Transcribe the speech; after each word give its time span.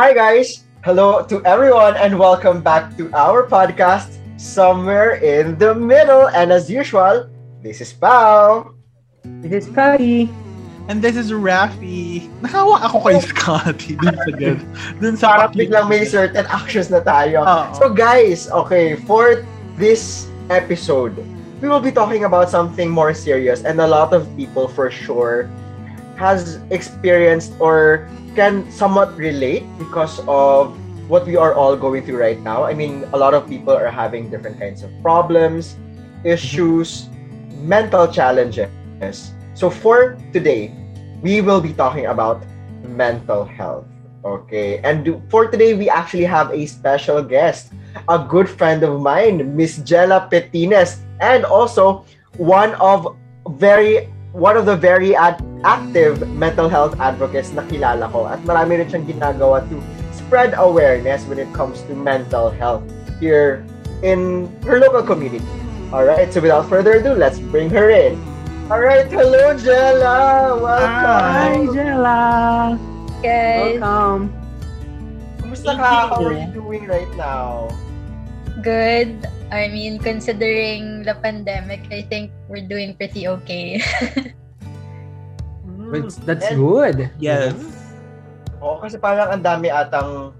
Hi, 0.00 0.16
guys. 0.16 0.64
Hello 0.80 1.20
to 1.28 1.44
everyone, 1.44 1.92
and 2.00 2.16
welcome 2.16 2.64
back 2.64 2.96
to 2.96 3.12
our 3.12 3.44
podcast, 3.44 4.16
Somewhere 4.40 5.20
in 5.20 5.60
the 5.60 5.76
Middle. 5.76 6.32
And 6.32 6.48
as 6.48 6.72
usual, 6.72 7.28
this 7.60 7.84
is 7.84 7.92
Pao. 7.92 8.72
This 9.44 9.52
is 9.52 9.68
Scotty. 9.68 10.32
And 10.88 11.04
this 11.04 11.20
is 11.20 11.36
Rafi. 11.36 12.32
Nakawa 12.40 12.80
ako 12.88 13.12
kay 13.12 13.20
oh. 13.20 13.28
Scotty 13.28 14.00
dun 14.00 14.16
sa 14.16 14.32
gan. 14.40 14.56
Dun 15.04 15.20
sa 15.20 15.36
Parang 15.36 15.52
biglang 15.52 15.92
may 15.92 16.08
certain 16.08 16.48
actions 16.48 16.88
na 16.88 17.04
tayo. 17.04 17.44
Oo. 17.44 17.76
So 17.76 17.92
guys, 17.92 18.48
okay, 18.48 18.96
for 19.04 19.44
this 19.76 20.32
episode, 20.48 21.12
we 21.60 21.68
will 21.68 21.84
be 21.84 21.92
talking 21.92 22.24
about 22.24 22.48
something 22.48 22.88
more 22.88 23.12
serious 23.12 23.68
and 23.68 23.76
a 23.76 23.86
lot 23.86 24.16
of 24.16 24.24
people 24.32 24.64
for 24.64 24.88
sure 24.88 25.44
has 26.16 26.56
experienced 26.72 27.52
or 27.60 28.08
can 28.34 28.70
somewhat 28.70 29.16
relate 29.16 29.64
because 29.78 30.20
of 30.28 30.76
what 31.08 31.26
we 31.26 31.36
are 31.36 31.54
all 31.54 31.76
going 31.76 32.06
through 32.06 32.18
right 32.18 32.40
now. 32.40 32.64
I 32.64 32.74
mean, 32.74 33.04
a 33.12 33.18
lot 33.18 33.34
of 33.34 33.48
people 33.48 33.74
are 33.74 33.90
having 33.90 34.30
different 34.30 34.58
kinds 34.58 34.82
of 34.82 34.90
problems, 35.02 35.76
issues, 36.24 37.08
mental 37.62 38.06
challenges. 38.06 38.70
So 39.54 39.70
for 39.70 40.16
today, 40.32 40.72
we 41.22 41.40
will 41.40 41.60
be 41.60 41.72
talking 41.72 42.06
about 42.06 42.44
mental 42.86 43.44
health. 43.44 43.86
Okay. 44.24 44.78
And 44.84 45.22
for 45.30 45.48
today, 45.48 45.74
we 45.74 45.88
actually 45.88 46.24
have 46.24 46.52
a 46.52 46.66
special 46.66 47.22
guest, 47.22 47.72
a 48.08 48.18
good 48.18 48.48
friend 48.48 48.82
of 48.82 49.00
mine, 49.00 49.56
Miss 49.56 49.78
Jella 49.78 50.28
Petines, 50.30 51.00
and 51.20 51.44
also 51.44 52.04
one 52.36 52.74
of 52.76 53.16
very 53.58 54.12
one 54.32 54.56
of 54.56 54.66
the 54.66 54.76
very 54.76 55.16
ad- 55.16 55.42
active 55.64 56.22
mental 56.34 56.68
health 56.68 56.98
advocates 57.00 57.50
na 57.52 57.62
kilala 57.66 58.06
ko 58.10 58.30
at 58.30 58.38
marami 58.46 58.80
rin 58.80 58.86
siyang 58.86 59.06
ginagawa 59.06 59.60
to 59.66 59.76
spread 60.14 60.54
awareness 60.56 61.26
when 61.26 61.38
it 61.38 61.50
comes 61.50 61.82
to 61.90 61.92
mental 61.98 62.50
health 62.50 62.86
here 63.18 63.66
in 64.06 64.46
her 64.62 64.78
local 64.78 65.02
community. 65.02 65.44
All 65.90 66.06
right, 66.06 66.30
so 66.30 66.38
without 66.38 66.70
further 66.70 67.02
ado, 67.02 67.18
let's 67.18 67.42
bring 67.50 67.68
her 67.74 67.90
in. 67.90 68.14
All 68.70 68.78
right, 68.78 69.10
hello 69.10 69.58
Jella. 69.58 70.54
Welcome. 70.54 71.26
Hi, 71.34 71.66
Jella. 71.74 72.20
guys. 73.22 73.80
Welcome. 73.80 74.32
Kumusta 75.40 75.76
ka? 75.76 76.14
How 76.14 76.24
are 76.24 76.36
you 76.36 76.48
doing 76.54 76.86
right 76.86 77.10
now? 77.16 77.68
Good. 78.62 79.26
I 79.50 79.66
mean, 79.68 79.98
considering 79.98 81.02
the 81.02 81.14
pandemic, 81.18 81.82
I 81.90 82.06
think 82.06 82.30
we're 82.48 82.66
doing 82.66 82.94
pretty 82.94 83.26
okay. 83.26 83.82
Well, 85.90 86.06
that's 86.22 86.46
And- 86.46 86.54
good. 86.54 87.10
Yes. 87.18 87.50
Oo, 88.62 88.78
kasi 88.78 88.94
parang 88.94 89.34
ang 89.34 89.42
dami 89.42 89.74
atang 89.74 90.30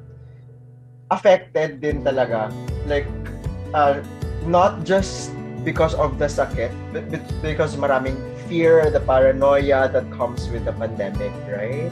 affected 1.10 1.82
din 1.82 2.06
talaga. 2.06 2.54
Like, 2.86 3.10
uh, 3.74 3.98
not 4.46 4.86
just 4.86 5.34
because 5.66 5.98
of 5.98 6.22
the 6.22 6.30
sakit, 6.30 6.70
but, 6.94 7.10
but 7.10 7.24
because 7.42 7.74
maraming 7.74 8.14
fear, 8.46 8.94
the 8.94 9.02
paranoia 9.02 9.90
that 9.90 10.06
comes 10.14 10.46
with 10.54 10.62
the 10.62 10.74
pandemic, 10.78 11.34
right? 11.50 11.90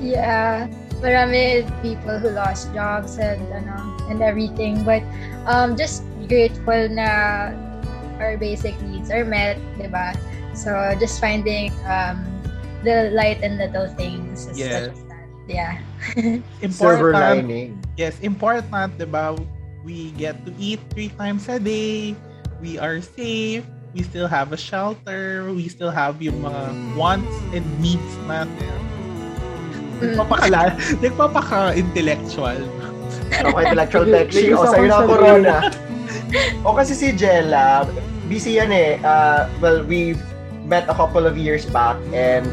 yeah. 0.00 0.68
Marami 1.00 1.64
people 1.82 2.18
who 2.18 2.30
lost 2.32 2.72
jobs 2.72 3.18
and 3.18 3.40
ano, 3.52 3.76
and 4.08 4.22
everything. 4.22 4.82
But 4.82 5.04
um, 5.44 5.76
just 5.76 6.02
grateful 6.28 6.88
na 6.88 7.52
our 8.18 8.36
basic 8.36 8.74
needs 8.82 9.10
are 9.12 9.24
met, 9.24 9.60
di 9.76 9.88
ba? 9.88 10.16
So, 10.56 10.72
just 10.96 11.20
finding 11.20 11.68
um, 11.84 12.24
the 12.80 13.12
light 13.12 13.44
in 13.44 13.58
little 13.60 13.88
things. 13.92 14.48
is 14.48 14.56
Yes. 14.56 14.88
such 14.88 15.00
that. 15.12 15.26
Yeah. 15.46 15.72
Silver 16.70 17.12
Important. 17.12 17.46
lining. 17.46 17.70
Yes, 17.96 18.18
important, 18.20 18.96
'di 18.98 19.08
ba? 19.08 19.36
We 19.84 20.10
get 20.18 20.42
to 20.44 20.50
eat 20.58 20.80
three 20.90 21.12
times 21.14 21.46
a 21.48 21.60
day. 21.60 22.16
We 22.58 22.76
are 22.80 22.98
safe. 23.00 23.62
We 23.94 24.02
still 24.02 24.28
have 24.28 24.52
a 24.52 24.58
shelter. 24.60 25.48
We 25.54 25.68
still 25.70 25.92
have 25.94 26.20
yung 26.20 26.42
mga 26.44 26.62
wants 26.98 27.32
and 27.54 27.64
needs 27.80 28.12
natin. 28.28 28.76
Nagpapakala, 30.00 30.76
nagpapaka-intellectual. 31.00 32.60
Okay, 33.26 33.64
intellectual 33.66 34.04
may 34.06 34.24
O, 34.24 34.28
gusto 34.28 34.66
sa'yo 34.70 34.86
na 34.86 34.98
corona. 35.02 35.56
o 36.66 36.74
kasi 36.76 36.92
si 36.94 37.10
Jella, 37.16 37.86
busy 38.30 38.58
yan 38.60 38.70
eh. 38.70 39.00
Uh, 39.02 39.50
well, 39.58 39.82
we've 39.82 40.20
met 40.66 40.86
a 40.90 40.94
couple 40.94 41.26
of 41.26 41.38
years 41.38 41.66
back 41.70 41.98
and 42.10 42.46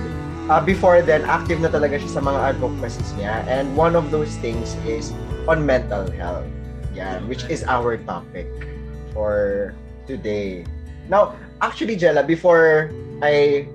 uh, 0.49 0.61
before 0.61 1.01
then, 1.01 1.23
active 1.25 1.59
na 1.61 1.69
talaga 1.69 1.99
siya 1.99 2.19
sa 2.19 2.21
mga 2.21 2.57
advocacies 2.57 3.11
niya. 3.15 3.45
And 3.47 3.75
one 3.77 3.95
of 3.95 4.11
those 4.11 4.33
things 4.41 4.75
is 4.87 5.13
on 5.47 5.65
mental 5.65 6.09
health. 6.15 6.47
Yan, 6.93 7.25
which 7.25 7.45
is 7.49 7.65
our 7.65 7.97
topic 8.05 8.45
for 9.13 9.73
today. 10.05 10.65
Now, 11.09 11.35
actually, 11.61 11.97
Jella, 11.97 12.23
before 12.23 12.93
I 13.21 13.65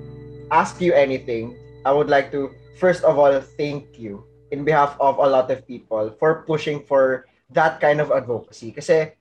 ask 0.50 0.80
you 0.80 0.94
anything, 0.94 1.58
I 1.84 1.92
would 1.92 2.08
like 2.08 2.30
to 2.32 2.54
first 2.78 3.02
of 3.02 3.18
all 3.18 3.34
thank 3.58 3.98
you 3.98 4.22
in 4.50 4.64
behalf 4.64 4.96
of 5.02 5.18
a 5.18 5.26
lot 5.26 5.50
of 5.50 5.66
people 5.66 6.14
for 6.18 6.46
pushing 6.46 6.80
for 6.86 7.26
that 7.50 7.80
kind 7.80 8.00
of 8.00 8.12
advocacy. 8.12 8.72
Kasi, 8.72 9.12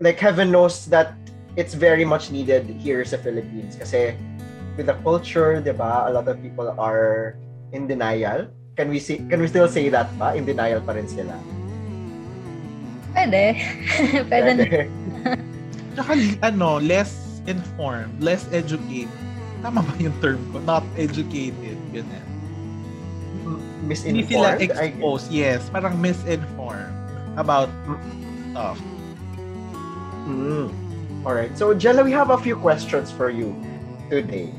like, 0.00 0.18
heaven 0.18 0.50
knows 0.50 0.86
that 0.86 1.14
it's 1.56 1.74
very 1.74 2.04
much 2.04 2.30
needed 2.30 2.66
here 2.78 3.04
sa 3.04 3.16
Philippines. 3.16 3.76
Kasi, 3.76 4.16
with 4.76 4.86
the 4.86 4.96
culture, 5.06 5.60
di 5.60 5.72
ba, 5.72 6.04
a 6.08 6.12
lot 6.12 6.28
of 6.28 6.40
people 6.42 6.68
are 6.76 7.38
in 7.72 7.86
denial. 7.86 8.48
Can 8.76 8.90
we 8.90 8.98
see, 8.98 9.18
can 9.26 9.40
we 9.40 9.48
still 9.48 9.68
say 9.68 9.88
that 9.88 10.06
ba? 10.18 10.34
In 10.34 10.44
denial 10.44 10.80
pa 10.80 10.94
rin 10.94 11.08
sila. 11.08 11.34
Pwede. 13.10 13.58
Pwede 14.30 14.50
na. 14.54 14.64
Tsaka, 15.98 16.12
ano, 16.46 16.78
less 16.78 17.42
informed, 17.50 18.14
less 18.22 18.46
educated. 18.54 19.10
Tama 19.58 19.82
ba 19.82 19.92
yung 19.98 20.14
term 20.22 20.38
ko? 20.54 20.62
Not 20.62 20.86
educated. 20.94 21.74
Ganun. 23.88 24.04
Hindi 24.04 24.22
sila 24.28 24.48
Misinformed. 24.54 24.60
I- 24.60 24.92
exposed. 24.92 25.26
Yes, 25.32 25.60
parang 25.72 25.96
misinformed 25.96 26.92
about 27.34 27.72
stuff. 28.52 28.76
Mm. 30.28 30.68
All 31.24 31.34
right. 31.34 31.50
So, 31.56 31.72
Jella, 31.72 32.04
we 32.04 32.12
have 32.12 32.30
a 32.30 32.38
few 32.38 32.54
questions 32.54 33.10
for 33.10 33.32
you 33.32 33.56
today 34.08 34.52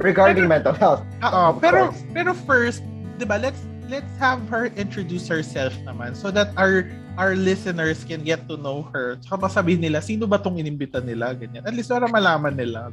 regarding 0.00 0.48
mental 0.48 0.72
health. 0.72 1.04
Oo, 1.22 1.54
Of 1.54 1.60
pero 1.60 1.92
course. 1.92 2.00
pero 2.16 2.30
first, 2.34 2.80
'di 3.20 3.28
ba? 3.28 3.36
Let's 3.38 3.60
let's 3.86 4.08
have 4.18 4.40
her 4.48 4.72
introduce 4.74 5.28
herself 5.28 5.76
naman 5.84 6.16
so 6.16 6.32
that 6.32 6.50
our 6.56 6.88
our 7.20 7.36
listeners 7.36 8.02
can 8.08 8.24
get 8.24 8.48
to 8.48 8.56
know 8.56 8.88
her. 8.90 9.20
Tsaka 9.20 9.36
masabihin 9.46 9.84
nila 9.84 10.00
sino 10.00 10.24
ba 10.24 10.40
tong 10.40 10.56
inimbita 10.56 11.04
nila 11.04 11.36
ganyan. 11.36 11.60
At 11.68 11.76
least 11.76 11.92
para 11.92 12.08
malaman 12.08 12.56
nila. 12.56 12.88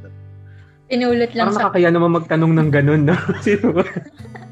Pinulot 0.91 1.31
lang 1.38 1.50
Parang 1.50 1.56
sa 1.56 1.62
nakakaya 1.72 1.89
naman 1.94 2.12
magtanong 2.13 2.51
ng 2.51 2.69
ganun, 2.73 3.01
no? 3.07 3.16
Sino 3.45 3.78
ba? 3.79 3.85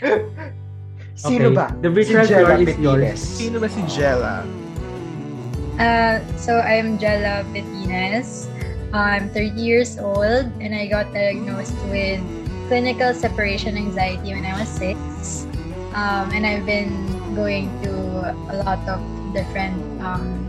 Sino 1.14 1.48
Okay. 1.50 1.54
ba? 1.54 1.66
The 1.80 1.88
Si 1.88 1.94
virtual 1.94 2.26
Jella 2.26 2.54
is 2.58 2.74
yours. 2.78 3.00
Petines. 3.14 3.20
Sino 3.22 3.56
ba 3.62 3.68
si 3.70 3.82
Jella? 3.86 4.42
Uh, 5.78 6.18
so 6.36 6.58
I'm 6.58 6.98
Jella 6.98 7.42
Betines. 7.54 8.46
I'm 8.94 9.26
30 9.30 9.58
years 9.58 9.98
old 9.98 10.46
and 10.62 10.70
I 10.74 10.86
got 10.86 11.10
diagnosed 11.14 11.74
with 11.90 12.22
clinical 12.70 13.10
separation 13.14 13.74
anxiety 13.76 14.34
when 14.34 14.46
I 14.46 14.54
was 14.58 14.70
six. 14.70 14.98
Um, 15.94 16.30
and 16.34 16.46
I've 16.46 16.66
been 16.66 16.90
going 17.34 17.70
to 17.86 17.90
a 18.50 18.54
lot 18.66 18.82
of 18.86 18.98
different 19.34 19.78
um, 20.02 20.42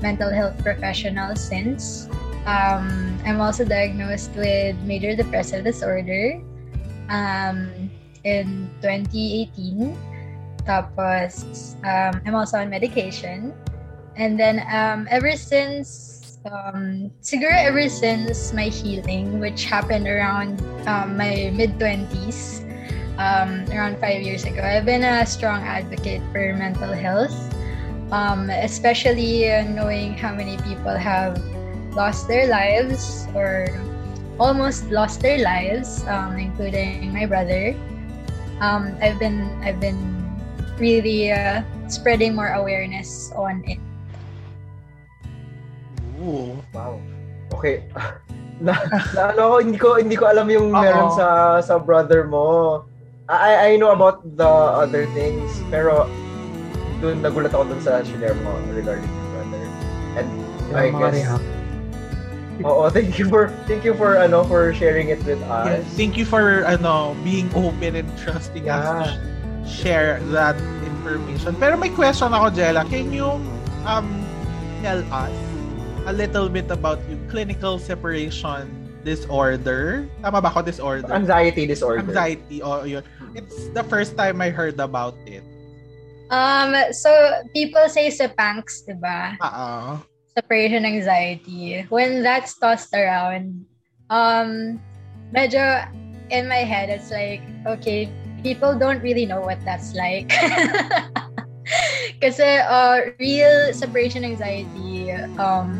mental 0.00 0.28
health 0.32 0.56
professionals 0.60 1.40
since. 1.40 2.08
Um, 2.44 3.16
I'm 3.24 3.40
also 3.40 3.64
diagnosed 3.64 4.32
with 4.36 4.76
major 4.84 5.16
depressive 5.16 5.64
disorder 5.64 6.40
um, 7.08 7.83
in 8.24 8.68
2018. 8.80 9.96
Tapos, 10.64 11.76
um, 11.84 12.20
I'm 12.24 12.34
also 12.34 12.58
on 12.58 12.68
medication. 12.68 13.52
And 14.16 14.40
then 14.40 14.64
um, 14.72 15.06
ever 15.10 15.36
since, 15.36 16.38
um, 16.46 17.12
siguro 17.20 17.52
ever 17.52 17.88
since 17.88 18.52
my 18.52 18.68
healing, 18.72 19.40
which 19.40 19.64
happened 19.64 20.08
around 20.08 20.60
um, 20.88 21.16
my 21.16 21.52
mid 21.52 21.76
20s, 21.78 22.64
um, 23.18 23.64
around 23.70 24.00
five 24.00 24.22
years 24.22 24.44
ago, 24.44 24.62
I've 24.62 24.86
been 24.86 25.04
a 25.04 25.26
strong 25.26 25.62
advocate 25.62 26.22
for 26.32 26.54
mental 26.56 26.92
health, 26.92 27.34
um, 28.10 28.50
especially 28.50 29.46
knowing 29.68 30.14
how 30.14 30.34
many 30.34 30.56
people 30.64 30.96
have 30.96 31.38
lost 31.94 32.26
their 32.26 32.48
lives 32.48 33.26
or 33.34 33.68
almost 34.38 34.90
lost 34.90 35.20
their 35.20 35.38
lives, 35.38 36.02
um, 36.06 36.38
including 36.38 37.12
my 37.12 37.26
brother. 37.26 37.74
Um, 38.64 38.96
I've 39.04 39.20
been 39.20 39.44
I've 39.60 39.76
been 39.76 40.00
really 40.80 41.28
uh, 41.28 41.60
spreading 41.92 42.32
more 42.32 42.56
awareness 42.56 43.28
on 43.36 43.60
it. 43.68 43.76
Ooh. 46.24 46.56
Wow. 46.72 46.96
Okay. 47.52 47.84
na, 48.64 48.72
na 49.12 49.36
ano 49.36 49.42
ko, 49.52 49.56
hindi 49.60 49.76
ko 49.76 49.88
hindi 50.00 50.16
ko 50.16 50.24
alam 50.32 50.48
yung 50.48 50.72
Oo. 50.72 50.80
meron 50.80 51.12
sa 51.12 51.60
sa 51.60 51.76
brother 51.76 52.24
mo. 52.24 52.80
I, 53.28 53.72
I 53.72 53.80
know 53.80 53.92
about 53.92 54.20
the 54.36 54.48
other 54.84 55.08
things, 55.16 55.48
pero 55.72 56.08
dun 57.00 57.24
nagulat 57.24 57.52
ako 57.52 57.68
dun 57.72 57.80
sa 57.80 58.04
shinare 58.04 58.36
mo 58.44 58.52
regarding 58.72 59.08
your 59.08 59.28
brother. 59.32 59.64
And 60.16 60.28
I 60.72 60.92
Yung 60.92 61.00
guess, 61.00 61.16
react. 61.20 61.63
Oo, 62.62 62.86
thank 62.90 63.18
you 63.18 63.26
for, 63.26 63.50
thank 63.66 63.82
you 63.82 63.94
for, 63.98 64.14
ano, 64.14 64.44
for 64.46 64.70
sharing 64.76 65.10
it 65.10 65.18
with 65.26 65.42
us. 65.50 65.66
Yes, 65.66 65.82
thank 65.98 66.14
you 66.14 66.22
for 66.28 66.62
ano 66.68 67.18
being 67.26 67.50
open 67.58 67.98
and 67.98 68.08
trusting 68.20 68.70
us 68.70 68.84
to 68.86 68.94
Yeah. 68.94 69.10
sh- 69.10 69.82
share 69.82 70.10
that 70.30 70.54
information. 70.86 71.56
Pero 71.58 71.74
may 71.74 71.90
question 71.90 72.30
ako, 72.30 72.52
Jella. 72.54 72.84
Can 72.86 73.10
you 73.10 73.40
um 73.88 74.06
tell 74.84 75.00
us 75.10 75.34
a 76.04 76.12
little 76.12 76.46
bit 76.52 76.68
about 76.70 77.00
yung 77.08 77.24
clinical 77.32 77.80
separation 77.80 78.68
disorder? 79.02 80.04
Tama 80.20 80.38
ba 80.44 80.48
ako 80.52 80.62
disorder? 80.62 81.08
Anxiety 81.10 81.64
disorder. 81.66 82.04
Anxiety. 82.04 82.60
Oh, 82.60 82.84
yun. 82.84 83.02
It's 83.34 83.72
the 83.72 83.82
first 83.88 84.14
time 84.20 84.38
I 84.44 84.52
heard 84.52 84.78
about 84.78 85.16
it. 85.26 85.42
Um, 86.32 86.72
so 86.92 87.10
people 87.52 87.84
say 87.88 88.08
sepanks, 88.08 88.84
diba? 88.84 89.36
Oo. 89.44 90.00
Separation 90.34 90.84
anxiety. 90.84 91.86
When 91.88 92.22
that's 92.22 92.58
tossed 92.58 92.92
around, 92.94 93.66
um, 94.10 94.82
medyo 95.30 95.86
in 96.30 96.48
my 96.48 96.66
head, 96.66 96.90
it's 96.90 97.10
like, 97.10 97.42
okay, 97.66 98.10
people 98.42 98.76
don't 98.78 99.00
really 99.02 99.26
know 99.26 99.40
what 99.40 99.62
that's 99.64 99.94
like. 99.94 100.28
Kasi 102.22 102.60
uh, 102.66 103.14
real 103.18 103.72
separation 103.72 104.24
anxiety 104.24 105.12
um, 105.38 105.74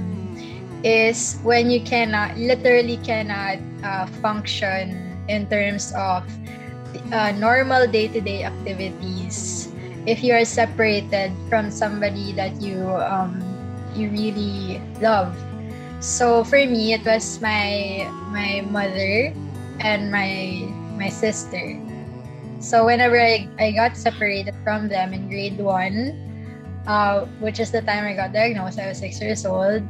is 0.84 1.40
when 1.42 1.70
you 1.70 1.80
cannot, 1.82 2.36
literally 2.36 2.98
cannot 3.02 3.58
uh, 3.82 4.06
function 4.22 4.94
in 5.28 5.46
terms 5.48 5.92
of 5.96 6.22
uh, 7.12 7.32
normal 7.36 7.86
day-to-day 7.86 8.44
activities 8.44 9.68
if 10.06 10.22
you 10.22 10.34
are 10.34 10.44
separated 10.44 11.32
from 11.48 11.70
somebody 11.70 12.32
that 12.32 12.60
you 12.60 12.84
um, 13.00 13.53
you 13.96 14.10
really 14.10 14.82
love. 15.00 15.34
So 16.00 16.44
for 16.44 16.60
me, 16.60 16.92
it 16.92 17.04
was 17.04 17.40
my 17.40 18.04
my 18.28 18.60
mother 18.68 19.32
and 19.80 20.12
my 20.12 20.68
my 20.94 21.08
sister. 21.08 21.80
So 22.60 22.86
whenever 22.86 23.20
I, 23.20 23.48
I 23.60 23.72
got 23.72 23.96
separated 23.96 24.56
from 24.64 24.88
them 24.88 25.12
in 25.12 25.28
grade 25.28 25.60
one, 25.60 26.16
uh, 26.86 27.26
which 27.40 27.60
is 27.60 27.70
the 27.70 27.82
time 27.82 28.04
I 28.04 28.14
got 28.14 28.32
diagnosed, 28.32 28.78
I 28.78 28.88
was 28.88 28.98
six 28.98 29.20
years 29.20 29.44
old. 29.44 29.84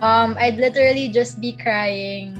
Um, 0.00 0.34
I'd 0.38 0.56
literally 0.58 1.08
just 1.08 1.40
be 1.40 1.54
crying 1.54 2.34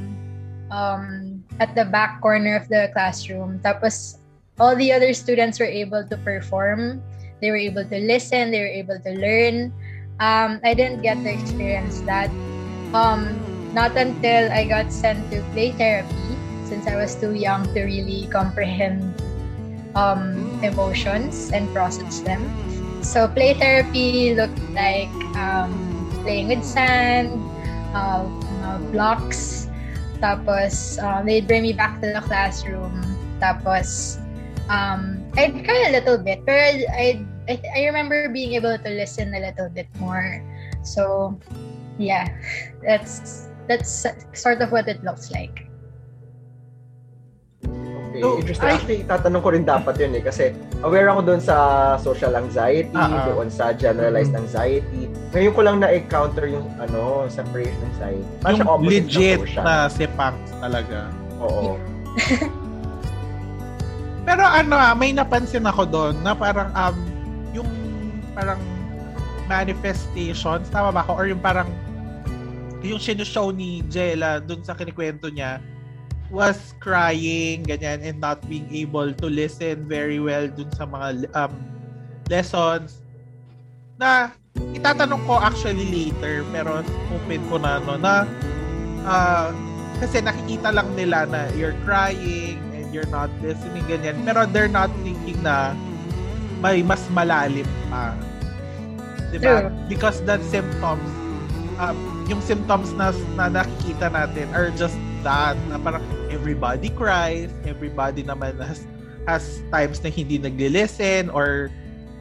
um, 0.71 1.45
at 1.61 1.75
the 1.75 1.85
back 1.85 2.21
corner 2.21 2.57
of 2.57 2.69
the 2.69 2.91
classroom. 2.93 3.59
Tapos 3.63 4.19
all 4.59 4.75
the 4.75 4.93
other 4.93 5.15
students 5.15 5.59
were 5.59 5.71
able 5.71 6.03
to 6.07 6.17
perform. 6.19 7.03
They 7.41 7.51
were 7.51 7.63
able 7.63 7.87
to 7.87 7.99
listen. 7.99 8.51
They 8.51 8.61
were 8.61 8.75
able 8.75 8.99
to 8.99 9.13
learn. 9.15 9.73
Um, 10.21 10.61
I 10.65 10.75
didn't 10.75 11.03
get 11.03 11.23
to 11.23 11.31
experience 11.31 12.01
that. 12.03 12.31
Um, 12.93 13.39
not 13.75 13.97
until 13.97 14.51
I 14.51 14.65
got 14.65 14.93
sent 14.93 15.31
to 15.31 15.43
play 15.53 15.73
therapy, 15.73 16.29
since 16.65 16.87
I 16.87 16.97
was 16.97 17.15
too 17.15 17.35
young 17.35 17.63
to 17.75 17.85
really 17.85 18.27
comprehend 18.33 19.15
um, 19.95 20.59
emotions 20.63 21.51
and 21.53 21.69
process 21.73 22.21
them. 22.21 22.43
So 23.03 23.29
play 23.29 23.55
therapy 23.55 24.35
looked 24.35 24.59
like 24.75 25.13
um, 25.37 25.71
playing 26.25 26.49
with 26.49 26.65
sand, 26.65 27.31
uh, 27.95 28.27
blocks. 28.91 29.69
Tapos, 30.19 30.99
uh, 30.99 31.23
they'd 31.23 31.47
bring 31.47 31.63
me 31.63 31.73
back 31.73 32.01
to 32.03 32.11
the 32.11 32.21
classroom. 32.27 32.91
Tapos, 33.39 34.19
um, 34.69 35.23
I'd 35.39 35.65
cry 35.65 35.87
a 35.89 35.93
little 35.93 36.19
bit, 36.19 36.45
but 36.45 36.59
I, 36.91 37.23
I, 37.49 37.57
I 37.75 37.81
remember 37.89 38.29
being 38.29 38.53
able 38.55 38.77
to 38.77 38.91
listen 38.93 39.33
a 39.33 39.41
little 39.41 39.73
bit 39.73 39.89
more. 39.97 40.45
So, 40.85 41.33
yeah, 41.97 42.29
that's 42.85 43.49
that's 43.67 44.05
sort 44.37 44.61
of 44.61 44.71
what 44.71 44.87
it 44.87 45.01
looks 45.03 45.33
like. 45.33 45.65
Okay, 47.65 48.21
So, 48.21 48.37
interesting. 48.41 48.69
I- 48.69 48.77
Actually, 48.77 49.01
tatanong 49.05 49.41
ko 49.41 49.49
rin 49.53 49.65
dapat 49.65 49.97
yun 49.97 50.13
eh. 50.17 50.21
Kasi 50.25 50.53
aware 50.85 51.09
ako 51.09 51.21
doon 51.25 51.41
sa 51.41 51.57
social 51.97 52.37
anxiety, 52.37 52.93
Ah, 52.93 53.25
ah. 53.25 53.25
doon 53.33 53.49
sa 53.49 53.73
generalized 53.73 54.37
anxiety. 54.37 55.09
Ngayon 55.33 55.53
ko 55.53 55.61
lang 55.65 55.77
na-encounter 55.81 56.45
yung 56.49 56.69
ano, 56.77 57.29
separation 57.33 57.77
anxiety. 57.85 58.25
Parang 58.45 58.61
Yung 58.61 58.89
legit 58.89 59.41
social. 59.41 59.65
na 59.65 59.89
sepangs 59.89 60.49
talaga. 60.61 61.09
Oo. 61.41 61.77
Pero 64.29 64.45
ano 64.45 64.77
ah, 64.77 64.93
may 64.93 65.17
napansin 65.17 65.65
ako 65.65 65.89
doon 65.89 66.15
na 66.21 66.37
parang 66.37 66.69
um 66.77 66.97
yung 67.53 67.71
parang 68.33 68.61
manifestations, 69.49 70.69
tama 70.69 70.93
ba 70.93 71.01
ako? 71.05 71.13
Or 71.17 71.27
yung 71.27 71.41
parang 71.41 71.69
yung 72.85 73.03
sinushow 73.03 73.51
ni 73.51 73.83
Jella 73.91 74.39
doon 74.39 74.63
sa 74.63 74.77
kinikwento 74.77 75.27
niya 75.33 75.59
was 76.29 76.77
crying, 76.79 77.65
ganyan, 77.65 78.05
and 78.05 78.21
not 78.21 78.39
being 78.47 78.69
able 78.69 79.11
to 79.17 79.27
listen 79.33 79.89
very 79.89 80.21
well 80.21 80.45
dun 80.47 80.69
sa 80.77 80.85
mga 80.85 81.25
um, 81.33 81.53
lessons 82.29 83.01
na 83.97 84.31
itatanong 84.77 85.19
ko 85.27 85.41
actually 85.41 85.89
later 85.91 86.47
pero 86.55 86.85
open 87.11 87.43
ko 87.51 87.57
na 87.59 87.83
no 87.83 87.99
na 87.99 88.29
ah, 89.09 89.51
kasi 89.99 90.23
nakikita 90.23 90.71
lang 90.71 90.87
nila 90.95 91.27
na 91.27 91.51
you're 91.59 91.75
crying 91.83 92.61
and 92.77 92.87
you're 92.95 93.09
not 93.11 93.33
listening 93.43 93.83
ganyan 93.91 94.15
pero 94.23 94.47
they're 94.47 94.71
not 94.71 94.93
thinking 95.03 95.39
na 95.43 95.75
may 96.59 96.83
mas 96.83 97.03
malalim 97.15 97.67
pa 97.89 98.15
diba 99.31 99.69
True. 99.69 99.71
because 99.87 100.19
that 100.25 100.41
symptoms 100.49 101.05
um, 101.79 101.97
yung 102.27 102.43
symptoms 102.43 102.93
na, 102.97 103.15
na 103.39 103.63
nakikita 103.63 104.11
natin 104.11 104.49
are 104.53 104.73
just 104.75 104.97
that 105.23 105.55
na 105.71 105.79
parang 105.79 106.03
everybody 106.33 106.89
cries 106.93 107.53
everybody 107.69 108.25
naman 108.25 108.57
has 108.59 108.85
has 109.29 109.61
times 109.69 110.01
na 110.01 110.09
hindi 110.09 110.41
nagli-listen 110.41 111.29
or 111.31 111.69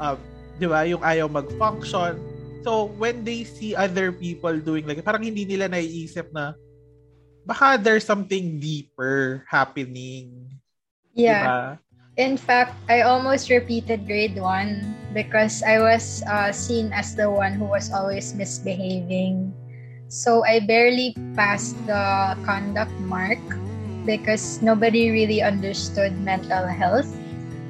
uh, 0.03 0.19
di 0.59 0.67
ba 0.67 0.83
yung 0.83 1.01
ayaw 1.01 1.29
mag-function 1.31 2.19
so 2.61 2.91
when 2.99 3.23
they 3.23 3.47
see 3.47 3.71
other 3.77 4.11
people 4.11 4.53
doing 4.59 4.83
like 4.83 4.99
parang 5.05 5.23
hindi 5.23 5.47
nila 5.47 5.71
naiisip 5.71 6.27
na 6.35 6.51
baka 7.47 7.79
there's 7.79 8.03
something 8.03 8.59
deeper 8.59 9.47
happening 9.47 10.47
Yeah. 11.17 11.41
diba? 11.41 11.61
In 12.17 12.33
fact, 12.33 12.73
I 12.89 13.05
almost 13.05 13.53
repeated 13.53 14.09
grade 14.09 14.41
one 14.41 14.97
because 15.13 15.61
I 15.61 15.77
was 15.77 16.25
uh, 16.25 16.51
seen 16.51 16.89
as 16.89 17.13
the 17.13 17.29
one 17.29 17.53
who 17.53 17.65
was 17.65 17.93
always 17.93 18.33
misbehaving. 18.33 19.53
So 20.09 20.41
I 20.41 20.65
barely 20.65 21.13
passed 21.37 21.77
the 21.85 22.33
conduct 22.41 22.93
mark 23.05 23.37
because 24.01 24.63
nobody 24.65 25.11
really 25.11 25.45
understood 25.45 26.17
mental 26.25 26.65
health 26.65 27.05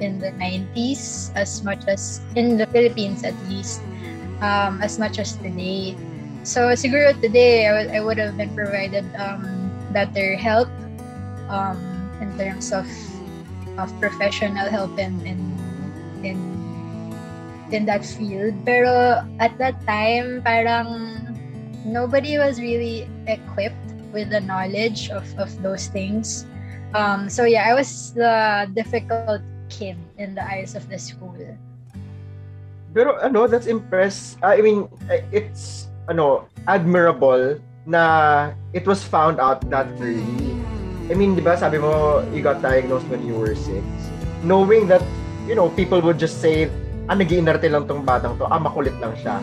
in 0.00 0.16
the 0.16 0.32
90s 0.40 1.28
as 1.36 1.60
much 1.62 1.84
as 1.84 2.24
in 2.32 2.56
the 2.56 2.64
Philippines 2.72 3.24
at 3.28 3.36
least 3.52 3.84
um, 4.40 4.80
as 4.80 4.98
much 4.98 5.18
as 5.18 5.36
today. 5.36 5.92
So 6.40 6.72
siguro 6.72 7.12
today 7.20 7.68
I 7.68 7.72
would 7.76 7.88
I 7.92 8.00
would 8.00 8.16
have 8.16 8.40
been 8.40 8.54
provided 8.56 9.04
um, 9.20 9.44
better 9.92 10.40
help 10.40 10.72
um, 11.52 11.76
in 12.24 12.32
terms 12.40 12.72
of 12.72 12.88
of 13.78 13.88
professional 14.02 14.66
help 14.68 14.98
in 14.98 15.22
in 15.22 15.40
in 16.26 16.38
in 17.70 17.86
that 17.86 18.04
field. 18.04 18.54
Pero 18.66 19.22
at 19.38 19.54
that 19.58 19.78
time, 19.86 20.42
parang 20.42 21.14
nobody 21.86 22.36
was 22.36 22.60
really 22.60 23.08
equipped 23.26 23.78
with 24.12 24.30
the 24.30 24.40
knowledge 24.40 25.10
of, 25.10 25.24
of 25.38 25.50
those 25.62 25.88
things. 25.88 26.44
Um, 26.94 27.28
so 27.28 27.44
yeah, 27.44 27.68
I 27.68 27.74
was 27.74 28.12
the 28.12 28.68
difficult 28.74 29.42
kid 29.68 29.96
in 30.16 30.34
the 30.34 30.44
eyes 30.44 30.74
of 30.74 30.88
the 30.88 30.98
school. 30.98 31.36
Pero 32.94 33.20
ano, 33.20 33.46
that's 33.46 33.68
impress. 33.68 34.36
I 34.42 34.64
mean, 34.64 34.88
it's 35.30 35.88
ano, 36.08 36.48
admirable 36.66 37.60
na 37.84 38.52
it 38.72 38.84
was 38.88 39.04
found 39.04 39.40
out 39.40 39.64
that 39.70 39.88
early. 40.00 40.57
I 41.08 41.16
mean, 41.16 41.32
di 41.32 41.40
ba, 41.40 41.56
sabi 41.56 41.80
mo, 41.80 42.20
you 42.36 42.44
got 42.44 42.60
diagnosed 42.60 43.08
when 43.08 43.24
you 43.24 43.32
were 43.32 43.56
six. 43.56 43.80
Knowing 44.44 44.86
that, 44.92 45.00
you 45.48 45.56
know, 45.56 45.72
people 45.72 46.04
would 46.04 46.20
just 46.20 46.44
say, 46.44 46.68
ah, 47.08 47.16
nag-iinarte 47.16 47.64
lang 47.72 47.88
tong 47.88 48.04
batang 48.04 48.36
to, 48.36 48.44
ah, 48.44 48.60
makulit 48.60 48.92
lang 49.00 49.16
siya. 49.16 49.40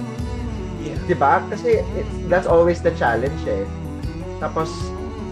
Yeah. 0.85 0.97
Di 1.09 1.15
ba? 1.17 1.41
Kasi 1.49 1.81
it's, 1.97 2.15
that's 2.29 2.45
always 2.45 2.85
the 2.85 2.93
challenge 2.93 3.41
eh. 3.49 3.65
Tapos, 4.37 4.69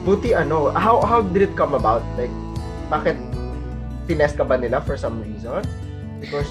buti 0.01 0.33
ano, 0.33 0.73
how, 0.73 1.05
how 1.05 1.21
did 1.21 1.45
it 1.45 1.53
come 1.53 1.77
about? 1.77 2.01
Like, 2.17 2.33
bakit 2.89 3.15
tinest 4.09 4.35
ka 4.35 4.43
ba 4.43 4.57
nila 4.57 4.81
for 4.81 4.97
some 4.97 5.21
reason? 5.21 5.61
Because, 6.17 6.49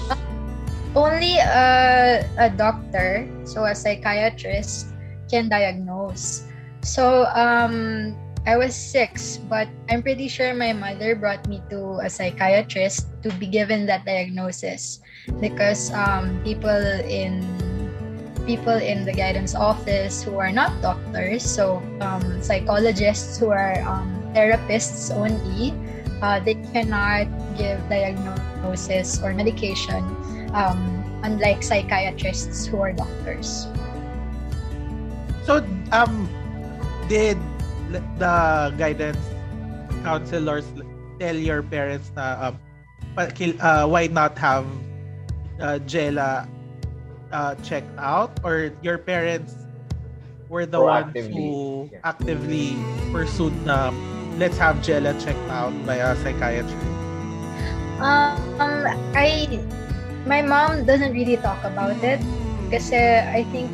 Only 0.93 1.41
a, 1.41 2.21
a 2.37 2.53
doctor, 2.53 3.25
so 3.49 3.65
a 3.65 3.73
psychiatrist, 3.73 4.93
can 5.25 5.49
diagnose. 5.49 6.45
So, 6.85 7.25
um, 7.33 8.13
I 8.45 8.57
was 8.57 8.75
six, 8.75 9.39
but 9.47 9.71
I'm 9.89 10.03
pretty 10.03 10.27
sure 10.27 10.53
my 10.53 10.73
mother 10.73 11.15
brought 11.15 11.47
me 11.47 11.63
to 11.71 12.03
a 12.03 12.09
psychiatrist 12.09 13.07
to 13.23 13.31
be 13.39 13.47
given 13.47 13.85
that 13.87 14.03
diagnosis 14.03 14.99
because 15.39 15.91
um, 15.95 16.43
people 16.43 16.83
in 17.07 17.39
people 18.43 18.75
in 18.75 19.07
the 19.07 19.15
guidance 19.15 19.55
office 19.55 20.21
who 20.21 20.35
are 20.43 20.51
not 20.51 20.75
doctors, 20.81 21.39
so 21.39 21.79
um, 22.03 22.19
psychologists 22.43 23.39
who 23.39 23.47
are 23.47 23.79
um, 23.87 24.11
therapists 24.35 25.07
only, 25.15 25.71
uh, 26.19 26.43
they 26.43 26.59
cannot 26.75 27.31
give 27.55 27.79
diagnosis 27.87 29.23
or 29.23 29.31
medication, 29.31 30.03
um, 30.51 30.83
unlike 31.23 31.63
psychiatrists 31.63 32.67
who 32.67 32.83
are 32.83 32.91
doctors. 32.91 33.71
So, 35.47 35.63
um, 35.95 36.27
did 37.07 37.39
the 38.17 38.73
guidance 38.77 39.21
counselors 40.03 40.65
tell 41.19 41.35
your 41.35 41.63
parents 41.63 42.11
na 42.15 42.51
um, 42.51 42.59
uh, 43.17 43.85
why 43.85 44.07
not 44.07 44.37
have 44.37 44.65
uh, 45.61 45.77
Jella 45.85 46.47
uh, 47.31 47.55
checked 47.61 47.91
out 47.97 48.39
or 48.43 48.71
your 48.81 48.97
parents 48.97 49.55
were 50.49 50.65
the 50.65 50.81
ones 50.81 51.13
who 51.33 51.89
yeah. 51.91 51.99
actively 52.03 52.77
pursued 53.11 53.53
na 53.65 53.89
let's 54.37 54.57
have 54.57 54.81
Jella 54.81 55.13
checked 55.21 55.49
out 55.49 55.73
by 55.85 56.01
a 56.01 56.17
psychiatrist? 56.21 56.75
Um, 58.01 58.85
I, 59.15 59.47
my 60.25 60.41
mom 60.41 60.85
doesn't 60.85 61.13
really 61.13 61.37
talk 61.37 61.61
about 61.63 61.97
it 62.03 62.19
kasi 62.73 62.97
I 63.21 63.45
think 63.53 63.69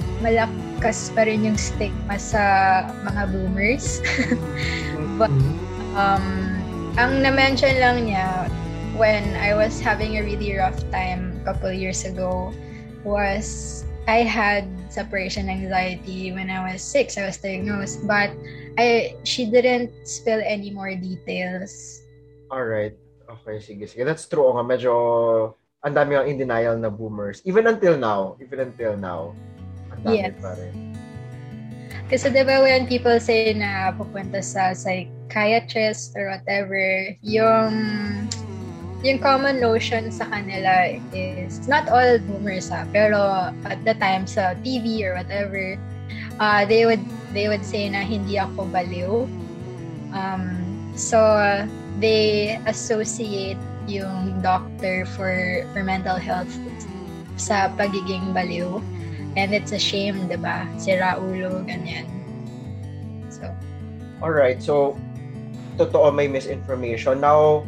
malakas 0.79 1.11
pa 1.11 1.27
rin 1.27 1.43
yung 1.43 1.59
stigma 1.59 2.15
sa 2.15 2.39
mga 3.03 3.35
boomers. 3.35 3.99
But, 5.19 5.27
um, 5.91 6.23
ang 6.95 7.19
na-mention 7.19 7.83
lang 7.83 8.07
niya 8.07 8.47
when 8.95 9.35
I 9.35 9.59
was 9.59 9.83
having 9.83 10.15
a 10.15 10.23
really 10.23 10.55
rough 10.55 10.79
time 10.87 11.35
a 11.43 11.51
couple 11.51 11.67
years 11.75 12.07
ago 12.07 12.55
was 13.03 13.83
I 14.07 14.23
had 14.23 14.71
separation 14.87 15.51
anxiety 15.51 16.31
when 16.31 16.47
I 16.47 16.63
was 16.63 16.79
six. 16.79 17.19
I 17.19 17.27
was 17.27 17.35
diagnosed, 17.43 18.07
but 18.07 18.31
I 18.79 19.19
she 19.27 19.51
didn't 19.51 19.91
spill 20.07 20.39
any 20.39 20.71
more 20.71 20.95
details. 20.95 21.75
Alright. 22.55 22.95
Okay, 23.27 23.59
sige, 23.59 23.83
sige. 23.83 24.07
That's 24.07 24.31
true. 24.31 24.47
Nga, 24.55 24.63
medyo 24.63 24.93
ang 25.83 25.91
dami 25.91 26.15
ang 26.15 26.31
in 26.31 26.39
denial 26.39 26.79
na 26.79 26.87
boomers. 26.87 27.43
Even 27.43 27.67
until 27.67 27.99
now. 27.99 28.39
Even 28.39 28.71
until 28.71 28.95
now. 28.95 29.35
Dami 30.03 30.17
Yes. 30.17 30.35
pa 30.39 30.51
rin. 30.55 30.73
Kasi 32.09 32.33
di 32.33 32.41
ba 32.41 32.65
when 32.65 32.89
people 32.89 33.21
say 33.21 33.53
na 33.53 33.93
pupunta 33.93 34.41
sa 34.41 34.73
psychiatrist 34.73 36.17
or 36.17 36.33
whatever, 36.33 37.13
yung 37.21 37.73
yung 39.05 39.21
common 39.21 39.61
notion 39.61 40.09
sa 40.11 40.25
kanila 40.27 40.89
is 41.13 41.69
not 41.69 41.85
all 41.87 42.17
boomers 42.25 42.67
ha, 42.73 42.83
pero 42.89 43.53
at 43.69 43.79
the 43.85 43.93
time 44.01 44.25
sa 44.25 44.57
TV 44.65 45.05
or 45.05 45.15
whatever, 45.21 45.77
uh, 46.41 46.65
they 46.65 46.83
would 46.89 47.03
they 47.31 47.45
would 47.45 47.63
say 47.63 47.85
na 47.87 48.01
hindi 48.01 48.41
ako 48.41 48.65
baliw. 48.73 49.29
Um, 50.09 50.65
so 50.97 51.21
they 52.01 52.57
associate 52.65 53.61
yung 53.85 54.41
doctor 54.41 55.05
for 55.13 55.63
for 55.71 55.85
mental 55.85 56.17
health 56.17 56.49
sa 57.37 57.69
pagiging 57.77 58.33
baliw. 58.33 58.81
And 59.37 59.53
it's 59.53 59.71
a 59.71 59.81
shame, 59.81 60.25
di 60.25 60.37
ba? 60.37 60.65
Sira 60.81 61.19
ulo, 61.21 61.61
ganyan. 61.67 62.09
So, 63.29 63.45
Alright, 64.23 64.61
so 64.61 64.97
totoo 65.77 66.13
may 66.13 66.27
misinformation. 66.27 67.21
Now, 67.21 67.65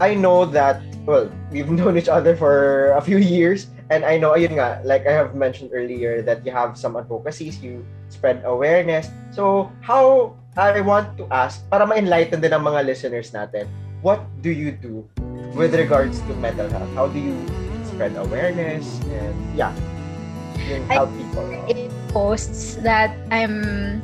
I 0.00 0.14
know 0.14 0.44
that, 0.50 0.80
well, 1.04 1.30
we've 1.52 1.70
known 1.78 1.98
each 1.98 2.08
other 2.08 2.34
for 2.34 2.92
a 2.96 3.02
few 3.02 3.18
years 3.18 3.68
and 3.90 4.04
I 4.04 4.16
know, 4.16 4.32
ayun 4.32 4.56
nga, 4.56 4.80
like 4.84 5.06
I 5.06 5.12
have 5.12 5.34
mentioned 5.36 5.70
earlier 5.74 6.22
that 6.22 6.44
you 6.46 6.52
have 6.52 6.78
some 6.78 6.96
advocacies, 6.96 7.60
you 7.60 7.84
spread 8.08 8.40
awareness. 8.44 9.12
So, 9.32 9.70
how, 9.84 10.36
I 10.56 10.80
want 10.80 11.18
to 11.18 11.28
ask, 11.28 11.60
para 11.68 11.84
ma-enlighten 11.84 12.40
din 12.40 12.52
ang 12.52 12.64
mga 12.64 12.86
listeners 12.88 13.30
natin, 13.36 13.68
what 14.00 14.24
do 14.40 14.48
you 14.48 14.72
do 14.72 15.04
with 15.52 15.76
regards 15.76 16.20
to 16.24 16.32
mental 16.40 16.68
health? 16.72 16.88
How 16.96 17.06
do 17.12 17.20
you 17.20 17.36
spread 17.84 18.16
awareness 18.16 18.88
and, 19.12 19.36
yeah, 19.52 19.72
I- 20.90 21.04
people? 21.04 21.44
it 21.68 21.90
posts 22.08 22.76
that 22.86 23.14
I'm 23.30 24.02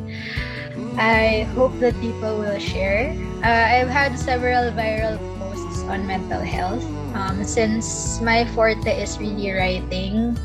I 0.99 1.49
hope 1.55 1.73
that 1.81 1.97
people 2.00 2.38
will 2.38 2.59
share. 2.59 3.14
Uh, 3.40 3.81
I've 3.81 3.88
had 3.88 4.19
several 4.19 4.69
viral 4.73 5.17
posts 5.38 5.81
on 5.88 6.07
mental 6.07 6.40
health. 6.40 6.85
Um, 7.14 7.45
since 7.45 8.21
my 8.21 8.45
forte 8.52 8.90
is 8.90 9.19
really 9.19 9.50
writing 9.50 10.37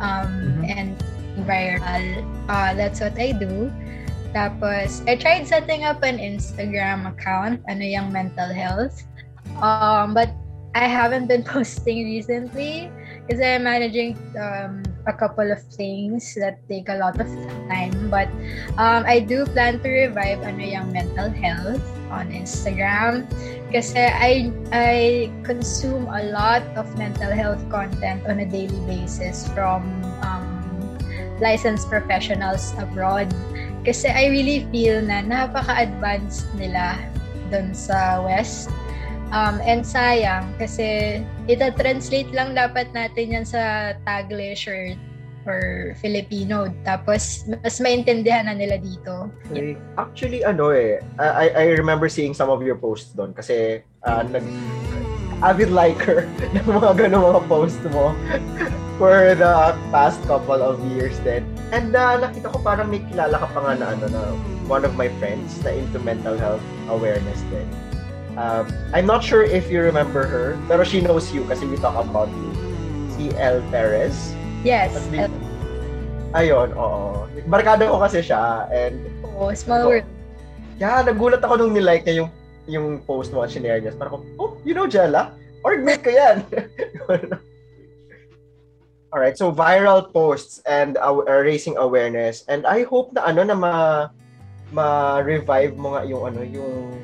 um, 0.00 0.64
and 0.66 0.98
viral, 1.46 2.26
uh, 2.48 2.74
that's 2.74 3.00
what 3.00 3.18
I 3.18 3.32
do. 3.32 3.70
Tapos, 4.34 5.02
I 5.06 5.16
tried 5.16 5.46
setting 5.46 5.84
up 5.84 6.02
an 6.02 6.18
Instagram 6.18 7.06
account, 7.06 7.62
ano 7.68 7.82
yung 7.82 8.12
mental 8.12 8.50
health. 8.50 9.02
Um, 9.62 10.14
but 10.14 10.30
I 10.74 10.86
haven't 10.86 11.26
been 11.26 11.42
posting 11.46 12.06
recently 12.06 12.90
because 13.26 13.42
I'm 13.42 13.64
managing 13.64 14.18
um, 14.38 14.82
a 15.10 15.16
couple 15.18 15.50
of 15.50 15.58
things 15.74 16.38
that 16.38 16.62
take 16.70 16.86
a 16.88 16.96
lot 17.02 17.18
of 17.18 17.26
time. 17.66 18.08
But 18.08 18.30
um, 18.78 19.02
I 19.02 19.18
do 19.18 19.44
plan 19.50 19.82
to 19.82 19.88
revive 19.90 20.46
ano 20.46 20.62
yung 20.62 20.94
mental 20.94 21.28
health 21.34 21.82
on 22.14 22.30
Instagram 22.30 23.26
kasi 23.74 23.98
I 23.98 24.54
I 24.70 24.94
consume 25.42 26.06
a 26.06 26.30
lot 26.30 26.62
of 26.78 26.86
mental 26.94 27.30
health 27.30 27.62
content 27.70 28.22
on 28.30 28.38
a 28.38 28.46
daily 28.46 28.80
basis 28.86 29.50
from 29.50 29.82
um, 30.22 30.46
licensed 31.42 31.90
professionals 31.90 32.70
abroad. 32.78 33.26
Kasi 33.82 34.12
I 34.12 34.28
really 34.30 34.68
feel 34.70 35.00
na 35.02 35.24
napaka-advanced 35.24 36.46
nila 36.54 37.00
dun 37.50 37.74
sa 37.74 38.22
West. 38.22 38.70
Um, 39.30 39.62
and 39.62 39.86
sayang 39.86 40.50
kasi 40.58 41.22
ita-translate 41.46 42.34
lang 42.34 42.58
dapat 42.58 42.90
natin 42.90 43.38
yan 43.38 43.46
sa 43.46 43.94
Taglish 44.02 44.66
or, 44.66 44.98
or 45.46 45.94
Filipino. 46.02 46.66
Tapos 46.82 47.46
mas 47.62 47.78
maintindihan 47.78 48.50
na 48.50 48.58
nila 48.58 48.82
dito. 48.82 49.30
Like, 49.54 49.78
actually, 49.94 50.42
ano 50.42 50.74
eh, 50.74 50.98
I, 51.22 51.46
I 51.54 51.64
remember 51.78 52.10
seeing 52.10 52.34
some 52.34 52.50
of 52.50 52.58
your 52.66 52.74
posts 52.74 53.14
doon 53.14 53.30
kasi 53.30 53.86
uh, 54.02 54.26
nag 54.26 54.42
avid 55.40 55.72
liker 55.72 56.28
ng 56.54 56.68
mga 56.68 56.90
ganung 57.06 57.24
mga 57.32 57.42
post 57.48 57.80
mo 57.94 58.12
for 59.00 59.32
the 59.32 59.72
past 59.88 60.20
couple 60.28 60.60
of 60.60 60.76
years 60.92 61.16
then. 61.24 61.46
And 61.72 61.96
uh, 61.96 62.20
nakita 62.20 62.52
ko 62.52 62.60
parang 62.60 62.92
may 62.92 63.00
kilala 63.08 63.40
ka 63.40 63.48
pa 63.48 63.58
nga 63.64 63.72
na 63.80 63.86
ano 63.96 64.06
na 64.12 64.22
one 64.68 64.84
of 64.84 64.92
my 65.00 65.08
friends 65.16 65.56
na 65.64 65.72
into 65.72 65.96
mental 66.04 66.36
health 66.36 66.62
awareness 66.92 67.40
din. 67.48 67.64
Um, 68.38 68.70
I'm 68.94 69.06
not 69.06 69.24
sure 69.24 69.42
if 69.42 69.70
you 69.70 69.82
remember 69.82 70.26
her, 70.26 70.58
pero 70.68 70.84
she 70.84 71.00
knows 71.00 71.32
you 71.34 71.42
kasi 71.50 71.66
we 71.66 71.76
talk 71.78 71.98
about 71.98 72.30
you. 72.30 72.50
Si 73.16 73.34
El 73.36 73.62
Perez. 73.74 74.14
Yes. 74.62 74.94
Least, 75.10 75.32
ayun, 76.34 76.74
oo. 76.78 77.26
Barkada 77.50 77.90
ko 77.90 77.98
kasi 77.98 78.22
siya 78.22 78.70
and 78.70 79.00
Oh, 79.40 79.50
small 79.56 79.88
world. 79.88 80.06
Yeah, 80.76 81.00
nagulat 81.00 81.40
ako 81.40 81.64
nung 81.64 81.72
nilike 81.72 82.04
niya 82.04 82.24
yung 82.24 82.30
yung 82.68 82.86
post 83.08 83.32
mo 83.32 83.42
at 83.42 83.50
shinare 83.50 83.80
niya. 83.80 83.96
Parang, 83.96 84.22
oh, 84.36 84.56
you 84.62 84.76
know 84.76 84.86
Jella? 84.86 85.32
Orgmate 85.64 86.04
ko 86.04 86.10
yan. 86.12 86.44
Alright, 89.10 89.34
so 89.34 89.50
viral 89.50 90.06
posts 90.06 90.62
and 90.70 90.94
uh, 91.02 91.10
raising 91.26 91.74
awareness. 91.76 92.46
And 92.46 92.62
I 92.62 92.86
hope 92.86 93.10
na 93.10 93.26
ano 93.26 93.42
na 93.42 93.56
ma 93.58 93.74
ma-revive 94.70 95.74
mo 95.74 95.98
nga 95.98 96.06
yung 96.06 96.22
ano 96.30 96.46
yung 96.46 96.94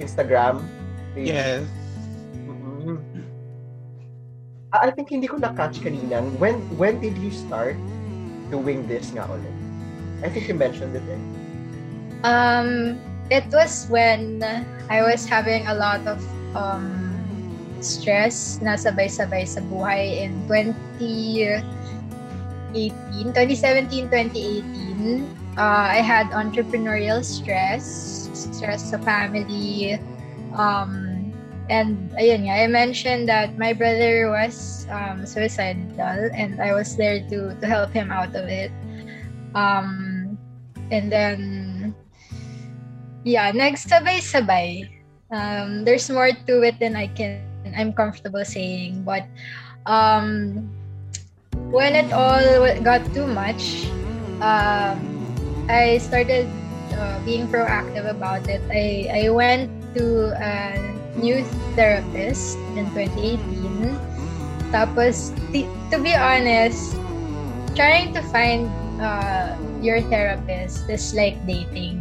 Instagram 0.00 0.64
page. 1.14 1.30
Yes. 1.30 1.68
Mhm. 2.48 2.98
Ah, 4.72 4.86
I 4.86 4.90
think 4.94 5.10
hindi 5.10 5.26
ko 5.28 5.36
na-catch 5.36 5.82
kanina. 5.84 6.22
When 6.40 6.58
when 6.80 6.98
did 7.02 7.18
you 7.18 7.30
start 7.30 7.76
doing 8.50 8.86
this 8.88 9.12
nga 9.12 9.28
ulit? 9.28 9.56
I 10.24 10.28
think 10.28 10.48
you 10.48 10.56
mentioned 10.56 10.96
it 10.96 11.04
eh. 11.06 11.20
Um, 12.20 13.00
it 13.32 13.48
was 13.48 13.88
when 13.88 14.44
I 14.92 15.00
was 15.00 15.24
having 15.24 15.64
a 15.66 15.72
lot 15.72 16.04
of 16.04 16.20
um, 16.52 17.16
stress 17.80 18.60
na 18.60 18.76
sabay-sabay 18.76 19.48
sa 19.48 19.64
buhay 19.72 20.28
in 20.28 20.36
2018, 20.44 21.64
2017, 23.32 24.12
2018. 24.12 25.24
Uh, 25.56 25.88
I 25.88 26.04
had 26.04 26.28
entrepreneurial 26.36 27.24
stress, 27.24 28.19
stress 28.48 28.90
sa 28.90 28.98
family, 28.98 30.00
um, 30.56 31.20
and 31.70 32.10
ayun 32.18 32.50
nga, 32.50 32.64
I 32.64 32.66
mentioned 32.66 33.30
that 33.30 33.54
my 33.54 33.72
brother 33.72 34.28
was 34.28 34.86
um, 34.90 35.22
suicidal 35.22 36.28
and 36.34 36.58
I 36.58 36.74
was 36.74 36.98
there 36.98 37.22
to 37.30 37.54
to 37.54 37.66
help 37.66 37.94
him 37.94 38.10
out 38.10 38.34
of 38.34 38.50
it. 38.50 38.74
Um, 39.54 40.34
and 40.90 41.06
then 41.12 41.38
yeah, 43.22 43.52
nagsabay-sabay. 43.52 44.90
Um, 45.30 45.86
there's 45.86 46.10
more 46.10 46.34
to 46.34 46.54
it 46.66 46.82
than 46.82 46.98
I 46.98 47.06
can 47.06 47.38
I'm 47.76 47.94
comfortable 47.94 48.42
saying, 48.42 49.06
but 49.06 49.30
um, 49.86 50.66
when 51.70 51.94
it 51.94 52.10
all 52.10 52.42
got 52.82 53.04
too 53.14 53.30
much, 53.30 53.86
um, 54.42 54.98
I 55.70 56.02
started 56.02 56.50
uh, 57.00 57.16
being 57.24 57.48
proactive 57.48 58.04
about 58.04 58.44
it. 58.46 58.60
I 58.68 59.08
I 59.08 59.32
went 59.32 59.72
to 59.96 60.36
a 60.36 60.76
new 61.16 61.42
therapist 61.74 62.60
in 62.76 62.84
2018. 62.92 63.96
Tapos, 64.70 65.34
to 65.90 65.96
be 65.98 66.14
honest, 66.14 66.94
trying 67.74 68.14
to 68.14 68.22
find 68.30 68.70
uh, 69.02 69.56
your 69.82 69.98
therapist 70.12 70.86
is 70.86 71.10
like 71.16 71.34
dating. 71.48 71.98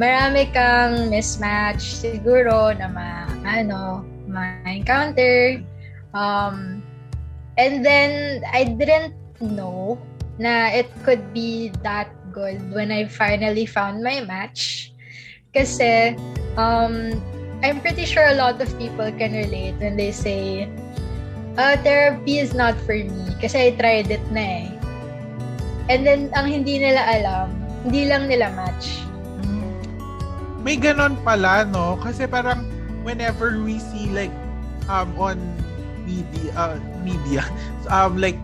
Marami 0.00 0.48
kang 0.50 1.12
mismatch 1.12 1.84
siguro 1.84 2.72
na 2.72 2.88
ma, 2.88 3.28
ano, 3.44 4.02
ma-encounter. 4.26 5.60
Um, 6.16 6.80
and 7.60 7.84
then, 7.84 8.42
I 8.50 8.64
didn't 8.64 9.14
know 9.38 10.00
na 10.38 10.72
it 10.74 10.90
could 11.06 11.22
be 11.30 11.70
that 11.86 12.10
good 12.34 12.58
when 12.74 12.90
I 12.90 13.06
finally 13.06 13.64
found 13.64 14.02
my 14.02 14.18
match. 14.26 14.90
Kasi, 15.54 16.18
um, 16.58 17.22
I'm 17.62 17.78
pretty 17.78 18.04
sure 18.04 18.26
a 18.26 18.34
lot 18.34 18.58
of 18.58 18.66
people 18.74 19.06
can 19.14 19.32
relate 19.32 19.78
when 19.78 19.94
they 19.94 20.10
say, 20.10 20.66
uh, 21.54 21.78
therapy 21.86 22.42
is 22.42 22.52
not 22.52 22.74
for 22.82 22.98
me 22.98 23.30
kasi 23.38 23.70
I 23.70 23.78
tried 23.78 24.10
it 24.10 24.24
na 24.34 24.66
eh. 24.66 24.68
And 25.86 26.02
then, 26.02 26.34
ang 26.34 26.50
hindi 26.50 26.82
nila 26.82 27.00
alam, 27.06 27.54
hindi 27.86 28.10
lang 28.10 28.26
nila 28.26 28.50
match. 28.58 29.06
May 30.64 30.80
ganon 30.80 31.20
pala, 31.22 31.68
no? 31.68 32.00
Kasi 32.00 32.24
parang 32.24 32.64
whenever 33.04 33.60
we 33.60 33.76
see 33.92 34.08
like 34.16 34.32
um 34.88 35.12
on 35.20 35.36
media, 36.08 36.50
uh, 36.56 36.80
media 37.04 37.44
um 37.94 38.16
like 38.16 38.40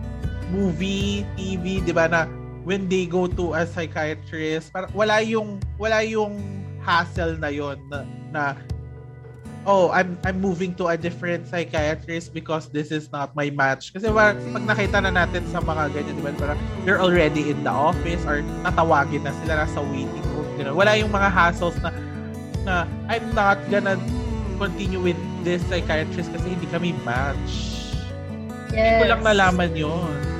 movie, 0.53 1.25
TV, 1.33 1.81
'di 1.81 1.97
ba 1.97 2.05
na 2.05 2.29
when 2.63 2.87
they 2.89 3.05
go 3.05 3.25
to 3.25 3.53
a 3.53 3.65
psychiatrist, 3.65 4.73
para 4.73 4.87
wala 4.93 5.21
yung 5.25 5.57
wala 5.81 6.05
yung 6.05 6.37
hassle 6.81 7.37
na 7.37 7.49
yon 7.49 7.77
na, 7.89 8.05
na 8.33 8.43
oh, 9.65 9.89
I'm 9.93 10.17
I'm 10.25 10.41
moving 10.41 10.73
to 10.81 10.89
a 10.89 10.97
different 10.97 11.45
psychiatrist 11.45 12.33
because 12.33 12.69
this 12.69 12.89
is 12.89 13.11
not 13.11 13.33
my 13.37 13.49
match. 13.53 13.93
Kasi 13.93 14.09
pag, 14.09 14.37
pag 14.53 14.63
nakita 14.65 14.97
na 15.05 15.11
natin 15.13 15.45
sa 15.49 15.61
mga 15.61 15.93
ganyan, 15.93 16.17
di 16.17 16.23
ba, 16.25 16.33
parang 16.37 16.59
they're 16.85 17.01
already 17.01 17.53
in 17.53 17.61
the 17.61 17.73
office 17.73 18.21
or 18.25 18.41
natawagin 18.65 19.25
na 19.25 19.33
sila 19.45 19.65
nasa 19.65 19.79
waiting 19.93 20.25
room. 20.33 20.49
Ganun. 20.57 20.75
Wala 20.77 20.97
yung 20.97 21.11
mga 21.13 21.29
hassles 21.29 21.77
na 21.81 21.89
na 22.61 22.85
I'm 23.09 23.25
not 23.33 23.57
gonna 23.73 23.97
continue 24.61 25.01
with 25.01 25.17
this 25.41 25.61
psychiatrist 25.65 26.29
kasi 26.29 26.53
hindi 26.53 26.69
kami 26.69 26.93
match. 27.01 27.81
Hindi 28.69 28.91
ko 29.01 29.05
lang 29.09 29.21
nalaman 29.25 29.73
yon. 29.73 30.30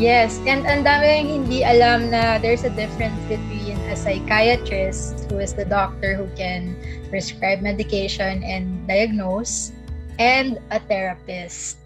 Yes, 0.00 0.40
and 0.48 0.64
ang 0.64 0.88
dami 0.88 1.04
yung 1.04 1.28
hindi 1.28 1.60
alam 1.60 2.08
na 2.08 2.40
there's 2.40 2.64
a 2.64 2.72
difference 2.72 3.16
between 3.28 3.76
a 3.92 3.96
psychiatrist, 3.96 5.28
who 5.28 5.36
is 5.36 5.52
the 5.52 5.68
doctor 5.68 6.16
who 6.16 6.24
can 6.32 6.72
prescribe 7.12 7.60
medication 7.60 8.40
and 8.40 8.88
diagnose, 8.88 9.72
and 10.16 10.56
a 10.72 10.80
therapist. 10.88 11.76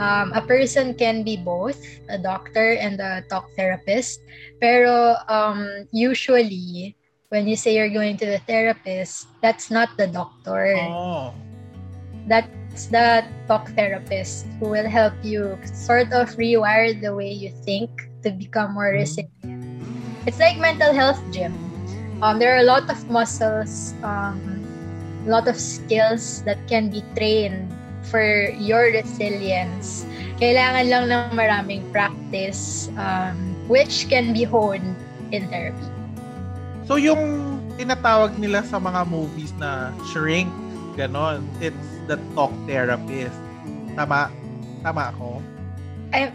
Um, 0.00 0.32
a 0.32 0.40
person 0.40 0.96
can 0.96 1.24
be 1.24 1.36
both 1.36 1.80
a 2.08 2.16
doctor 2.16 2.76
and 2.76 3.00
a 3.00 3.24
talk 3.28 3.48
therapist, 3.56 4.20
pero 4.60 5.16
um, 5.28 5.88
usually 5.92 6.96
when 7.28 7.48
you 7.48 7.56
say 7.56 7.76
you're 7.76 7.92
going 7.92 8.16
to 8.20 8.26
the 8.26 8.40
therapist, 8.44 9.28
that's 9.40 9.70
not 9.70 9.88
the 9.96 10.08
doctor. 10.08 10.76
Oh. 10.76 11.32
That's 12.28 12.48
the 12.90 13.24
talk 13.48 13.68
therapist 13.76 14.46
who 14.58 14.68
will 14.72 14.88
help 14.88 15.12
you 15.22 15.58
sort 15.64 16.12
of 16.12 16.32
rewire 16.40 16.96
the 16.96 17.14
way 17.14 17.30
you 17.30 17.52
think 17.64 17.90
to 18.22 18.30
become 18.30 18.72
more 18.72 18.92
resilient. 18.96 19.30
It's 20.26 20.38
like 20.38 20.56
mental 20.58 20.94
health 20.94 21.20
gym. 21.32 21.52
Um, 22.22 22.38
there 22.38 22.54
are 22.54 22.62
a 22.62 22.68
lot 22.68 22.88
of 22.88 22.98
muscles, 23.10 23.94
um, 24.02 24.38
a 25.26 25.30
lot 25.30 25.48
of 25.48 25.58
skills 25.58 26.42
that 26.44 26.56
can 26.68 26.88
be 26.88 27.02
trained 27.18 27.66
for 28.06 28.50
your 28.58 28.94
resilience. 28.94 30.06
Kailangan 30.38 30.84
lang 30.86 31.04
ng 31.10 31.34
maraming 31.34 31.82
practice, 31.90 32.90
um, 32.94 33.54
which 33.66 34.06
can 34.06 34.30
be 34.32 34.46
honed 34.46 34.94
in 35.34 35.50
therapy. 35.50 35.86
So 36.86 36.98
yung 36.98 37.58
tinatawag 37.78 38.38
nila 38.38 38.62
sa 38.66 38.78
mga 38.78 39.06
movies 39.10 39.50
na 39.58 39.90
shrink, 40.14 40.50
ganon, 40.94 41.46
it's 41.58 42.01
the 42.06 42.16
talk 42.34 42.52
therapist. 42.66 43.36
Tama? 43.94 44.30
Tama 44.82 45.02
ako? 45.14 45.42
I, 46.12 46.32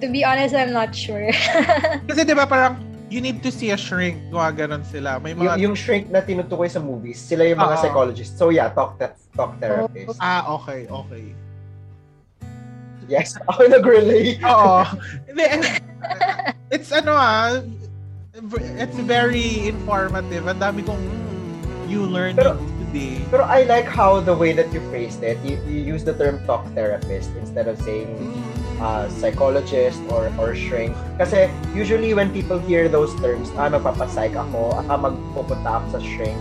to 0.00 0.06
be 0.08 0.24
honest, 0.24 0.54
I'm 0.54 0.72
not 0.72 0.94
sure. 0.94 1.30
Kasi 2.08 2.24
di 2.24 2.34
ba 2.34 2.46
parang 2.46 2.78
you 3.10 3.18
need 3.18 3.42
to 3.42 3.50
see 3.50 3.74
a 3.74 3.78
shrink, 3.78 4.16
mga 4.30 4.66
ganon 4.66 4.84
sila. 4.86 5.18
May 5.18 5.34
Yung, 5.34 5.42
mga... 5.42 5.58
yung 5.58 5.74
shrink 5.74 6.08
na 6.14 6.22
tinutukoy 6.22 6.70
sa 6.70 6.78
movies, 6.78 7.18
sila 7.18 7.42
yung 7.42 7.58
mga 7.58 7.76
Oo. 7.76 7.82
psychologists. 7.82 8.38
So 8.38 8.54
yeah, 8.54 8.70
talk 8.70 8.96
that 9.02 9.18
talk 9.34 9.58
therapist. 9.58 10.16
Ah, 10.22 10.46
okay, 10.54 10.86
okay. 10.86 11.34
Yes, 13.10 13.34
ako 13.50 13.66
nag-relate. 13.66 14.38
Oo. 14.46 14.86
It's 16.74 16.94
ano 16.94 17.18
ah, 17.18 17.58
it's 18.78 18.98
very 19.02 19.66
informative. 19.66 20.46
Ang 20.46 20.62
dami 20.62 20.86
kong 20.86 21.02
you 21.90 22.06
learn 22.06 22.38
Pero- 22.38 22.54
today. 22.90 23.22
Pero 23.30 23.46
I 23.46 23.62
like 23.64 23.86
how 23.86 24.20
the 24.20 24.34
way 24.34 24.52
that 24.52 24.72
you 24.74 24.82
phrased 24.90 25.22
it. 25.22 25.38
You, 25.46 25.58
you 25.66 25.80
use 25.86 26.04
the 26.04 26.14
term 26.14 26.42
talk 26.46 26.66
therapist 26.74 27.30
instead 27.38 27.68
of 27.68 27.80
saying 27.82 28.10
uh, 28.82 29.08
psychologist 29.08 30.02
or 30.10 30.30
or 30.38 30.54
shrink. 30.54 30.94
Kasi 31.18 31.48
usually 31.74 32.12
when 32.14 32.34
people 32.34 32.58
hear 32.58 32.88
those 32.88 33.14
terms, 33.22 33.50
ah, 33.54 33.70
magpapasike 33.70 34.34
ako, 34.34 34.74
ah, 34.74 34.98
magpupunta 34.98 35.80
ako 35.82 35.86
sa 35.98 36.00
shrink, 36.02 36.40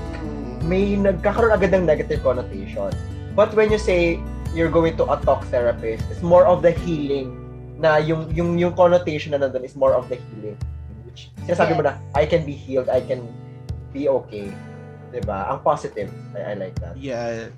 may 0.66 0.98
nagkakaroon 0.98 1.54
agad 1.54 1.74
ng 1.74 1.86
negative 1.86 2.26
connotation. 2.26 2.90
But 3.38 3.54
when 3.54 3.70
you 3.70 3.78
say 3.78 4.20
you're 4.58 4.74
going 4.74 4.98
to 4.98 5.06
a 5.06 5.22
talk 5.22 5.46
therapist, 5.54 6.04
it's 6.10 6.26
more 6.26 6.50
of 6.50 6.66
the 6.66 6.74
healing 6.74 7.38
na 7.80 8.02
yung 8.02 8.28
yung 8.36 8.60
yung 8.60 8.76
connotation 8.76 9.32
na 9.32 9.40
nandun 9.40 9.64
is 9.64 9.78
more 9.78 9.94
of 9.96 10.10
the 10.10 10.18
healing. 10.18 10.58
Which 11.08 11.32
sinasabi 11.48 11.80
mo 11.80 11.86
na 11.86 11.96
I 12.18 12.26
can 12.26 12.44
be 12.44 12.52
healed, 12.52 12.90
I 12.92 13.00
can 13.00 13.24
be 13.94 14.10
okay. 14.10 14.52
'Di 15.10 15.22
ba? 15.26 15.50
Ang 15.50 15.60
positive. 15.66 16.10
I, 16.38 16.54
I 16.54 16.54
like 16.56 16.78
that. 16.80 16.96
Yes. 16.96 17.52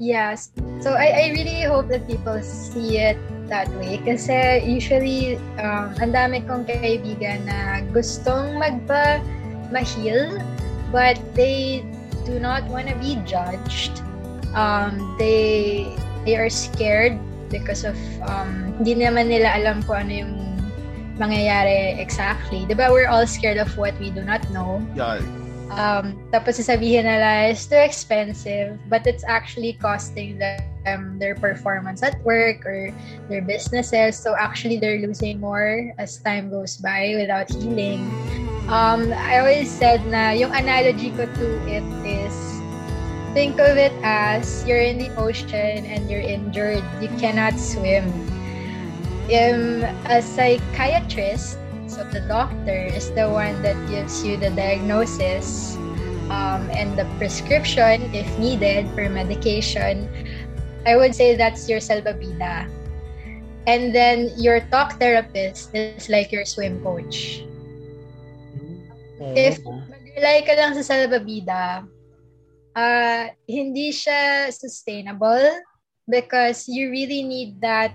Yes. 0.00 0.54
So 0.80 0.94
I, 0.94 1.12
I 1.12 1.24
really 1.36 1.66
hope 1.66 1.92
that 1.92 2.06
people 2.08 2.40
see 2.40 2.96
it 2.96 3.18
that 3.52 3.68
way. 3.76 3.98
Kasi 4.00 4.62
usually, 4.64 5.36
um, 5.60 5.92
ang 5.98 6.14
dami 6.14 6.40
kong 6.46 6.64
kaibigan 6.64 7.44
na 7.44 7.84
gustong 7.92 8.56
magpa 8.56 9.20
ma-heal, 9.74 10.38
but 10.94 11.18
they 11.34 11.84
do 12.24 12.38
not 12.38 12.64
want 12.70 12.88
to 12.88 12.96
be 13.02 13.18
judged. 13.26 14.00
Um, 14.54 15.14
they 15.18 15.86
they 16.24 16.38
are 16.38 16.50
scared 16.50 17.18
because 17.50 17.82
of 17.82 17.98
um, 18.24 18.74
hindi 18.78 19.02
naman 19.02 19.28
nila 19.28 19.58
alam 19.58 19.82
kung 19.84 20.06
ano 20.06 20.12
yung 20.26 20.34
mangyayari 21.20 21.98
exactly. 22.00 22.64
Di 22.64 22.74
ba 22.74 22.88
we're 22.88 23.10
all 23.10 23.26
scared 23.26 23.58
of 23.58 23.68
what 23.76 23.92
we 24.00 24.08
do 24.10 24.24
not 24.24 24.40
know. 24.54 24.80
Yes. 24.96 25.20
Um, 25.70 26.18
tapos 26.34 26.58
sasabihin 26.58 27.06
nila, 27.06 27.50
it's 27.50 27.66
too 27.66 27.78
expensive, 27.78 28.74
but 28.90 29.06
it's 29.06 29.22
actually 29.22 29.78
costing 29.78 30.38
them 30.42 31.18
their 31.18 31.34
performance 31.38 32.02
at 32.02 32.18
work 32.26 32.66
or 32.66 32.90
their 33.28 33.42
businesses. 33.42 34.18
So 34.18 34.34
actually, 34.34 34.82
they're 34.82 34.98
losing 34.98 35.38
more 35.38 35.94
as 35.98 36.18
time 36.22 36.50
goes 36.50 36.76
by 36.76 37.14
without 37.14 37.50
healing. 37.54 38.10
Um, 38.66 39.14
I 39.14 39.38
always 39.38 39.70
said 39.70 40.02
na 40.06 40.30
yung 40.30 40.54
analogy 40.54 41.10
ko 41.14 41.26
to 41.26 41.46
it 41.66 41.86
is 42.06 42.34
think 43.34 43.58
of 43.62 43.78
it 43.78 43.94
as 44.02 44.66
you're 44.66 44.82
in 44.82 44.98
the 44.98 45.10
ocean 45.14 45.86
and 45.86 46.10
you're 46.10 46.22
injured. 46.22 46.82
You 46.98 47.10
cannot 47.18 47.58
swim. 47.58 48.10
Um, 49.30 49.86
a 50.10 50.18
psychiatrist 50.18 51.58
the 52.08 52.24
doctor 52.24 52.88
is 52.88 53.12
the 53.12 53.28
one 53.28 53.60
that 53.60 53.76
gives 53.88 54.24
you 54.24 54.36
the 54.36 54.50
diagnosis 54.50 55.76
um, 56.32 56.64
and 56.72 56.96
the 56.96 57.04
prescription, 57.18 58.08
if 58.14 58.26
needed, 58.38 58.88
for 58.96 59.08
medication. 59.08 60.08
I 60.86 60.96
would 60.96 61.14
say 61.14 61.36
that's 61.36 61.68
your 61.68 61.80
salbabida. 61.80 62.64
And 63.66 63.94
then 63.94 64.32
your 64.40 64.60
talk 64.72 64.96
therapist 64.98 65.74
is 65.74 66.08
like 66.08 66.32
your 66.32 66.44
swim 66.44 66.80
coach. 66.82 67.44
If 69.36 69.60
mag-rely 69.60 70.48
ka 70.48 70.56
lang 70.56 70.72
sa 70.80 70.82
salbabida, 70.82 71.84
uh, 72.72 73.24
hindi 73.44 73.92
siya 73.92 74.48
sustainable 74.48 75.60
because 76.08 76.64
you 76.66 76.88
really 76.88 77.22
need 77.22 77.60
that 77.60 77.92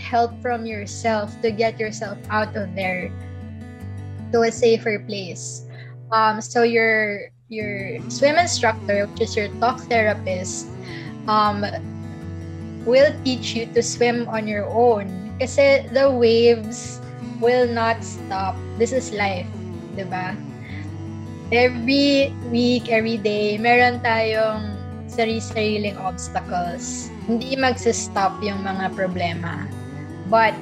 help 0.00 0.32
from 0.40 0.64
yourself 0.64 1.36
to 1.44 1.52
get 1.52 1.76
yourself 1.76 2.16
out 2.32 2.56
of 2.56 2.72
there 2.74 3.12
to 4.32 4.48
a 4.48 4.52
safer 4.52 4.98
place. 5.04 5.68
Um, 6.10 6.40
so 6.40 6.64
your 6.64 7.28
your 7.52 8.00
swim 8.08 8.40
instructor, 8.40 9.06
which 9.12 9.20
is 9.28 9.36
your 9.36 9.52
talk 9.60 9.84
therapist, 9.86 10.66
um, 11.28 11.62
will 12.88 13.12
teach 13.22 13.54
you 13.54 13.66
to 13.76 13.82
swim 13.82 14.26
on 14.32 14.48
your 14.48 14.66
own. 14.72 15.10
Kasi 15.38 15.86
the 15.92 16.08
waves 16.08 17.00
will 17.42 17.68
not 17.68 18.02
stop. 18.04 18.56
This 18.78 18.92
is 18.92 19.12
life, 19.12 19.48
di 19.96 20.06
ba? 20.06 20.36
Every 21.50 22.30
week, 22.54 22.86
every 22.86 23.18
day, 23.18 23.58
meron 23.58 23.98
tayong 24.06 24.78
sarili-sariling 25.10 25.98
obstacles. 25.98 27.10
Hindi 27.26 27.58
magsistop 27.58 28.38
yung 28.46 28.62
mga 28.62 28.94
problema. 28.94 29.66
But 30.30 30.54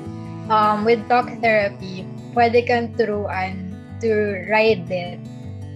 um, 0.49 0.89
with 0.89 1.05
talk 1.07 1.29
therapy, 1.45 2.09
pwede 2.33 2.65
kang 2.65 2.97
turuan 2.97 3.77
to 4.01 4.43
ride 4.49 4.89
it 4.89 5.21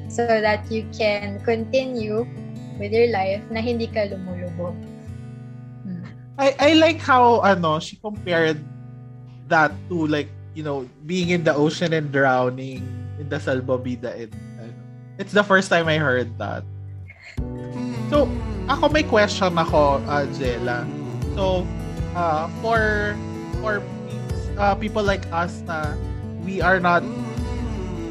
so 0.09 0.25
that 0.25 0.65
you 0.73 0.89
can 0.97 1.39
continue 1.45 2.25
with 2.81 2.93
your 2.93 3.13
life 3.13 3.45
na 3.53 3.61
hindi 3.61 3.87
ka 3.87 4.09
lumulubog. 4.09 4.75
I 6.41 6.57
I 6.57 6.71
like 6.81 6.99
how 6.99 7.45
ano 7.45 7.77
she 7.79 8.01
compared 8.01 8.59
that 9.53 9.71
to 9.93 10.09
like 10.09 10.33
you 10.57 10.65
know 10.65 10.89
being 11.05 11.29
in 11.29 11.45
the 11.45 11.53
ocean 11.53 11.93
and 11.93 12.09
drowning 12.09 12.81
in 13.21 13.29
the 13.29 13.37
salbabida 13.37 14.17
and 14.17 14.33
ano. 14.57 14.73
it's 15.21 15.37
the 15.37 15.45
first 15.45 15.69
time 15.69 15.93
I 15.93 16.01
heard 16.01 16.33
that. 16.41 16.65
So 18.09 18.25
ako 18.67 18.89
may 18.89 19.05
question 19.05 19.53
ako 19.61 20.01
uh, 20.09 20.25
Jella. 20.33 20.89
So 21.37 21.69
uh, 22.17 22.49
for 22.65 23.13
for 23.63 23.79
uh, 24.59 24.75
people 24.75 25.07
like 25.07 25.23
us 25.31 25.63
na 25.71 25.95
we 26.43 26.59
are 26.59 26.83
not 26.83 27.07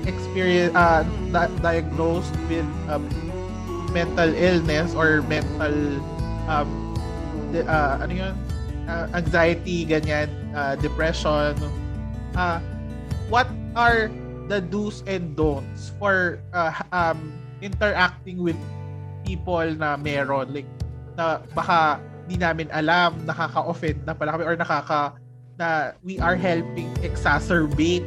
experience 0.08 0.74
uh, 0.74 1.04
di- 1.30 1.52
diagnosed 1.62 2.34
with 2.48 2.66
um, 2.88 3.04
mental 3.92 4.32
illness 4.34 4.96
or 4.96 5.22
mental 5.28 5.76
um, 6.48 6.96
de- 7.52 7.68
uh, 7.68 8.00
ano 8.02 8.14
yun? 8.16 8.36
Uh, 8.88 9.06
anxiety 9.14 9.86
ganyan 9.86 10.32
uh, 10.56 10.74
depression. 10.80 11.54
Uh, 12.34 12.58
what 13.30 13.46
are 13.76 14.10
the 14.50 14.60
do's 14.60 15.04
and 15.06 15.36
don'ts 15.36 15.92
for 16.00 16.40
uh, 16.56 16.72
um, 16.92 17.36
interacting 17.62 18.42
with 18.42 18.58
people 19.28 19.68
na 19.78 19.96
meron? 20.00 20.50
Like 20.50 20.68
na 21.16 21.44
baka 21.54 22.02
di 22.26 22.40
namin 22.40 22.72
alam 22.72 23.22
nakaka-offend 23.28 24.08
na 24.08 24.16
pala 24.16 24.34
kami 24.40 24.44
or 24.48 24.56
nakaka 24.56 25.20
na 25.62 25.94
we 26.02 26.18
are 26.18 26.34
helping 26.34 26.90
exacerbate 27.06 28.06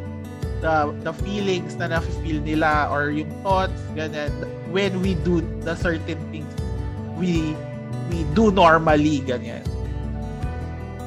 the 0.58 0.90
the 1.06 1.14
feelings 1.22 1.78
na 1.78 1.94
nafe-feel 1.94 2.42
nila 2.42 2.90
or 2.90 3.14
yung 3.14 3.30
thoughts 3.46 3.78
ganyan 3.94 4.34
when 4.74 4.98
we 4.98 5.14
do 5.22 5.38
the 5.62 5.78
certain 5.78 6.18
things 6.34 6.50
we 7.14 7.54
we 8.10 8.26
do 8.34 8.50
normally 8.50 9.22
ganyan 9.22 9.62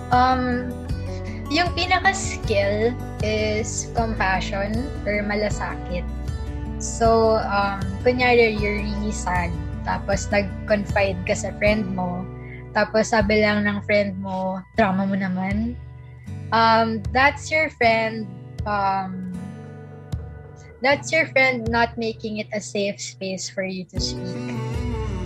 Um, 0.08 0.72
yung 1.52 1.72
pinaka-skill 1.76 2.96
is 3.24 3.92
compassion 3.92 4.88
or 5.04 5.20
malasakit. 5.24 6.08
So, 6.80 7.40
um, 7.44 7.82
kunyari, 8.06 8.56
you're 8.56 8.80
really 8.80 9.12
sad, 9.12 9.52
tapos 9.84 10.30
nag-confide 10.32 11.18
ka 11.26 11.36
sa 11.36 11.52
friend 11.58 11.90
mo, 11.92 12.24
tapos 12.72 13.10
sabi 13.10 13.42
lang 13.42 13.66
ng 13.66 13.82
friend 13.84 14.16
mo, 14.22 14.62
drama 14.78 15.04
mo 15.10 15.18
naman. 15.18 15.74
Um, 16.52 17.04
that's 17.12 17.52
your 17.52 17.70
friend, 17.70 18.28
um, 18.66 19.34
that's 20.82 21.12
your 21.12 21.28
friend 21.28 21.68
not 21.68 21.98
making 21.98 22.38
it 22.38 22.48
a 22.54 22.62
safe 22.62 23.02
space 23.02 23.50
for 23.50 23.64
you 23.64 23.84
to 23.86 24.00
speak. 24.00 24.56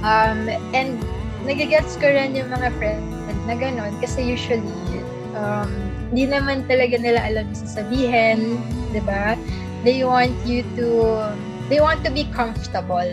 Um, 0.02 0.50
and 0.74 0.98
nagigets 1.46 1.94
ko 2.02 2.10
rin 2.10 2.34
yung 2.34 2.50
mga 2.50 2.74
friend 2.78 3.06
na 3.46 3.54
ganon 3.54 3.94
kasi 4.02 4.22
usually 4.26 5.02
um, 5.38 5.70
hindi 6.10 6.28
naman 6.28 6.66
talaga 6.68 6.98
nila 7.00 7.20
alam 7.24 7.48
yung 7.54 7.62
sasabihin, 7.64 8.40
di 8.92 9.02
ba? 9.06 9.38
They 9.86 10.04
want 10.04 10.36
you 10.46 10.62
to, 10.78 10.88
they 11.70 11.80
want 11.80 12.04
to 12.04 12.12
be 12.12 12.28
comfortable. 12.36 13.10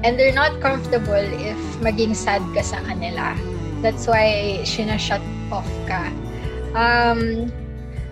And 0.00 0.16
they're 0.16 0.32
not 0.32 0.64
comfortable 0.64 1.20
if 1.20 1.60
maging 1.84 2.16
sad 2.16 2.40
ka 2.56 2.64
sa 2.64 2.80
kanila. 2.88 3.36
That's 3.84 4.08
why 4.08 4.60
shut 4.64 5.20
off 5.52 5.68
ka. 5.84 6.08
Um, 6.74 7.52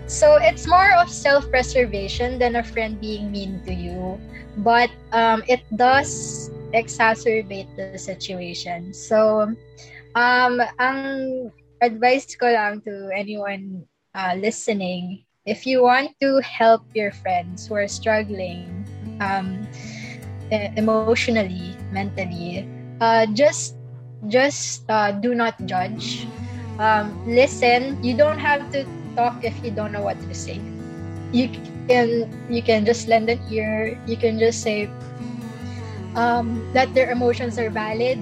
so 0.07 0.37
it's 0.41 0.67
more 0.67 0.91
of 0.97 1.09
self-preservation 1.09 2.39
than 2.39 2.55
a 2.55 2.63
friend 2.63 2.99
being 2.99 3.31
mean 3.31 3.61
to 3.65 3.73
you. 3.73 4.19
But 4.57 4.89
um, 5.11 5.43
it 5.47 5.61
does 5.75 6.51
exacerbate 6.73 7.69
the 7.77 7.97
situation. 7.97 8.93
So, 8.93 9.53
um, 10.15 10.61
ang 10.79 11.51
advice 11.81 12.35
ko 12.35 12.47
lang 12.51 12.81
to 12.83 13.09
anyone 13.15 13.85
uh, 14.13 14.35
listening, 14.35 15.23
if 15.45 15.65
you 15.65 15.83
want 15.83 16.13
to 16.21 16.41
help 16.41 16.83
your 16.93 17.11
friends 17.11 17.67
who 17.67 17.75
are 17.75 17.87
struggling 17.87 18.85
um, 19.21 19.67
emotionally, 20.51 21.77
mentally, 21.91 22.67
uh, 23.01 23.25
just 23.33 23.77
just 24.27 24.83
uh, 24.89 25.11
do 25.11 25.33
not 25.33 25.55
judge. 25.65 26.27
Um, 26.79 27.11
listen. 27.27 27.99
You 28.01 28.15
don't 28.15 28.39
have 28.39 28.71
to 28.71 28.87
talk 29.19 29.43
if 29.43 29.53
you 29.63 29.69
don't 29.69 29.91
know 29.91 30.01
what 30.01 30.15
to 30.15 30.33
say. 30.33 30.63
You 31.35 31.51
can 31.91 32.25
you 32.49 32.63
can 32.63 32.87
just 32.87 33.11
lend 33.11 33.29
an 33.29 33.37
ear. 33.51 33.99
You 34.07 34.15
can 34.15 34.39
just 34.39 34.63
say 34.63 34.89
um, 36.15 36.63
that 36.73 36.89
their 36.95 37.11
emotions 37.11 37.59
are 37.59 37.69
valid. 37.69 38.17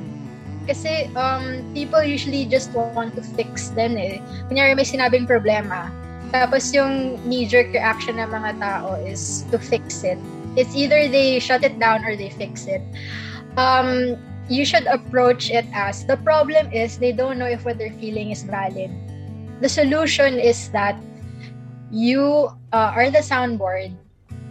Kasi 0.67 1.07
um, 1.15 1.63
people 1.71 2.03
usually 2.03 2.43
just 2.43 2.75
want 2.75 3.15
to 3.15 3.23
fix 3.23 3.71
them 3.71 3.95
eh. 3.95 4.19
Kunyari 4.51 4.75
may 4.75 4.83
sinabing 4.83 5.23
problema, 5.23 5.87
tapos 6.35 6.75
yung 6.75 7.15
knee-jerk 7.23 7.71
reaction 7.71 8.19
ng 8.19 8.27
mga 8.27 8.59
tao 8.59 8.99
is 8.99 9.47
to 9.47 9.55
fix 9.55 10.03
it. 10.03 10.19
It's 10.59 10.75
either 10.75 11.07
they 11.07 11.39
shut 11.39 11.63
it 11.63 11.79
down 11.79 12.03
or 12.03 12.19
they 12.19 12.27
fix 12.35 12.67
it. 12.67 12.83
Um, 13.55 14.19
you 14.49 14.65
should 14.65 14.87
approach 14.87 15.51
it 15.51 15.65
as 15.73 16.05
the 16.05 16.17
problem 16.23 16.71
is 16.71 16.97
they 16.97 17.11
don't 17.11 17.37
know 17.37 17.47
if 17.47 17.65
what 17.65 17.77
they're 17.77 17.95
feeling 17.99 18.31
is 18.31 18.43
valid. 18.43 18.91
The 19.59 19.69
solution 19.69 20.39
is 20.39 20.69
that 20.71 20.95
you 21.91 22.49
uh, 22.71 22.91
are 22.95 23.11
the 23.11 23.19
soundboard 23.19 23.95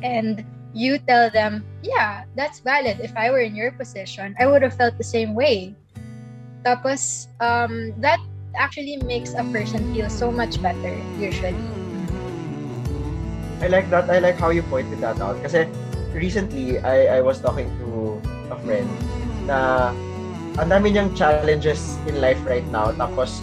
and 0.02 0.44
you 0.74 0.98
tell 0.98 1.30
them, 1.30 1.64
yeah, 1.82 2.24
that's 2.36 2.60
valid. 2.60 3.00
If 3.00 3.16
I 3.16 3.30
were 3.30 3.40
in 3.40 3.56
your 3.56 3.72
position, 3.72 4.36
I 4.38 4.46
would 4.46 4.62
have 4.62 4.76
felt 4.76 4.98
the 4.98 5.04
same 5.04 5.34
way. 5.34 5.74
Tapos, 6.64 7.28
um, 7.40 7.94
that 8.00 8.20
actually 8.56 9.00
makes 9.08 9.32
a 9.32 9.44
person 9.48 9.80
feel 9.94 10.10
so 10.10 10.30
much 10.30 10.60
better, 10.60 10.96
usually. 11.16 11.56
I 13.62 13.68
like 13.68 13.88
that. 13.88 14.10
I 14.10 14.18
like 14.18 14.36
how 14.36 14.50
you 14.50 14.60
pointed 14.68 15.00
that 15.00 15.16
out. 15.20 15.40
Kasi 15.40 15.64
recently, 16.12 16.76
I, 16.80 17.18
I 17.18 17.20
was 17.24 17.40
talking 17.40 17.72
to 17.80 18.20
a 18.52 18.56
friend 18.60 18.88
na 19.46 19.90
ang 20.56 20.68
dami 20.68 20.92
niyang 20.92 21.12
challenges 21.14 21.96
in 22.10 22.18
life 22.20 22.40
right 22.44 22.66
now. 22.68 22.92
Tapos, 22.96 23.40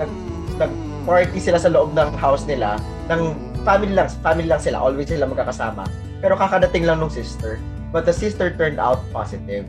nag, 0.00 0.10
nag-party 0.58 1.38
sila 1.38 1.60
sa 1.60 1.70
loob 1.70 1.92
ng 1.94 2.10
house 2.18 2.44
nila. 2.44 2.80
Ng 3.08 3.36
family 3.62 3.94
lang, 3.94 4.08
family 4.20 4.48
lang 4.48 4.60
sila. 4.60 4.80
Always 4.80 5.08
sila 5.08 5.28
magkakasama. 5.28 5.86
Pero 6.24 6.34
kakadating 6.34 6.88
lang 6.88 7.00
nung 7.00 7.12
sister. 7.12 7.60
But 7.94 8.08
the 8.08 8.16
sister 8.16 8.50
turned 8.50 8.80
out 8.82 8.98
positive. 9.14 9.68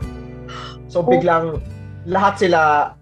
So, 0.90 1.04
biglang 1.04 1.62
lahat 2.08 2.42
sila 2.42 2.94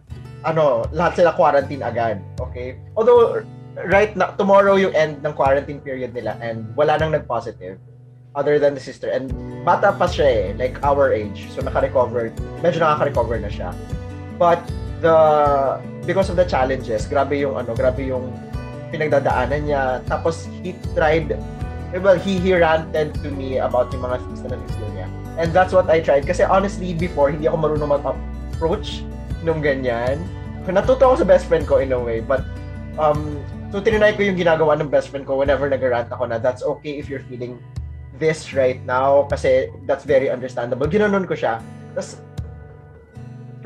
ano, 0.43 0.83
lahat 0.91 1.23
sila 1.23 1.31
quarantine 1.35 1.83
agad. 1.83 2.19
Okay? 2.39 2.75
Although, 2.99 3.43
right 3.87 4.13
na, 4.13 4.35
tomorrow 4.35 4.75
yung 4.75 4.93
end 4.93 5.23
ng 5.23 5.33
quarantine 5.33 5.79
period 5.79 6.11
nila 6.11 6.35
and 6.43 6.67
wala 6.75 6.99
nang 6.99 7.15
nag-positive 7.15 7.79
other 8.35 8.57
than 8.57 8.73
the 8.73 8.83
sister. 8.83 9.09
And 9.09 9.29
bata 9.65 9.93
pa 9.93 10.09
siya 10.09 10.27
eh, 10.27 10.45
like 10.57 10.81
our 10.81 11.13
age. 11.13 11.49
So 11.53 11.61
naka-recover, 11.61 12.33
medyo 12.61 12.81
nakaka-recover 12.81 13.37
na 13.39 13.49
siya. 13.49 13.69
But 14.37 14.61
the 14.99 15.15
because 16.03 16.29
of 16.29 16.35
the 16.35 16.45
challenges, 16.45 17.05
grabe 17.05 17.37
yung 17.37 17.55
ano, 17.55 17.77
grabe 17.77 18.05
yung 18.09 18.33
pinagdadaanan 18.89 19.69
niya. 19.69 19.83
Tapos 20.09 20.49
he 20.61 20.73
tried 20.97 21.37
well, 22.01 22.17
he, 22.17 22.39
he 22.41 22.53
ranted 22.57 23.13
to 23.21 23.29
me 23.29 23.61
about 23.61 23.93
yung 23.93 24.01
mga 24.01 24.17
things 24.25 24.41
na 24.41 24.57
na-feel 24.57 24.89
niya. 24.97 25.07
And 25.37 25.53
that's 25.53 25.73
what 25.73 25.85
I 25.89 26.01
tried. 26.01 26.25
Kasi 26.25 26.41
honestly, 26.41 26.93
before, 26.97 27.29
hindi 27.29 27.45
ako 27.45 27.57
marunong 27.69 27.91
mag-approach 28.01 29.05
nung 29.45 29.61
ganyan. 29.61 30.17
Natuto 30.65 31.05
ako 31.05 31.21
sa 31.21 31.27
best 31.27 31.45
friend 31.45 31.69
ko 31.69 31.77
in 31.77 31.93
a 31.93 31.99
way. 31.99 32.17
But, 32.17 32.41
um, 32.97 33.37
so 33.69 33.77
tinry 33.77 34.13
ko 34.17 34.25
yung 34.25 34.37
ginagawa 34.37 34.77
ng 34.77 34.89
best 34.89 35.13
friend 35.13 35.25
ko 35.25 35.37
whenever 35.37 35.69
nag-rant 35.69 36.09
ako 36.09 36.29
na 36.29 36.37
that's 36.37 36.61
okay 36.61 36.97
if 36.97 37.09
you're 37.09 37.25
feeling 37.29 37.57
this 38.21 38.53
right 38.53 38.81
now 38.85 39.25
kasi 39.29 39.69
that's 39.89 40.05
very 40.05 40.29
understandable. 40.29 40.85
Ginanon 40.85 41.25
ko 41.25 41.33
siya. 41.33 41.61
Tapos, 41.97 42.21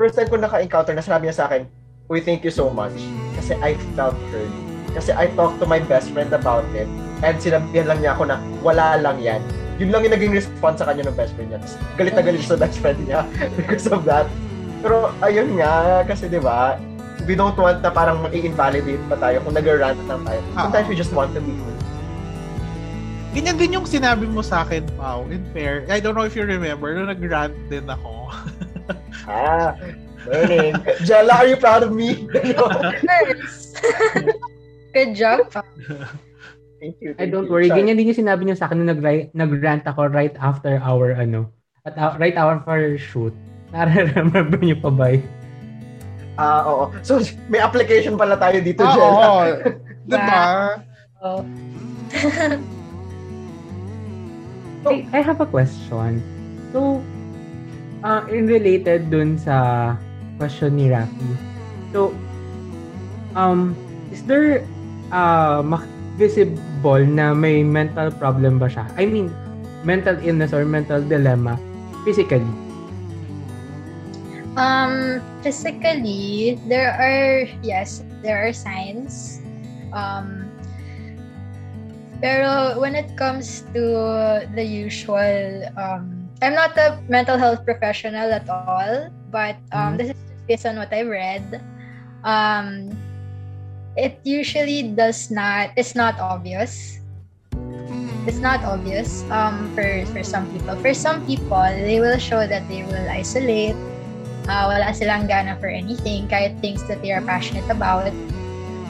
first 0.00 0.14
time 0.16 0.28
ko 0.28 0.36
naka-encounter 0.40 0.94
na 0.96 1.04
sinabi 1.04 1.28
niya 1.28 1.36
sa 1.36 1.46
akin, 1.50 1.68
Uy, 2.08 2.24
thank 2.24 2.40
you 2.40 2.52
so 2.52 2.72
much. 2.72 2.96
Kasi 3.36 3.52
I 3.60 3.76
felt 3.92 4.16
heard. 4.32 4.52
Kasi 4.96 5.12
I 5.12 5.28
talked 5.36 5.60
to 5.60 5.68
my 5.68 5.76
best 5.84 6.08
friend 6.16 6.32
about 6.32 6.64
it. 6.72 6.88
And 7.20 7.36
sinabihan 7.36 7.84
lang 7.84 8.00
niya 8.00 8.16
ako 8.16 8.32
na 8.32 8.40
wala 8.64 8.96
lang 8.96 9.20
yan. 9.20 9.44
yun 9.78 9.94
lang 9.94 10.02
yung 10.02 10.14
naging 10.18 10.34
response 10.34 10.82
sa 10.82 10.90
kanya 10.90 11.06
ng 11.06 11.14
best 11.14 11.32
friend 11.38 11.54
niya. 11.54 11.62
Tapos, 11.62 11.78
galit 11.94 12.12
na 12.18 12.22
galit 12.26 12.42
sa 12.42 12.58
best 12.58 12.76
friend 12.82 12.98
niya 13.06 13.22
because 13.58 13.86
of 13.86 14.02
that. 14.02 14.26
Pero 14.82 15.14
ayun 15.22 15.54
nga, 15.54 16.02
kasi 16.02 16.26
di 16.26 16.42
ba, 16.42 16.78
we 17.30 17.38
don't 17.38 17.54
want 17.54 17.78
na 17.82 17.90
parang 17.90 18.26
i-invalidate 18.34 19.02
pa 19.06 19.16
tayo 19.22 19.38
kung 19.46 19.54
nag-rant 19.54 19.98
lang 20.10 20.22
tayo. 20.26 20.40
Sometimes 20.58 20.86
we 20.90 20.96
just 20.98 21.14
want 21.14 21.30
to 21.30 21.38
be 21.38 21.54
heard. 21.54 21.77
Ganyan 23.38 23.54
din 23.54 23.78
yung 23.78 23.86
sinabi 23.86 24.26
mo 24.26 24.42
sa 24.42 24.66
akin, 24.66 24.82
Pao, 24.98 25.22
in 25.30 25.46
fair. 25.54 25.86
I 25.86 26.02
don't 26.02 26.18
know 26.18 26.26
if 26.26 26.34
you 26.34 26.42
remember, 26.42 26.90
nung 26.90 27.06
nag-rant 27.06 27.54
din 27.70 27.86
ako. 27.86 28.10
Ah, 29.28 29.76
learning. 30.24 30.72
Jella, 31.04 31.44
are 31.44 31.48
you 31.52 31.60
proud 31.60 31.84
of 31.84 31.92
me? 31.92 32.24
Yes. 32.32 33.76
Good 34.96 35.12
job. 35.12 35.52
Pa. 35.52 35.60
thank 36.80 36.96
you. 37.04 37.12
I 37.12 37.28
thank 37.28 37.36
don't 37.36 37.44
you. 37.44 37.52
worry. 37.52 37.68
Sorry. 37.68 37.84
Ganyan 37.84 38.00
din 38.00 38.08
yung 38.08 38.16
sinabi 38.24 38.48
niya 38.48 38.56
sa 38.56 38.64
akin 38.66 38.80
nung 38.80 38.88
nag- 38.88 39.28
nag-rant 39.36 39.84
ako 39.84 40.08
right 40.08 40.32
after 40.40 40.80
our 40.80 41.12
ano, 41.12 41.52
at 41.84 42.00
uh, 42.00 42.16
right 42.16 42.40
after 42.40 42.96
shoot. 42.96 43.36
Nare-remember 43.68 44.56
niyo 44.64 44.80
pa 44.80 44.88
ba? 44.88 45.12
yun? 45.12 45.28
Ah, 46.40 46.64
oo. 46.64 46.88
So, 47.04 47.20
may 47.52 47.60
application 47.60 48.16
pala 48.16 48.40
tayo 48.40 48.64
dito, 48.64 48.80
Oo. 48.80 48.96
Jella. 48.96 49.28
diba? 50.08 50.40
Oh. 54.86 54.92
I, 54.92 55.06
I 55.12 55.20
have 55.22 55.40
a 55.40 55.46
question. 55.46 56.22
So, 56.70 57.02
uh, 58.04 58.22
in 58.30 58.46
related 58.46 59.10
dun 59.10 59.38
sa 59.38 59.96
question 60.38 60.78
ni 60.78 60.92
Rafi. 60.92 61.30
So, 61.90 62.14
um, 63.34 63.74
is 64.12 64.22
there 64.24 64.62
uh, 65.10 65.62
visible 66.18 67.02
na 67.06 67.34
may 67.34 67.62
mental 67.62 68.10
problem 68.10 68.58
ba 68.58 68.70
siya? 68.70 68.86
I 68.98 69.06
mean, 69.06 69.32
mental 69.82 70.18
illness 70.22 70.52
or 70.54 70.66
mental 70.66 71.02
dilemma 71.02 71.58
physically? 72.04 72.46
Um, 74.58 75.22
physically, 75.42 76.58
there 76.66 76.90
are 76.90 77.46
yes, 77.62 78.02
there 78.26 78.42
are 78.42 78.50
signs. 78.50 79.38
Um, 79.94 80.47
pero 82.20 82.78
when 82.80 82.94
it 82.94 83.16
comes 83.16 83.62
to 83.74 83.82
the 84.54 84.64
usual, 84.64 85.64
um, 85.76 86.28
I'm 86.42 86.54
not 86.54 86.76
a 86.78 86.98
mental 87.08 87.38
health 87.38 87.64
professional 87.64 88.30
at 88.30 88.46
all, 88.48 89.10
but 89.30 89.58
um, 89.74 89.94
Mhm. 89.94 89.98
this 89.98 90.08
is 90.14 90.18
just 90.18 90.46
based 90.46 90.66
on 90.66 90.78
what 90.78 90.90
I've 90.94 91.10
read. 91.10 91.62
Um, 92.22 92.94
it 93.98 94.22
usually 94.22 94.94
does 94.94 95.30
not. 95.30 95.74
It's 95.74 95.98
not 95.98 96.18
obvious. 96.22 97.02
It's 98.28 98.38
not 98.44 98.62
obvious 98.62 99.24
um, 99.32 99.72
for 99.74 100.04
for 100.14 100.22
some 100.22 100.46
people. 100.52 100.76
For 100.78 100.92
some 100.94 101.24
people, 101.26 101.64
they 101.64 101.98
will 101.98 102.20
show 102.20 102.46
that 102.46 102.68
they 102.68 102.84
will 102.84 103.08
isolate 103.08 103.74
uh, 104.46 104.68
wala 104.68 104.92
silang 104.92 105.26
gana 105.26 105.56
for 105.58 105.66
anything, 105.66 106.28
kahit 106.28 106.60
things 106.60 106.84
that 106.86 107.00
they 107.00 107.10
are 107.10 107.24
passionate 107.24 107.66
about. 107.72 108.12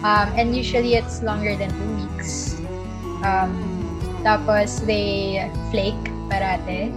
Um, 0.02 0.28
and 0.36 0.54
usually 0.54 0.94
it's 0.94 1.22
longer 1.22 1.54
than 1.56 1.70
two 1.70 1.90
weeks. 1.96 2.57
Um, 3.24 3.52
tapos 4.22 4.82
they 4.86 5.46
flake 5.70 5.98
parate. 6.28 6.92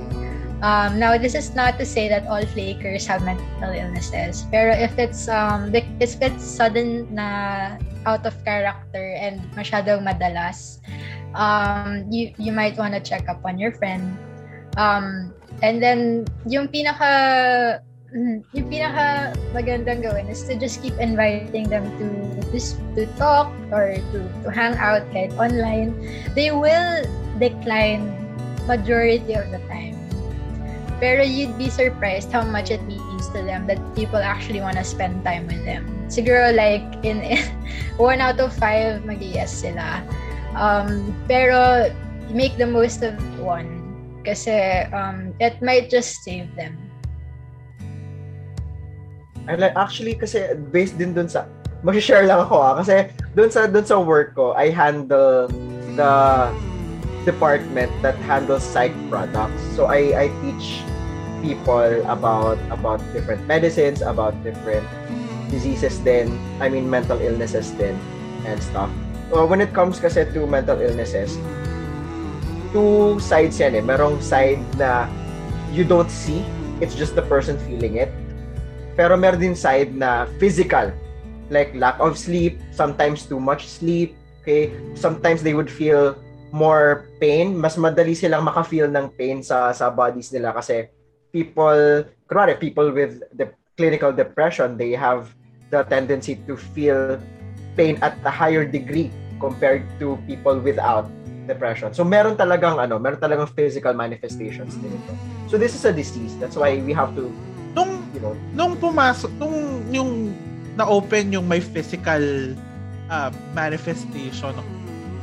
Um, 0.61 1.01
now, 1.01 1.17
this 1.17 1.33
is 1.33 1.57
not 1.57 1.81
to 1.81 1.85
say 1.85 2.05
that 2.09 2.29
all 2.29 2.45
flakers 2.53 3.09
have 3.09 3.25
mental 3.25 3.73
illnesses. 3.73 4.45
Pero 4.53 4.77
if 4.77 4.93
it's 5.01 5.25
um, 5.25 5.73
if 5.73 6.21
it's 6.21 6.45
sudden 6.45 7.09
na 7.09 7.81
out 8.05 8.25
of 8.29 8.37
character 8.45 9.17
and 9.17 9.41
masyadong 9.57 10.05
madalas, 10.05 10.77
um, 11.33 12.05
you 12.13 12.29
you 12.37 12.53
might 12.53 12.77
want 12.77 12.93
to 12.93 13.01
check 13.01 13.25
up 13.25 13.41
on 13.41 13.57
your 13.57 13.73
friend. 13.73 14.13
Um, 14.77 15.33
and 15.65 15.81
then 15.81 16.29
yung 16.45 16.69
pinaka 16.69 17.81
Mm, 18.11 18.43
yung 18.51 18.67
pinaka 18.67 19.31
magandang 19.55 20.03
gawin 20.03 20.27
is 20.27 20.43
to 20.43 20.59
just 20.59 20.83
keep 20.83 20.91
inviting 20.99 21.71
them 21.71 21.87
to 21.95 22.07
to, 22.51 22.59
to 22.91 23.07
talk 23.15 23.47
or 23.71 23.95
to, 24.11 24.19
to 24.43 24.47
hang 24.51 24.75
out 24.75 25.07
kahit 25.15 25.31
online. 25.39 25.95
They 26.35 26.51
will 26.51 27.07
decline 27.39 28.11
majority 28.67 29.31
of 29.39 29.47
the 29.47 29.63
time. 29.71 29.95
Pero 30.99 31.23
you'd 31.23 31.55
be 31.55 31.71
surprised 31.71 32.35
how 32.35 32.43
much 32.43 32.67
it 32.67 32.83
means 32.83 33.31
to 33.31 33.47
them 33.47 33.63
that 33.71 33.79
people 33.95 34.19
actually 34.19 34.59
want 34.59 34.75
to 34.75 34.83
spend 34.83 35.23
time 35.23 35.47
with 35.47 35.63
them. 35.63 35.87
Siguro 36.11 36.51
like 36.51 36.83
in, 37.07 37.23
in 37.23 37.39
one 37.95 38.19
out 38.19 38.43
of 38.43 38.51
five 38.51 39.07
mag-yes 39.07 39.63
sila. 39.63 40.03
Um, 40.59 41.15
pero 41.31 41.95
make 42.27 42.59
the 42.59 42.67
most 42.67 43.07
of 43.07 43.15
one 43.39 43.87
kasi 44.27 44.83
um, 44.91 45.31
it 45.39 45.55
might 45.63 45.87
just 45.87 46.27
save 46.27 46.51
them. 46.59 46.90
I 49.49 49.55
like, 49.55 49.75
actually, 49.75 50.13
kasi 50.15 50.53
based 50.69 50.97
din 50.97 51.13
dun 51.13 51.29
sa, 51.29 51.49
mag-share 51.81 52.29
lang 52.29 52.45
ako 52.45 52.55
ah, 52.61 52.73
kasi 52.77 53.09
dun 53.33 53.49
sa, 53.49 53.65
dun 53.65 53.85
sa 53.85 53.97
work 53.97 54.37
ko, 54.37 54.53
I 54.53 54.69
handle 54.69 55.49
the 55.97 56.13
department 57.25 57.89
that 58.01 58.17
handles 58.25 58.61
psych 58.61 58.93
products. 59.09 59.61
So 59.73 59.89
I, 59.89 60.13
I 60.13 60.25
teach 60.41 60.85
people 61.41 62.05
about 62.05 62.61
about 62.69 63.01
different 63.13 63.41
medicines, 63.49 64.05
about 64.05 64.37
different 64.45 64.85
diseases 65.49 65.97
then, 66.05 66.29
I 66.61 66.69
mean 66.69 66.85
mental 66.85 67.17
illnesses 67.17 67.73
then, 67.75 67.97
and 68.45 68.61
stuff. 68.61 68.89
Uh, 69.33 69.45
when 69.45 69.61
it 69.61 69.73
comes 69.73 69.97
kasi 69.97 70.25
to 70.37 70.45
mental 70.45 70.77
illnesses, 70.77 71.33
two 72.71 73.17
sides 73.17 73.57
yan 73.57 73.73
eh. 73.73 73.83
Merong 73.83 74.21
side 74.21 74.61
na 74.77 75.09
you 75.73 75.81
don't 75.83 76.11
see, 76.11 76.45
it's 76.77 76.93
just 76.93 77.17
the 77.17 77.25
person 77.25 77.57
feeling 77.65 77.97
it. 77.97 78.13
Pero 78.95 79.15
meron 79.15 79.39
din 79.39 79.55
side 79.55 79.95
na 79.95 80.27
physical, 80.39 80.91
like 81.51 81.71
lack 81.75 81.99
of 81.99 82.15
sleep, 82.19 82.59
sometimes 82.71 83.27
too 83.27 83.39
much 83.39 83.67
sleep, 83.67 84.15
okay? 84.43 84.71
Sometimes 84.95 85.43
they 85.43 85.55
would 85.55 85.71
feel 85.71 86.15
more 86.51 87.07
pain, 87.23 87.55
mas 87.55 87.79
madali 87.79 88.11
silang 88.11 88.43
maka-feel 88.43 88.91
ng 88.91 89.15
pain 89.15 89.39
sa 89.39 89.71
sa 89.71 89.87
bodies 89.87 90.31
nila 90.35 90.51
kasi 90.51 90.91
people, 91.31 92.03
kunwari, 92.27 92.59
people 92.59 92.91
with 92.91 93.23
the 93.39 93.47
clinical 93.79 94.11
depression, 94.11 94.75
they 94.75 94.91
have 94.91 95.31
the 95.71 95.87
tendency 95.87 96.35
to 96.43 96.59
feel 96.75 97.15
pain 97.79 97.95
at 98.03 98.19
a 98.27 98.31
higher 98.31 98.67
degree 98.67 99.07
compared 99.39 99.87
to 99.97 100.19
people 100.27 100.59
without 100.59 101.07
depression. 101.47 101.95
So 101.95 102.03
meron 102.03 102.35
talagang 102.35 102.77
ano, 102.77 102.99
meron 102.99 103.17
talagang 103.17 103.49
physical 103.55 103.95
manifestations 103.95 104.75
din 104.77 104.91
ito. 104.91 105.13
So 105.47 105.55
this 105.57 105.73
is 105.73 105.87
a 105.87 105.95
disease. 105.95 106.35
That's 106.37 106.59
why 106.59 106.83
we 106.83 106.91
have 106.91 107.15
to, 107.15 107.31
Nung, 107.71 108.03
you 108.11 108.19
know, 108.19 108.35
nung 108.51 108.73
pumasok, 108.75 109.31
nung 109.39 109.85
yung 109.91 110.11
na-open 110.75 111.35
yung 111.35 111.45
may 111.47 111.59
physical 111.59 112.21
uh, 113.11 113.31
manifestation, 113.55 114.55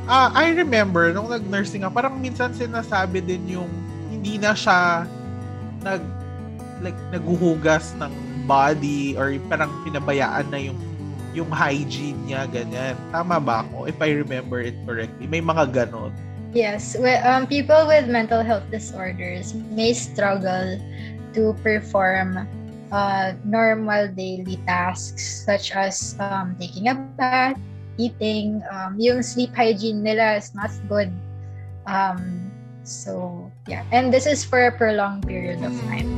ah 0.09 0.33
I 0.33 0.53
remember, 0.57 1.13
nung 1.13 1.29
nag-nursing 1.29 1.85
ako, 1.85 1.93
parang 1.93 2.17
minsan 2.17 2.53
sinasabi 2.53 3.21
din 3.21 3.59
yung 3.59 3.69
hindi 4.09 4.41
na 4.41 4.57
siya 4.57 5.05
nag 5.85 6.01
like 6.79 6.97
naguhugas 7.11 7.91
ng 7.99 8.11
body 8.47 9.13
or 9.19 9.35
parang 9.51 9.69
pinabayaan 9.85 10.47
na 10.49 10.59
yung 10.59 10.79
yung 11.37 11.49
hygiene 11.53 12.17
niya 12.25 12.49
ganyan. 12.49 12.97
Tama 13.13 13.37
ba 13.37 13.61
ako 13.61 13.85
if 13.85 13.97
I 14.01 14.17
remember 14.17 14.59
it 14.59 14.73
correctly? 14.83 15.29
May 15.29 15.45
mga 15.45 15.69
ganon. 15.69 16.09
Yes, 16.49 16.97
we- 16.97 17.21
um, 17.21 17.45
people 17.45 17.85
with 17.85 18.09
mental 18.09 18.41
health 18.41 18.65
disorders 18.73 19.53
may 19.69 19.93
struggle 19.93 20.81
to 21.33 21.53
perform 21.61 22.47
uh, 22.91 23.33
normal 23.45 24.09
daily 24.13 24.57
tasks 24.65 25.45
such 25.45 25.71
as 25.71 26.15
um, 26.19 26.55
taking 26.59 26.89
a 26.89 26.95
bath, 27.17 27.57
eating. 27.97 28.61
Um, 28.71 28.99
yung 28.99 29.21
sleep 29.21 29.53
hygiene 29.55 30.03
nila 30.03 30.37
is 30.37 30.53
not 30.53 30.71
good. 30.89 31.13
Um, 31.85 32.51
so, 32.83 33.45
yeah. 33.67 33.85
And 33.91 34.13
this 34.13 34.25
is 34.25 34.43
for 34.43 34.65
a 34.65 34.71
prolonged 34.71 35.27
period 35.27 35.63
of 35.63 35.73
time. 35.85 36.09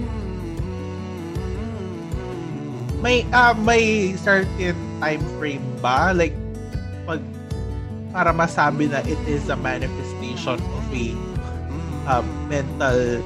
May 3.01 3.25
ah 3.33 3.57
may 3.57 4.13
certain 4.13 4.77
time 5.01 5.25
frame 5.41 5.65
ba 5.81 6.13
like 6.13 6.37
pag 7.09 7.17
para 8.13 8.29
masabi 8.29 8.85
na 8.85 9.01
it 9.01 9.17
is 9.25 9.49
a 9.49 9.57
manifestation 9.57 10.61
of 10.61 10.85
a 10.93 11.05
um, 12.05 12.25
mental 12.45 13.25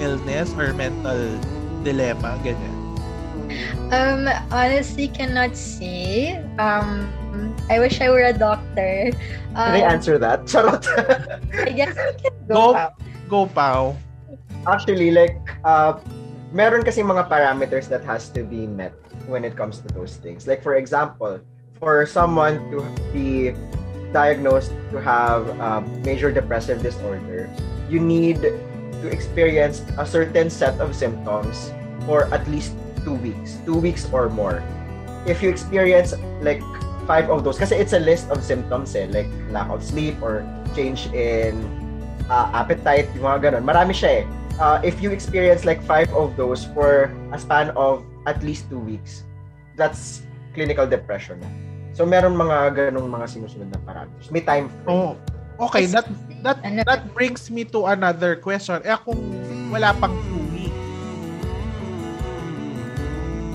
illness 0.00 0.50
or 0.56 0.72
mental 0.74 1.38
dilemma 1.84 2.38
ganyan. 2.42 2.72
Um, 3.92 4.26
honestly, 4.50 5.06
cannot 5.08 5.54
say. 5.54 6.40
Um, 6.58 7.06
I 7.70 7.78
wish 7.78 8.00
I 8.00 8.10
were 8.10 8.24
a 8.24 8.32
doctor. 8.32 9.12
can 9.54 9.74
I 9.78 9.82
Um, 9.84 9.94
answer 9.94 10.18
that? 10.18 10.44
Charot. 10.50 10.82
I 11.54 11.70
guess 11.70 11.94
I 11.96 12.12
can 12.18 12.32
Go. 12.48 12.72
go 12.72 12.74
out. 12.74 12.94
Go 13.28 13.46
Pao. 13.46 13.94
Actually, 14.66 15.10
like, 15.12 15.36
uh, 15.64 16.00
meron 16.52 16.82
kasi 16.82 17.02
mga 17.04 17.28
parameters 17.28 17.86
that 17.88 18.02
has 18.02 18.28
to 18.32 18.42
be 18.42 18.66
met 18.66 18.96
when 19.28 19.44
it 19.44 19.54
comes 19.56 19.78
to 19.84 19.88
those 19.92 20.16
things. 20.16 20.48
Like, 20.48 20.62
for 20.64 20.74
example, 20.76 21.38
for 21.78 22.06
someone 22.06 22.58
to 22.72 22.80
be 23.12 23.52
diagnosed 24.12 24.72
to 24.90 25.00
have 25.00 25.46
uh, 25.60 25.82
major 26.02 26.32
depressive 26.32 26.80
disorder, 26.82 27.50
you 27.90 28.00
need 28.00 28.40
to 29.04 29.12
experience 29.12 29.84
a 30.00 30.06
certain 30.08 30.48
set 30.48 30.80
of 30.80 30.96
symptoms 30.96 31.68
for 32.08 32.24
at 32.32 32.40
least 32.48 32.72
two 33.04 33.20
weeks. 33.20 33.60
Two 33.68 33.76
weeks 33.76 34.08
or 34.08 34.32
more. 34.32 34.64
If 35.28 35.44
you 35.44 35.52
experience 35.52 36.16
like 36.40 36.64
five 37.04 37.28
of 37.28 37.44
those, 37.44 37.60
kasi 37.60 37.76
it's 37.76 37.92
a 37.92 38.00
list 38.00 38.32
of 38.32 38.40
symptoms 38.40 38.96
eh, 38.96 39.04
like 39.12 39.28
lack 39.52 39.68
of 39.68 39.84
sleep 39.84 40.16
or 40.24 40.40
change 40.72 41.12
in 41.12 41.60
uh, 42.32 42.48
appetite, 42.56 43.12
yung 43.12 43.28
mga 43.28 43.52
ganun. 43.52 43.62
Marami 43.68 43.92
siya 43.92 44.24
eh. 44.24 44.26
Uh, 44.56 44.80
if 44.80 45.04
you 45.04 45.12
experience 45.12 45.68
like 45.68 45.84
five 45.84 46.08
of 46.16 46.32
those 46.40 46.64
for 46.72 47.12
a 47.32 47.38
span 47.38 47.76
of 47.76 48.00
at 48.24 48.40
least 48.40 48.70
two 48.72 48.80
weeks, 48.80 49.28
that's 49.76 50.24
clinical 50.56 50.88
depression. 50.88 51.36
So 51.92 52.08
meron 52.08 52.38
mga 52.38 52.90
ganong 52.90 53.12
mga 53.12 53.36
sinusunod 53.36 53.68
na 53.68 53.78
parameters. 53.84 54.32
May 54.32 54.40
time 54.40 54.72
frame. 54.82 54.88
Oh, 54.88 55.12
okay, 55.58 55.86
that 55.90 56.06
that 56.42 56.58
that 56.86 57.02
brings 57.14 57.50
me 57.50 57.64
to 57.70 57.86
another 57.86 58.36
question. 58.36 58.80
Eh 58.82 58.96
kung 59.02 59.20
wala 59.70 59.94
pang 59.96 60.14
two 60.30 60.44
weeks. 60.54 60.82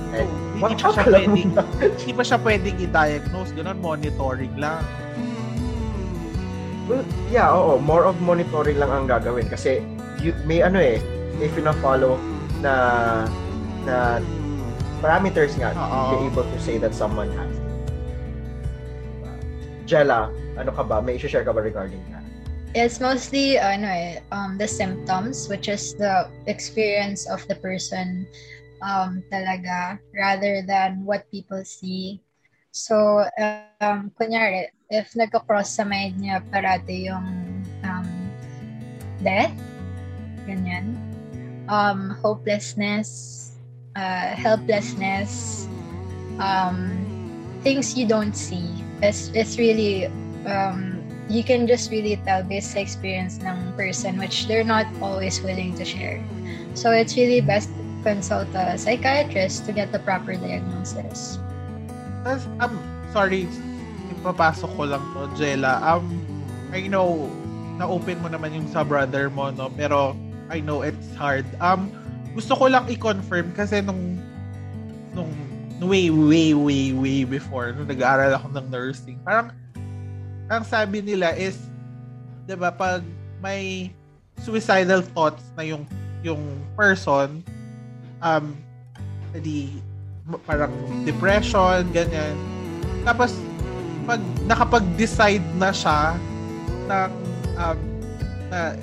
Eh, 0.09 0.25
hindi 0.57 0.63
pa 0.65 0.75
siya 0.75 1.05
pwedeng, 1.05 1.53
hindi 2.01 2.13
pa 2.17 2.23
siya 2.25 2.38
pwedeng 2.41 2.75
i-diagnose, 2.81 3.51
ganun, 3.53 3.77
monitoring 3.79 4.55
lang. 4.57 4.81
Well, 6.89 7.05
yeah, 7.29 7.53
oo. 7.53 7.77
More 7.77 8.09
of 8.09 8.17
monitoring 8.17 8.81
lang 8.81 8.89
ang 8.89 9.05
gagawin. 9.05 9.45
Kasi, 9.45 9.85
you, 10.17 10.33
may 10.49 10.65
ano 10.65 10.81
eh, 10.81 10.97
if 11.38 11.53
you 11.53 11.62
na-follow 11.62 12.17
na 12.65 12.73
na 13.85 14.19
parameters 14.99 15.55
nga 15.55 15.71
Uh-oh. 15.71 16.17
be 16.17 16.27
able 16.27 16.43
to 16.43 16.59
say 16.59 16.75
that 16.75 16.91
someone 16.91 17.31
has 17.38 17.58
Jella, 19.89 20.30
ano 20.54 20.69
ka 20.69 20.86
ba? 20.86 21.02
May 21.02 21.17
issue-share 21.17 21.41
ka 21.41 21.49
ba 21.49 21.65
regarding 21.65 21.97
that? 22.13 22.21
It's 22.78 23.02
mostly 23.02 23.58
ano 23.58 23.89
eh, 23.89 24.21
um, 24.30 24.62
the 24.62 24.69
symptoms, 24.69 25.49
which 25.49 25.65
is 25.65 25.97
the 25.97 26.30
experience 26.45 27.25
of 27.25 27.41
the 27.49 27.58
person 27.58 28.30
um, 28.86 29.25
talaga, 29.34 29.97
rather 30.13 30.62
than 30.62 31.02
what 31.02 31.25
people 31.34 31.65
see. 31.65 32.21
So, 32.69 33.25
um, 33.82 34.13
kunyari, 34.13 34.69
if 34.93 35.17
nagka-cross 35.17 35.73
sa 35.73 35.84
mind 35.89 36.21
niya 36.21 36.45
parati 36.54 37.10
yung 37.10 37.25
um, 37.82 38.10
death, 39.25 39.58
ganyan, 40.45 40.93
um, 41.65 42.13
hopelessness, 42.21 43.58
uh, 43.97 44.38
helplessness, 44.38 45.65
um, 46.38 46.93
things 47.65 47.97
you 47.97 48.06
don't 48.06 48.38
see. 48.38 48.69
It's, 49.01 49.31
it's 49.33 49.57
really 49.57 50.12
um, 50.45 50.99
you 51.29 51.45
can 51.45 51.67
just 51.69 51.93
really 51.93 52.17
tell 52.25 52.41
this 52.43 52.73
experience 52.73 53.38
ng 53.45 53.73
person 53.77 54.17
which 54.17 54.49
they're 54.49 54.65
not 54.65 54.89
always 54.97 55.39
willing 55.45 55.77
to 55.77 55.85
share. 55.85 56.17
So 56.73 56.91
it's 56.91 57.15
really 57.15 57.39
best 57.39 57.69
to 57.69 57.81
consult 58.03 58.49
a 58.57 58.77
psychiatrist 58.77 59.65
to 59.69 59.71
get 59.71 59.93
the 59.93 60.01
proper 60.01 60.33
diagnosis. 60.33 61.38
Um, 62.25 62.81
sorry, 63.13 63.45
ipapasok 64.09 64.69
ko 64.73 64.83
lang 64.89 65.03
to, 65.13 65.29
Jella. 65.38 65.77
Um, 65.85 66.17
I 66.73 66.89
know, 66.89 67.29
na-open 67.77 68.19
mo 68.25 68.27
naman 68.27 68.57
yung 68.57 68.67
sa 68.73 68.83
brother 68.83 69.29
mo, 69.29 69.53
no? 69.53 69.69
Pero, 69.71 70.17
I 70.49 70.59
know 70.59 70.81
it's 70.81 71.13
hard. 71.13 71.45
Um, 71.62 71.93
gusto 72.33 72.57
ko 72.57 72.65
lang 72.67 72.89
i-confirm 72.89 73.53
kasi 73.53 73.85
nung, 73.85 74.17
nung, 75.13 75.29
way, 75.79 76.11
way, 76.11 76.51
way, 76.53 76.91
way 76.91 77.19
before, 77.23 77.71
nung 77.71 77.87
nag-aaral 77.87 78.35
ako 78.35 78.47
ng 78.55 78.67
nursing, 78.67 79.17
parang, 79.23 79.55
ang 80.49 80.63
sabi 80.65 80.99
nila 80.99 81.31
is, 81.37 81.55
'di 82.49 82.57
ba, 82.57 82.73
pag 82.73 83.05
may 83.39 83.93
suicidal 84.41 85.05
thoughts 85.13 85.45
na 85.53 85.63
yung 85.63 85.83
yung 86.25 86.41
person 86.73 87.43
um 88.25 88.57
di 89.37 89.69
parang 90.43 90.73
depression 91.05 91.85
ganyan. 91.93 92.33
Tapos 93.05 93.37
pag 94.09 94.19
nakapag-decide 94.49 95.45
na 95.61 95.69
siya 95.69 96.17
ng 96.89 97.11
um, 97.61 97.79
na 98.49 98.73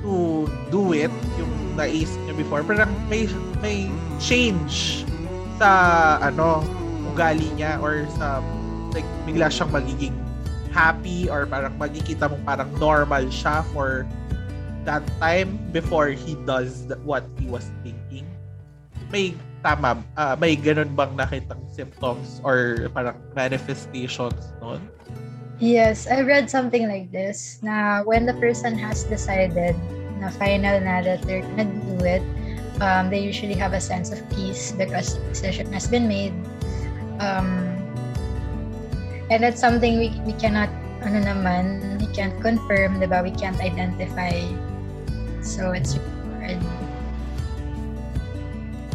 to 0.00 0.48
do 0.72 0.96
it 0.96 1.12
yung 1.36 1.52
naisip 1.76 2.16
niya 2.24 2.34
before 2.40 2.64
parang 2.64 2.88
may 3.12 3.28
may 3.60 3.92
change 4.16 5.04
sa 5.60 6.16
ano 6.24 6.64
ugali 7.12 7.52
niya 7.60 7.76
or 7.84 8.08
sa 8.16 8.40
like 8.96 9.04
bigla 9.28 9.52
siyang 9.52 9.68
magiging 9.68 10.16
happy 10.72 11.28
or 11.28 11.44
parang 11.44 11.76
magkikita 11.76 12.32
mo 12.32 12.40
parang 12.48 12.72
normal 12.80 13.28
siya 13.28 13.60
for 13.76 14.08
that 14.88 15.04
time 15.20 15.60
before 15.76 16.08
he 16.08 16.32
does 16.48 16.88
what 17.04 17.28
he 17.36 17.44
was 17.44 17.68
thinking. 17.84 18.24
May 19.12 19.36
tama, 19.60 20.00
uh, 20.16 20.32
may 20.40 20.56
ganun 20.56 20.96
bang 20.96 21.12
nakitang 21.12 21.60
symptoms 21.68 22.40
or 22.40 22.88
parang 22.96 23.20
manifestations 23.36 24.56
noon? 24.64 24.80
Yes, 25.60 26.08
I 26.08 26.24
read 26.24 26.48
something 26.48 26.88
like 26.88 27.12
this 27.12 27.60
na 27.60 28.00
when 28.08 28.24
the 28.24 28.32
person 28.40 28.72
has 28.80 29.04
decided 29.04 29.76
na 30.16 30.32
final 30.40 30.80
na 30.80 31.04
that 31.04 31.20
they're 31.28 31.44
gonna 31.44 31.68
do 31.68 32.00
it, 32.00 32.24
um, 32.80 33.08
they 33.12 33.20
usually 33.20 33.54
have 33.54 33.72
a 33.72 33.80
sense 33.80 34.10
of 34.10 34.18
peace 34.30 34.72
because 34.72 35.16
the 35.16 35.24
decision 35.28 35.72
has 35.72 35.86
been 35.86 36.08
made. 36.08 36.34
Um, 37.20 37.70
And 39.30 39.46
that's 39.46 39.62
something 39.62 39.94
we, 40.02 40.10
we 40.26 40.34
cannot, 40.34 40.68
ano 41.06 41.22
naman, 41.22 42.02
we 42.02 42.10
can't 42.10 42.34
confirm, 42.42 42.98
di 42.98 43.06
ba? 43.06 43.22
We 43.22 43.30
can't 43.30 43.62
identify. 43.62 44.34
So, 45.38 45.70
it's 45.70 45.94
hard. 46.34 46.58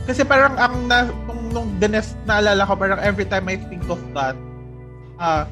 Kasi 0.03 0.27
parang 0.27 0.59
ang 0.59 0.91
na, 0.91 1.07
nung, 1.07 1.41
nung 1.55 1.67
dines, 1.79 2.19
naalala 2.27 2.67
ko, 2.67 2.75
parang 2.75 2.99
every 2.99 3.23
time 3.23 3.47
I 3.47 3.55
think 3.55 3.87
of 3.87 3.97
that, 4.11 4.35
ah, 5.15 5.23
uh, 5.23 5.43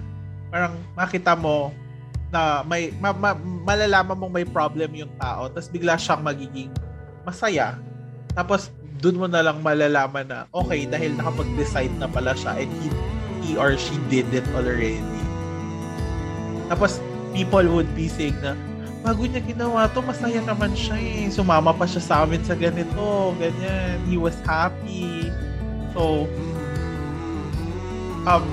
parang 0.52 0.76
makita 1.00 1.34
mo 1.34 1.72
na 2.28 2.62
may 2.68 2.92
ma, 3.00 3.16
ma, 3.16 3.34
malalaman 3.40 4.20
mong 4.20 4.34
may 4.36 4.46
problem 4.46 4.90
yung 4.94 5.10
tao 5.22 5.50
tapos 5.50 5.70
bigla 5.70 5.98
siyang 5.98 6.22
magiging 6.22 6.70
masaya 7.26 7.78
tapos 8.34 8.74
dun 9.04 9.20
mo 9.20 9.28
na 9.28 9.44
lang 9.44 9.60
malalaman 9.60 10.26
na 10.26 10.40
okay 10.56 10.88
dahil 10.88 11.14
nakapag-decide 11.20 11.92
na 12.00 12.08
pala 12.08 12.32
siya 12.34 12.56
and 12.56 12.72
he 12.80 12.88
he 13.44 13.60
or 13.60 13.76
she 13.76 13.94
did 14.08 14.28
it 14.32 14.48
already. 14.56 15.04
Tapos, 16.72 17.04
people 17.36 17.68
would 17.76 17.92
be 17.94 18.08
saying 18.08 18.40
na, 18.40 18.56
bago 19.04 19.28
niya 19.28 19.44
ginawa 19.44 19.92
to, 19.92 20.00
masaya 20.00 20.40
naman 20.42 20.72
siya 20.74 20.96
eh. 20.96 21.28
Sumama 21.28 21.76
pa 21.76 21.84
siya 21.84 22.02
sa 22.02 22.16
amin 22.24 22.40
sa 22.48 22.56
ganito, 22.56 23.36
ganyan. 23.36 24.00
He 24.08 24.16
was 24.16 24.34
happy. 24.48 25.28
So, 25.92 26.26
um, 28.24 28.48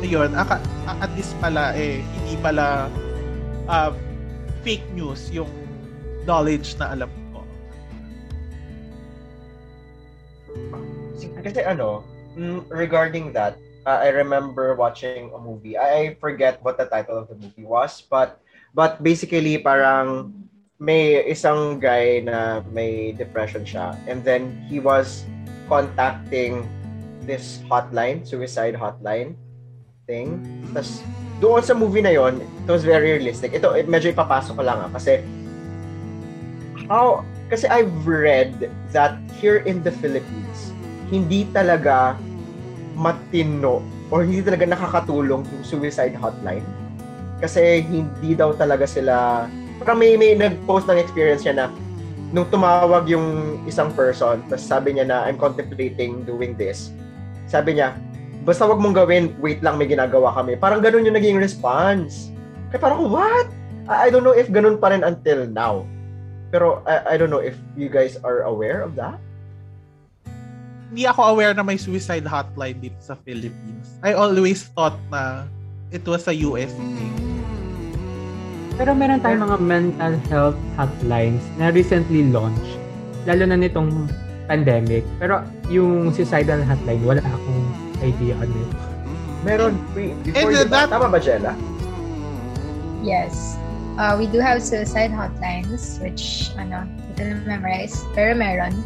ayun, 0.00 0.32
aka, 0.32 0.58
at 0.88 1.12
least 1.14 1.36
pala 1.38 1.76
eh, 1.76 2.00
hindi 2.00 2.34
pala 2.40 2.88
uh, 3.68 3.92
fake 4.64 4.88
news 4.96 5.28
yung 5.28 5.52
knowledge 6.24 6.74
na 6.80 6.96
alam 6.96 7.12
ko. 7.12 7.23
Kasi 11.44 11.60
ano, 11.60 12.00
mm, 12.34 12.72
regarding 12.72 13.36
that, 13.36 13.60
uh, 13.84 14.00
I 14.00 14.08
remember 14.10 14.74
watching 14.74 15.30
a 15.36 15.38
movie. 15.38 15.76
I 15.76 16.16
forget 16.18 16.64
what 16.64 16.80
the 16.80 16.88
title 16.88 17.20
of 17.20 17.28
the 17.28 17.36
movie 17.36 17.68
was, 17.68 18.00
but 18.08 18.40
but 18.72 19.04
basically 19.04 19.60
parang 19.60 20.32
may 20.82 21.22
isang 21.30 21.78
guy 21.78 22.20
na 22.24 22.60
may 22.74 23.14
depression 23.14 23.62
siya 23.62 23.94
and 24.10 24.26
then 24.26 24.58
he 24.66 24.82
was 24.82 25.22
contacting 25.70 26.66
this 27.22 27.62
hotline, 27.70 28.26
suicide 28.26 28.74
hotline 28.74 29.38
thing. 30.04 30.42
Tapos 30.74 31.00
doon 31.38 31.62
sa 31.62 31.72
movie 31.72 32.02
na 32.02 32.12
yon, 32.12 32.42
it 32.42 32.68
was 32.68 32.82
very 32.82 33.16
realistic. 33.16 33.54
Ito, 33.54 33.78
medyo 33.86 34.10
ipapasok 34.12 34.60
ko 34.60 34.62
lang 34.66 34.82
ah, 34.82 34.90
kasi 34.92 35.22
how, 36.90 37.24
kasi 37.48 37.70
I've 37.70 37.94
read 38.04 38.68
that 38.92 39.16
here 39.40 39.62
in 39.64 39.80
the 39.86 39.94
Philippines, 40.02 40.73
hindi 41.08 41.48
talaga 41.50 42.16
matino 42.94 43.82
or 44.08 44.22
hindi 44.22 44.44
talaga 44.44 44.64
nakakatulong 44.68 45.42
yung 45.44 45.64
suicide 45.64 46.14
hotline. 46.16 46.64
Kasi 47.42 47.82
hindi 47.82 48.38
daw 48.38 48.54
talaga 48.54 48.86
sila 48.86 49.44
parang 49.82 49.98
may, 49.98 50.14
may 50.14 50.38
nag-post 50.38 50.86
ng 50.86 50.98
experience 51.00 51.42
niya 51.42 51.54
na 51.58 51.66
nung 52.34 52.46
tumawag 52.50 53.06
yung 53.06 53.58
isang 53.66 53.94
person, 53.94 54.42
tapos 54.50 54.66
sabi 54.66 54.98
niya 54.98 55.06
na 55.06 55.26
I'm 55.26 55.38
contemplating 55.38 56.26
doing 56.26 56.58
this. 56.58 56.90
Sabi 57.46 57.78
niya, 57.78 57.94
basta 58.42 58.66
wag 58.66 58.82
mong 58.82 58.98
gawin, 58.98 59.34
wait 59.38 59.62
lang, 59.62 59.78
may 59.78 59.86
ginagawa 59.86 60.34
kami. 60.34 60.58
Parang 60.58 60.82
ganun 60.82 61.06
yung 61.06 61.14
naging 61.14 61.38
response. 61.38 62.34
Kaya 62.74 62.80
parang, 62.82 63.06
what? 63.06 63.46
I, 63.86 64.06
I 64.06 64.14
don't 64.14 64.26
know 64.26 64.34
if 64.34 64.50
ganun 64.50 64.82
pa 64.82 64.90
rin 64.90 65.06
until 65.06 65.46
now. 65.46 65.86
Pero 66.50 66.82
I, 66.86 67.14
I 67.14 67.20
don't 67.20 67.30
know 67.30 67.42
if 67.42 67.54
you 67.78 67.86
guys 67.86 68.18
are 68.26 68.46
aware 68.46 68.82
of 68.82 68.98
that 68.98 69.22
hindi 70.94 71.10
ako 71.10 71.34
aware 71.34 71.50
na 71.50 71.66
may 71.66 71.74
suicide 71.74 72.22
hotline 72.22 72.78
dito 72.78 72.94
sa 73.02 73.18
Philippines. 73.26 73.98
I 74.06 74.14
always 74.14 74.62
thought 74.78 74.94
na 75.10 75.42
it 75.90 76.06
was 76.06 76.30
a 76.30 76.34
US 76.46 76.70
thing. 76.70 77.10
Pero 78.78 78.94
meron 78.94 79.18
tayong 79.18 79.42
mga 79.42 79.58
mental 79.58 80.14
health 80.30 80.58
hotlines 80.78 81.42
na 81.58 81.74
recently 81.74 82.30
launched. 82.30 82.78
Lalo 83.26 83.42
na 83.42 83.58
nitong 83.58 84.06
pandemic. 84.46 85.02
Pero 85.18 85.42
yung 85.66 86.14
suicidal 86.14 86.62
hotline, 86.62 87.02
wala 87.02 87.26
akong 87.26 87.62
idea 87.98 88.38
on 88.38 88.46
it. 88.54 88.70
Meron, 89.42 89.74
pre- 89.98 90.14
before 90.22 90.46
And 90.46 90.46
you, 90.54 90.62
that- 90.62 90.94
tama 90.94 91.10
ba, 91.10 91.18
Jella? 91.18 91.58
Yes. 93.02 93.58
Uh, 93.98 94.14
we 94.14 94.30
do 94.30 94.38
have 94.38 94.62
suicide 94.62 95.10
hotlines, 95.10 95.98
which, 95.98 96.54
ano, 96.54 96.86
hindi 96.86 97.10
ko 97.18 97.22
na 97.34 97.58
memorize, 97.58 97.98
pero 98.14 98.38
meron. 98.38 98.78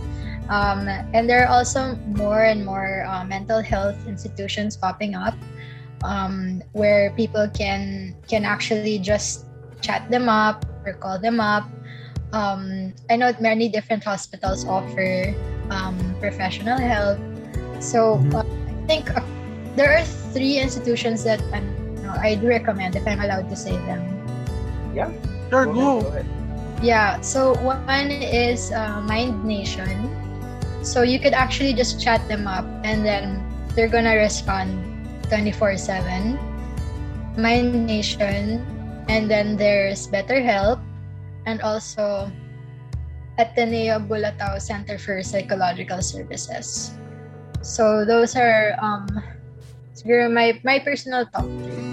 Um, 0.49 0.89
and 0.89 1.29
there 1.29 1.45
are 1.45 1.51
also 1.53 1.95
more 2.17 2.45
and 2.45 2.65
more 2.65 3.05
uh, 3.05 3.25
mental 3.25 3.61
health 3.61 3.97
institutions 4.09 4.77
popping 4.77 5.15
up 5.15 5.35
um, 6.05 6.63
where 6.73 7.11
people 7.13 7.49
can 7.53 8.15
can 8.29 8.45
actually 8.45 8.99
just 8.99 9.45
chat 9.81 10.09
them 10.11 10.29
up 10.29 10.65
or 10.87 10.95
call 10.95 11.19
them 11.19 11.41
up. 11.41 11.69
Um, 12.33 12.93
I 13.11 13.17
know 13.17 13.33
many 13.41 13.69
different 13.69 14.05
hospitals 14.05 14.67
offer 14.67 15.35
um, 15.71 15.97
professional 16.21 16.79
help. 16.79 17.19
So 17.81 18.19
Mhm. 18.19 18.35
uh, 18.35 18.45
I 18.45 18.75
think 18.87 19.05
uh, 19.17 19.23
there 19.77 19.93
are 19.97 20.05
three 20.33 20.59
institutions 20.59 21.25
that 21.25 21.41
ano, 21.53 22.17
I 22.21 22.35
do 22.37 22.49
recommend 22.49 22.97
if 22.97 23.07
I'm 23.07 23.21
allowed 23.21 23.49
to 23.53 23.57
say 23.57 23.77
them. 23.85 24.01
Yeah, 24.97 25.13
sure, 25.53 25.67
Go 25.67 25.73
go. 25.73 26.01
ahead, 26.01 26.03
go 26.03 26.09
ahead. 26.09 26.27
Yeah, 26.81 27.21
so 27.21 27.53
one 27.61 28.11
is 28.11 28.71
uh, 28.73 29.01
Mind 29.03 29.45
Nation. 29.45 30.18
So 30.89 31.05
you 31.05 31.21
could 31.21 31.37
actually 31.37 31.77
just 31.77 32.01
chat 32.01 32.25
them 32.33 32.49
up 32.49 32.65
and 32.81 33.05
then 33.05 33.45
they're 33.77 33.93
gonna 33.93 34.17
respond 34.17 34.73
24 35.29 35.77
7. 35.77 36.41
Mind 37.37 37.85
Nation, 37.85 38.65
and 39.07 39.29
then 39.29 39.61
there's 39.61 40.09
BetterHelp, 40.09 40.81
and 41.45 41.61
also 41.61 42.33
Ateneo 43.37 44.01
Bulatao 44.01 44.57
Center 44.59 44.97
for 44.97 45.23
Psychological 45.23 46.01
Services. 46.01 46.97
So 47.61 48.09
those 48.09 48.35
are 48.35 48.73
um, 48.81 49.07
siguro 49.93 50.33
my, 50.33 50.57
my 50.65 50.81
personal 50.81 51.29
top 51.29 51.45
three. 51.45 51.85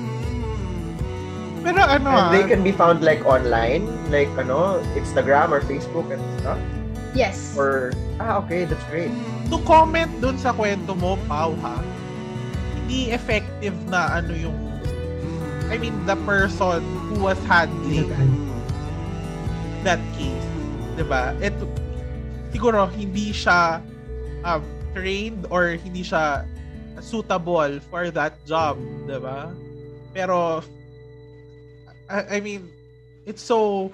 Pero 1.68 1.84
ano 1.84 2.10
ah, 2.10 2.32
And 2.32 2.34
they 2.34 2.48
can 2.48 2.64
be 2.64 2.72
found 2.72 3.04
like 3.04 3.28
online, 3.28 3.86
like 4.08 4.32
ano, 4.40 4.80
Instagram 4.96 5.52
or 5.52 5.60
Facebook 5.60 6.08
and 6.16 6.24
stuff. 6.40 6.58
Yes. 7.16 7.56
Or, 7.56 7.96
ah, 8.20 8.44
okay, 8.44 8.68
that's 8.68 8.84
great. 8.92 9.10
to 9.50 9.58
comment 9.64 10.10
dun 10.22 10.38
sa 10.42 10.52
kwento 10.54 10.98
mo, 10.98 11.18
Pau, 11.30 11.54
ha? 11.62 11.78
Hindi 12.76 13.14
effective 13.14 13.76
na 13.90 14.22
ano 14.22 14.34
yung 14.34 14.58
I 15.66 15.82
mean, 15.82 15.98
the 16.06 16.14
person 16.30 16.86
who 17.10 17.26
was 17.26 17.40
handling 17.50 18.14
that 19.82 19.98
case. 20.14 20.50
'di 20.94 21.06
ba? 21.10 21.34
Ito, 21.42 21.66
siguro, 22.54 22.86
hindi 22.94 23.34
siya 23.34 23.82
um, 24.46 24.62
trained 24.94 25.50
or 25.50 25.74
hindi 25.74 26.06
siya 26.06 26.46
suitable 27.02 27.82
for 27.90 28.14
that 28.14 28.38
job. 28.46 28.78
'di 29.10 29.18
ba? 29.18 29.50
Pero, 30.14 30.62
I, 32.08 32.38
I 32.38 32.46
mean, 32.46 32.70
it's 33.26 33.42
so, 33.42 33.90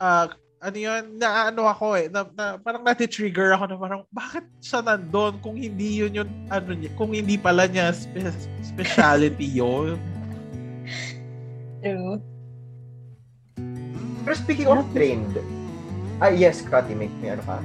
uh, 0.00 0.32
ano 0.66 0.78
yun, 0.82 1.02
na 1.22 1.54
ano 1.54 1.70
ako 1.70 1.94
eh, 1.94 2.10
na, 2.10 2.26
na, 2.34 2.58
parang 2.58 2.82
nati-trigger 2.82 3.54
ako 3.54 3.64
na 3.70 3.76
parang, 3.78 4.02
bakit 4.10 4.42
siya 4.58 4.82
nandun 4.82 5.38
kung 5.38 5.54
hindi 5.54 6.02
yun 6.02 6.10
yung, 6.18 6.30
ano 6.50 6.74
niya, 6.74 6.90
kung 6.98 7.14
hindi 7.14 7.38
pala 7.38 7.70
niya 7.70 7.94
spe- 7.94 8.34
specialty 8.66 9.46
yun. 9.62 9.94
True. 11.86 12.18
Pero 14.26 14.34
speaking 14.34 14.66
of 14.66 14.82
trained, 14.90 15.38
ah, 16.18 16.34
yes, 16.34 16.66
Kati, 16.66 16.98
may, 16.98 17.06
may 17.22 17.38
ano 17.38 17.46
ka? 17.46 17.62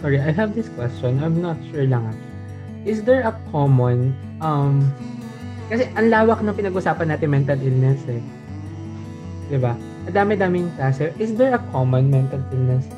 Sorry, 0.00 0.16
I 0.16 0.32
have 0.32 0.56
this 0.56 0.72
question. 0.72 1.20
I'm 1.20 1.44
not 1.44 1.60
sure 1.68 1.84
lang. 1.84 2.08
ah. 2.08 2.16
Is 2.88 3.04
there 3.04 3.20
a 3.28 3.36
common, 3.52 4.16
um, 4.40 4.80
kasi 5.68 5.84
ang 6.00 6.08
lawak 6.08 6.40
ng 6.40 6.56
pinag-usapan 6.56 7.12
natin 7.12 7.28
mental 7.28 7.60
illness 7.60 8.00
eh. 8.08 8.24
'Di 9.52 9.60
ba? 9.60 9.76
Dami-daming 10.08 10.72
klase. 10.76 11.12
Is 11.20 11.36
there 11.36 11.54
a 11.54 11.62
common 11.70 12.08
mental 12.08 12.40
illness? 12.52 12.88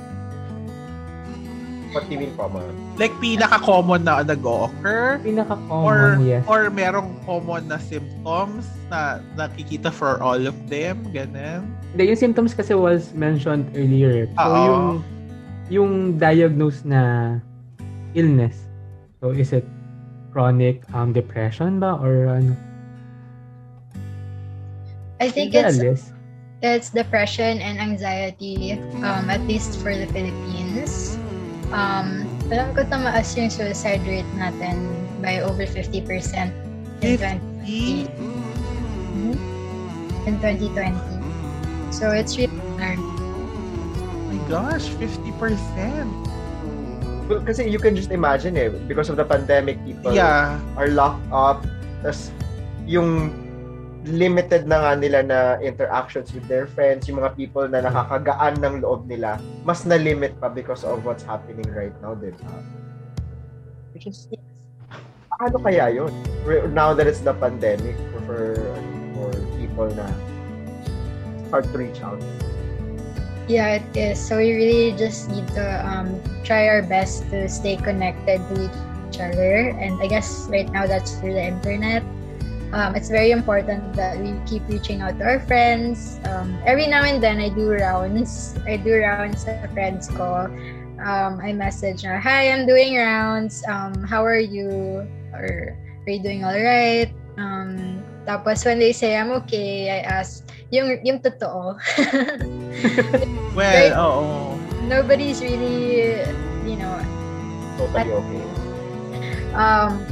What 1.90 2.06
do 2.06 2.14
you 2.14 2.22
mean 2.22 2.34
common? 2.38 2.70
Like, 3.02 3.10
pinaka-common 3.18 4.06
na 4.06 4.22
nag-occur 4.22 5.18
or 5.18 5.24
Pinaka-common, 5.26 6.22
yes. 6.22 6.46
or 6.46 6.70
merong 6.70 7.18
common 7.26 7.66
na 7.66 7.82
symptoms 7.82 8.70
na 8.86 9.18
nakikita 9.34 9.90
for 9.90 10.22
all 10.22 10.38
of 10.38 10.54
them, 10.70 11.02
ganun. 11.10 11.66
Hindi, 11.90 12.14
yung 12.14 12.20
symptoms 12.22 12.54
kasi 12.54 12.78
was 12.78 13.10
mentioned 13.18 13.66
earlier. 13.74 14.30
So, 14.38 14.46
Oo. 14.46 14.54
yung, 14.62 14.86
yung 15.66 15.92
diagnosed 16.14 16.86
na 16.86 17.42
illness. 18.14 18.70
So, 19.18 19.34
is 19.34 19.50
it 19.50 19.66
chronic 20.30 20.86
um, 20.94 21.10
depression 21.10 21.82
ba? 21.82 21.98
Or 21.98 22.38
ano? 22.38 22.54
I 25.18 25.26
think 25.26 25.58
it's 25.58 25.82
list? 25.82 26.14
It's 26.62 26.90
depression 26.90 27.60
and 27.60 27.80
anxiety, 27.80 28.76
um, 29.00 29.32
at 29.32 29.40
least 29.48 29.80
for 29.80 29.96
the 29.96 30.06
Philippines. 30.12 31.16
Um, 31.72 32.28
alam 32.52 32.74
ko 32.76 32.84
tamaas 32.84 33.32
yung 33.38 33.48
suicide 33.48 34.02
rate 34.04 34.28
natin 34.36 34.90
by 35.24 35.40
over 35.40 35.64
50% 35.64 36.52
in 37.00 37.16
2020. 37.16 38.10
Mhm. 39.16 39.34
In 40.28 40.34
2020. 40.42 40.98
So 41.94 42.12
it's 42.12 42.36
really 42.36 42.52
hard. 42.76 43.00
Oh 43.00 44.28
my 44.28 44.38
gosh, 44.50 44.90
50%. 45.00 46.10
Well, 47.30 47.40
kasi 47.46 47.70
you 47.70 47.78
can 47.78 47.94
just 47.94 48.10
imagine 48.10 48.58
eh, 48.58 48.68
because 48.90 49.06
of 49.08 49.14
the 49.14 49.24
pandemic, 49.24 49.78
people 49.86 50.10
Yeah. 50.12 50.58
are 50.74 50.90
locked 50.90 51.22
up. 51.30 51.62
Tapos, 52.02 52.34
yung 52.90 53.30
limited 54.08 54.64
na 54.64 54.80
nga 54.80 54.92
nila 54.96 55.20
na 55.20 55.38
interactions 55.60 56.32
with 56.32 56.46
their 56.48 56.64
friends, 56.64 57.04
yung 57.08 57.20
mga 57.20 57.36
people 57.36 57.68
na 57.68 57.84
nakakagaan 57.84 58.56
ng 58.60 58.80
loob 58.80 59.04
nila, 59.04 59.36
mas 59.64 59.84
na-limit 59.84 60.32
pa 60.40 60.48
because 60.48 60.84
of 60.84 61.04
what's 61.04 61.24
happening 61.24 61.68
right 61.76 61.94
now, 62.00 62.16
di 62.16 62.32
ba? 62.32 62.54
Which 63.92 64.08
is, 64.08 64.30
ano 65.40 65.56
kaya 65.60 65.92
yun? 65.92 66.12
Now 66.72 66.96
that 66.96 67.04
it's 67.04 67.20
the 67.20 67.36
pandemic, 67.36 67.98
for, 68.24 68.56
for 69.14 69.28
people 69.60 69.90
na 69.92 70.08
hard 71.50 71.66
to 71.68 71.76
reach 71.76 72.00
out. 72.00 72.22
Yeah, 73.50 73.82
it 73.82 73.96
is. 73.98 74.22
So 74.22 74.38
we 74.38 74.54
really 74.54 74.94
just 74.94 75.28
need 75.28 75.48
to 75.58 75.66
um, 75.82 76.14
try 76.46 76.70
our 76.70 76.86
best 76.86 77.26
to 77.34 77.50
stay 77.50 77.74
connected 77.74 78.38
to 78.38 78.70
each 79.10 79.18
other. 79.18 79.74
And 79.74 79.98
I 79.98 80.06
guess 80.06 80.46
right 80.46 80.70
now 80.70 80.86
that's 80.86 81.18
through 81.18 81.34
the 81.34 81.42
internet. 81.42 82.06
Um, 82.72 82.94
it's 82.94 83.10
very 83.10 83.30
important 83.34 83.94
that 83.94 84.18
we 84.18 84.34
keep 84.46 84.62
reaching 84.68 85.02
out 85.02 85.18
to 85.18 85.24
our 85.26 85.40
friends. 85.40 86.20
Um, 86.30 86.54
every 86.66 86.86
now 86.86 87.02
and 87.02 87.22
then 87.22 87.40
I 87.42 87.48
do 87.50 87.70
rounds. 87.70 88.54
I 88.66 88.76
do 88.78 88.94
rounds 88.94 89.42
sa 89.42 89.66
friends 89.74 90.06
call. 90.06 90.46
Um, 91.02 91.40
I 91.42 91.50
message 91.52 92.04
na, 92.04 92.20
hi, 92.20 92.52
I'm 92.52 92.66
doing 92.66 92.94
rounds. 92.94 93.64
Um, 93.66 94.04
how 94.04 94.22
are 94.24 94.38
you? 94.38 95.02
Or 95.34 95.74
are 95.76 96.10
you 96.10 96.22
doing 96.22 96.44
all 96.44 96.54
right? 96.54 97.10
Um, 97.40 98.04
tapos 98.28 98.62
when 98.66 98.78
they 98.78 98.92
say 98.92 99.16
I'm 99.16 99.32
okay, 99.42 99.90
I 99.90 99.98
ask, 100.06 100.46
yung, 100.70 101.00
yung 101.02 101.18
totoo. 101.24 101.74
Well, 103.50 103.66
Right. 103.66 103.92
oo. 103.92 104.54
nobody's 104.86 105.42
really 105.42 106.18
you 106.66 106.76
know 106.78 106.94
Totally 107.78 108.10
okay. 108.10 108.44
um 109.54 110.02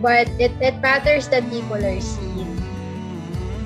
but 0.00 0.28
it, 0.40 0.52
it 0.60 0.76
matters 0.80 1.28
that 1.28 1.44
people 1.52 1.78
are 1.78 2.00
seen 2.00 2.48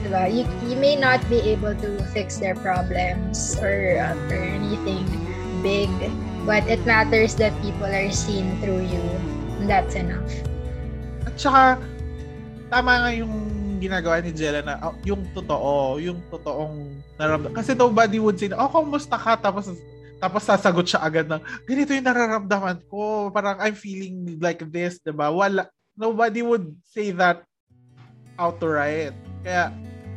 diba? 0.04 0.28
You, 0.28 0.44
you 0.68 0.76
may 0.76 0.94
not 0.94 1.24
be 1.32 1.40
able 1.48 1.74
to 1.80 2.04
fix 2.12 2.36
their 2.36 2.54
problems 2.54 3.56
or 3.58 3.96
uh, 3.96 4.14
or 4.30 4.42
anything 4.42 5.08
big 5.64 5.88
but 6.44 6.62
it 6.68 6.84
matters 6.84 7.34
that 7.40 7.56
people 7.64 7.88
are 7.88 8.12
seen 8.12 8.60
through 8.60 8.84
you 8.84 9.04
and 9.58 9.66
that's 9.66 9.96
enough 9.96 10.28
At 11.24 11.40
saka, 11.40 11.80
tama 12.68 13.00
nga 13.00 13.10
yung 13.16 13.32
ginagawa 13.80 14.20
ni 14.20 14.32
Jella 14.32 14.60
na 14.60 14.76
oh, 14.80 14.96
yung 15.04 15.24
totoo, 15.32 16.00
yung 16.00 16.20
totoong 16.28 17.00
nararamdaman. 17.16 17.56
Kasi 17.56 17.72
nobody 17.72 18.20
would 18.20 18.36
say, 18.36 18.52
oh, 18.52 18.68
kumusta 18.68 19.16
ka? 19.16 19.40
Tapos, 19.40 19.72
tapos 20.20 20.42
sasagot 20.44 20.88
siya 20.88 21.04
agad 21.04 21.28
ng, 21.28 21.42
ganito 21.68 21.92
yung 21.92 22.06
nararamdaman 22.08 22.78
ko. 22.88 23.28
Parang 23.32 23.60
I'm 23.60 23.76
feeling 23.76 24.36
like 24.40 24.64
this, 24.68 25.00
di 25.00 25.12
ba? 25.12 25.28
Wala, 25.32 25.68
nobody 25.98 26.42
would 26.42 26.74
say 26.86 27.10
that 27.14 27.42
outright. 28.38 29.14
Kaya, 29.42 29.70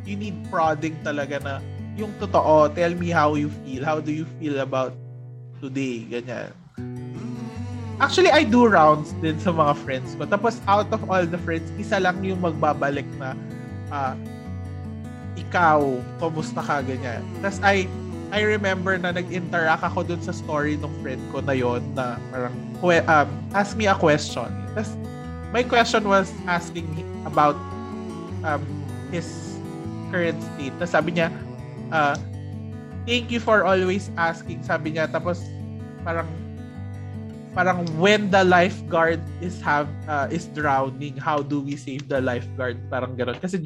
you 0.05 0.17
need 0.17 0.37
prodding 0.49 0.97
talaga 1.05 1.41
na 1.41 1.53
yung 1.97 2.13
totoo, 2.21 2.69
tell 2.77 2.93
me 2.93 3.09
how 3.09 3.33
you 3.33 3.49
feel. 3.65 3.81
How 3.81 3.97
do 3.97 4.13
you 4.13 4.25
feel 4.37 4.61
about 4.61 4.93
today? 5.57 6.05
Ganyan. 6.05 6.53
Actually, 7.97 8.29
I 8.29 8.45
do 8.45 8.69
rounds 8.69 9.09
din 9.25 9.41
sa 9.41 9.49
mga 9.49 9.73
friends 9.81 10.13
ko. 10.13 10.29
Tapos, 10.29 10.61
out 10.69 10.85
of 10.93 11.01
all 11.09 11.25
the 11.25 11.41
friends, 11.41 11.65
isa 11.81 11.97
lang 11.97 12.21
yung 12.21 12.37
magbabalik 12.37 13.09
na, 13.17 13.33
ah, 13.89 14.13
ikaw, 15.33 15.81
kumusta 16.21 16.61
ka, 16.61 16.85
ganyan. 16.85 17.25
Tapos 17.41 17.57
I, 17.65 17.89
I 18.29 18.45
remember 18.45 18.93
na 19.01 19.09
nag-interact 19.09 19.81
ako 19.81 20.05
dun 20.05 20.21
sa 20.21 20.29
story 20.29 20.77
ng 20.77 20.93
friend 21.01 21.21
ko 21.33 21.41
na 21.41 21.57
yon 21.57 21.81
na 21.97 22.21
parang, 22.29 22.53
um, 22.85 23.29
ask 23.57 23.73
me 23.73 23.89
a 23.89 23.97
question. 23.97 24.45
Tapos, 24.77 24.93
my 25.51 25.63
question 25.63 26.03
was 26.07 26.31
asking 26.47 26.87
about 27.23 27.55
um, 28.43 28.63
his 29.11 29.57
current 30.11 30.39
state. 30.55 30.73
Tapos 30.79 30.91
sabi 30.91 31.09
niya, 31.15 31.31
uh, 31.91 32.15
thank 33.07 33.31
you 33.31 33.39
for 33.39 33.63
always 33.63 34.11
asking, 34.19 34.63
sabi 34.63 34.95
niya. 34.95 35.07
Tapos, 35.07 35.39
parang, 36.03 36.27
parang 37.55 37.87
when 37.97 38.29
the 38.29 38.43
lifeguard 38.43 39.23
is 39.39 39.57
have 39.63 39.87
uh, 40.05 40.27
is 40.29 40.51
drowning, 40.51 41.15
how 41.15 41.39
do 41.39 41.63
we 41.63 41.79
save 41.79 42.05
the 42.11 42.19
lifeguard? 42.19 42.77
Parang 42.91 43.15
gano'n. 43.15 43.39
Kasi 43.39 43.63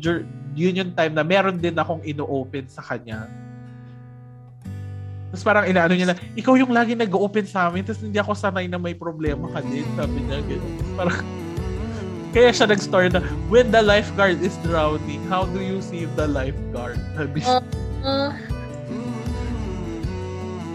yun 0.54 0.74
yung 0.78 0.94
time 0.94 1.14
na 1.18 1.26
meron 1.26 1.58
din 1.58 1.76
akong 1.78 2.02
ino-open 2.06 2.70
sa 2.70 2.86
kanya. 2.86 3.26
Tapos 5.32 5.44
parang 5.48 5.64
inaano 5.64 5.96
niya 5.96 6.12
na, 6.12 6.18
ikaw 6.36 6.60
yung 6.60 6.76
lagi 6.76 6.92
nag-open 6.92 7.48
sa 7.48 7.72
amin, 7.72 7.88
tapos 7.88 8.04
hindi 8.04 8.20
ako 8.20 8.36
sanay 8.36 8.68
na 8.68 8.76
may 8.76 8.94
problema 8.94 9.48
ka 9.50 9.64
din. 9.64 9.88
Sabi 9.96 10.18
niya 10.28 10.40
gano'n. 10.44 10.76
Parang, 10.96 11.41
kaya 12.32 12.50
siya 12.56 12.72
nag-story 12.72 13.12
na, 13.12 13.20
when 13.52 13.72
the 13.72 13.84
lifeguard 13.84 14.40
is 14.40 14.56
drowning, 14.64 15.20
how 15.28 15.44
do 15.52 15.60
you 15.60 15.84
save 15.84 16.12
the 16.16 16.28
lifeguard? 16.28 17.00
Sabi 17.16 17.40
siya. 17.44 17.60
Uh, 18.02 18.08
uh, 18.08 18.32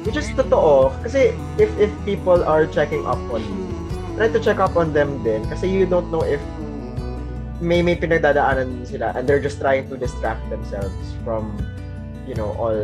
Which 0.06 0.14
is 0.14 0.30
totoo. 0.38 0.94
Kasi 1.02 1.34
if 1.58 1.66
if 1.82 1.90
people 2.06 2.46
are 2.46 2.62
checking 2.70 3.02
up 3.10 3.18
on 3.34 3.42
you, 3.42 3.66
try 4.14 4.30
to 4.30 4.38
check 4.38 4.62
up 4.62 4.78
on 4.78 4.94
them 4.94 5.18
din. 5.26 5.42
Kasi 5.50 5.66
you 5.66 5.82
don't 5.82 6.14
know 6.14 6.22
if 6.22 6.38
may 7.58 7.82
may 7.82 7.98
pinagdadaanan 7.98 8.86
sila 8.86 9.10
and 9.18 9.26
they're 9.26 9.42
just 9.42 9.58
trying 9.58 9.90
to 9.90 9.98
distract 9.98 10.46
themselves 10.46 10.94
from, 11.26 11.58
you 12.22 12.38
know, 12.38 12.54
all 12.54 12.78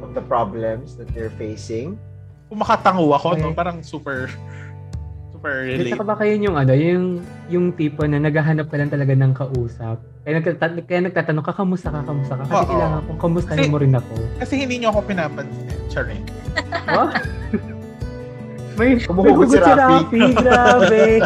of 0.00 0.16
the 0.16 0.24
problems 0.24 0.96
that 0.96 1.12
they're 1.12 1.34
facing. 1.36 2.00
Kung 2.48 2.64
makatango 2.64 3.12
ako, 3.12 3.36
okay. 3.36 3.44
no? 3.44 3.52
parang 3.52 3.84
super 3.84 4.32
super 5.38 5.54
relate. 5.62 5.94
Saka 5.94 6.02
ba 6.02 6.14
kayo 6.18 6.34
yung 6.34 6.56
ano, 6.58 6.72
yung 6.74 7.22
yung 7.46 7.66
tipo 7.78 8.02
na 8.10 8.18
naghahanap 8.18 8.66
ka 8.66 8.74
lang 8.74 8.90
talaga 8.90 9.14
ng 9.14 9.32
kausap. 9.38 10.02
Kaya, 10.26 10.42
nagtatanong, 10.42 10.84
kaya 10.84 11.00
nagtatanong 11.06 11.44
ka, 11.46 11.52
kamusta 11.54 11.88
ka, 11.94 12.02
kamusta 12.02 12.34
ka? 12.36 12.44
Kasi 12.44 12.58
Oo. 12.58 12.68
kailangan 12.74 13.00
kong 13.06 13.20
kamusta 13.22 13.52
mo 13.70 13.78
rin 13.78 13.94
ako. 13.94 14.14
Kasi 14.42 14.52
hindi 14.58 14.74
niyo 14.82 14.90
ako 14.90 15.00
pinapansin. 15.06 15.78
Charing. 15.88 16.24
Oh? 16.88 17.06
may 18.78 18.98
humuhugot 18.98 19.46
si 19.50 19.58
Rafi. 19.62 20.22
grabe. 20.42 21.22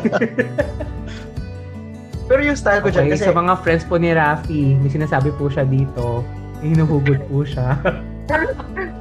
Pero 2.28 2.40
yung 2.44 2.56
style 2.56 2.80
ko 2.84 2.88
okay, 2.88 2.96
dyan 2.96 3.08
kasi... 3.16 3.24
sa 3.28 3.34
mga 3.34 3.54
friends 3.64 3.84
po 3.88 3.96
ni 3.96 4.12
Rafi, 4.12 4.76
may 4.76 4.90
sinasabi 4.92 5.32
po 5.36 5.48
siya 5.48 5.64
dito, 5.64 6.20
hinuhugot 6.60 7.20
po 7.28 7.44
siya. 7.44 7.76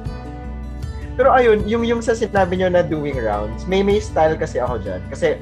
Pero 1.16 1.28
ayun, 1.32 1.64
yung 1.68 1.84
yung 1.84 2.00
sa 2.00 2.16
sinabi 2.16 2.56
niyo 2.56 2.72
na 2.72 2.80
doing 2.80 3.16
rounds, 3.20 3.68
may 3.68 3.84
may 3.84 4.00
style 4.00 4.36
kasi 4.36 4.60
ako 4.60 4.80
diyan. 4.80 5.02
Kasi 5.12 5.36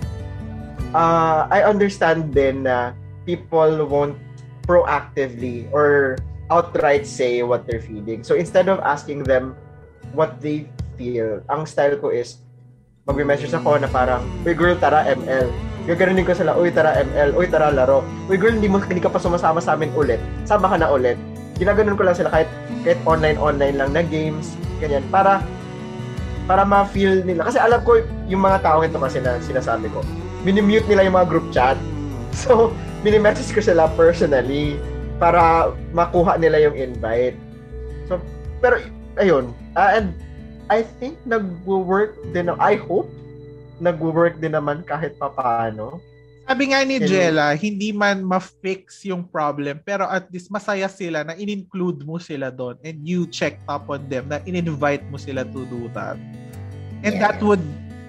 uh, 0.94 1.46
I 1.46 1.62
understand 1.62 2.34
din 2.34 2.66
na 2.66 2.94
people 3.22 3.86
won't 3.86 4.18
proactively 4.66 5.70
or 5.70 6.18
outright 6.50 7.06
say 7.06 7.46
what 7.46 7.66
they're 7.66 7.82
feeling. 7.82 8.26
So 8.26 8.34
instead 8.34 8.66
of 8.66 8.82
asking 8.82 9.24
them 9.24 9.54
what 10.14 10.42
they 10.42 10.66
feel, 10.98 11.42
ang 11.46 11.66
style 11.66 11.94
ko 12.02 12.10
is 12.10 12.42
magme-message 13.06 13.54
ako 13.54 13.78
na 13.78 13.88
parang, 13.90 14.22
Uy 14.42 14.54
girl, 14.54 14.74
tara 14.76 15.06
ML. 15.06 15.50
Gaganunin 15.88 16.26
ko 16.26 16.34
sila, 16.36 16.54
Uy, 16.54 16.70
tara 16.70 16.94
ML. 17.02 17.34
Uy, 17.34 17.50
tara 17.50 17.72
laro. 17.72 18.06
Uy 18.30 18.36
girl, 18.36 18.54
hindi, 18.54 18.70
mo, 18.70 18.78
hindi 18.90 19.02
ka 19.02 19.10
pa 19.10 19.18
sumasama 19.18 19.58
sa 19.58 19.74
amin 19.74 19.90
ulit. 19.98 20.20
Sama 20.46 20.70
ka 20.70 20.76
na 20.78 20.90
ulit. 20.90 21.16
Ginaganon 21.58 21.98
ko 21.98 22.06
lang 22.06 22.14
sila 22.14 22.30
kahit, 22.30 22.50
kahit 22.86 23.00
online-online 23.04 23.76
lang 23.76 23.90
na 23.90 24.02
games, 24.06 24.54
ganyan. 24.78 25.02
Para 25.10 25.42
para 26.50 26.66
ma-feel 26.66 27.22
nila. 27.22 27.46
Kasi 27.46 27.62
alam 27.62 27.78
ko, 27.86 28.02
yung 28.26 28.42
mga 28.42 28.66
tao 28.66 28.82
ito 28.82 28.98
kasi 28.98 29.22
na 29.22 29.38
sinasabi 29.38 29.86
ko, 29.94 30.02
minimute 30.42 30.82
nila 30.90 31.06
yung 31.06 31.14
mga 31.14 31.30
group 31.30 31.46
chat. 31.54 31.78
So, 32.30 32.70
mini-message 33.02 33.50
ko 33.50 33.58
sila 33.58 33.90
personally 33.98 34.78
para 35.18 35.74
makuha 35.90 36.38
nila 36.38 36.62
yung 36.62 36.78
invite. 36.78 37.34
So, 38.06 38.22
pero, 38.62 38.78
ayun. 39.18 39.50
Uh, 39.74 39.90
and 39.98 40.14
I 40.70 40.86
think 41.02 41.18
nag-work 41.26 42.14
din, 42.30 42.54
I 42.54 42.78
hope, 42.78 43.10
nag-work 43.82 44.38
din 44.38 44.54
naman 44.54 44.86
kahit 44.86 45.18
papaano. 45.18 45.98
Sabi 46.50 46.74
nga 46.74 46.82
ni 46.82 46.98
Jella, 46.98 47.54
hindi 47.54 47.94
man 47.94 48.26
ma-fix 48.26 49.06
yung 49.06 49.22
problem, 49.22 49.78
pero 49.86 50.02
at 50.10 50.26
least 50.34 50.50
masaya 50.50 50.90
sila 50.90 51.22
na 51.22 51.38
in-include 51.38 52.02
mo 52.02 52.18
sila 52.18 52.50
doon 52.50 52.74
and 52.82 53.06
you 53.06 53.22
check 53.30 53.62
up 53.70 53.86
on 53.86 54.02
them, 54.10 54.26
na 54.26 54.42
in-invite 54.42 55.06
mo 55.14 55.16
sila 55.16 55.46
to 55.46 55.62
do 55.70 55.86
that. 55.94 56.18
And 57.06 57.14
yeah. 57.14 57.22
that 57.22 57.38
would 57.38 57.62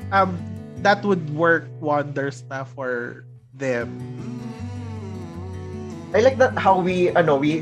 um 0.10 0.42
that 0.82 1.06
would 1.06 1.22
work 1.38 1.70
wonders 1.78 2.42
na 2.50 2.66
for 2.66 3.30
them. 3.54 3.94
I 6.18 6.26
like 6.26 6.42
that 6.42 6.58
how 6.58 6.82
we 6.82 7.14
ano 7.14 7.38
we 7.38 7.62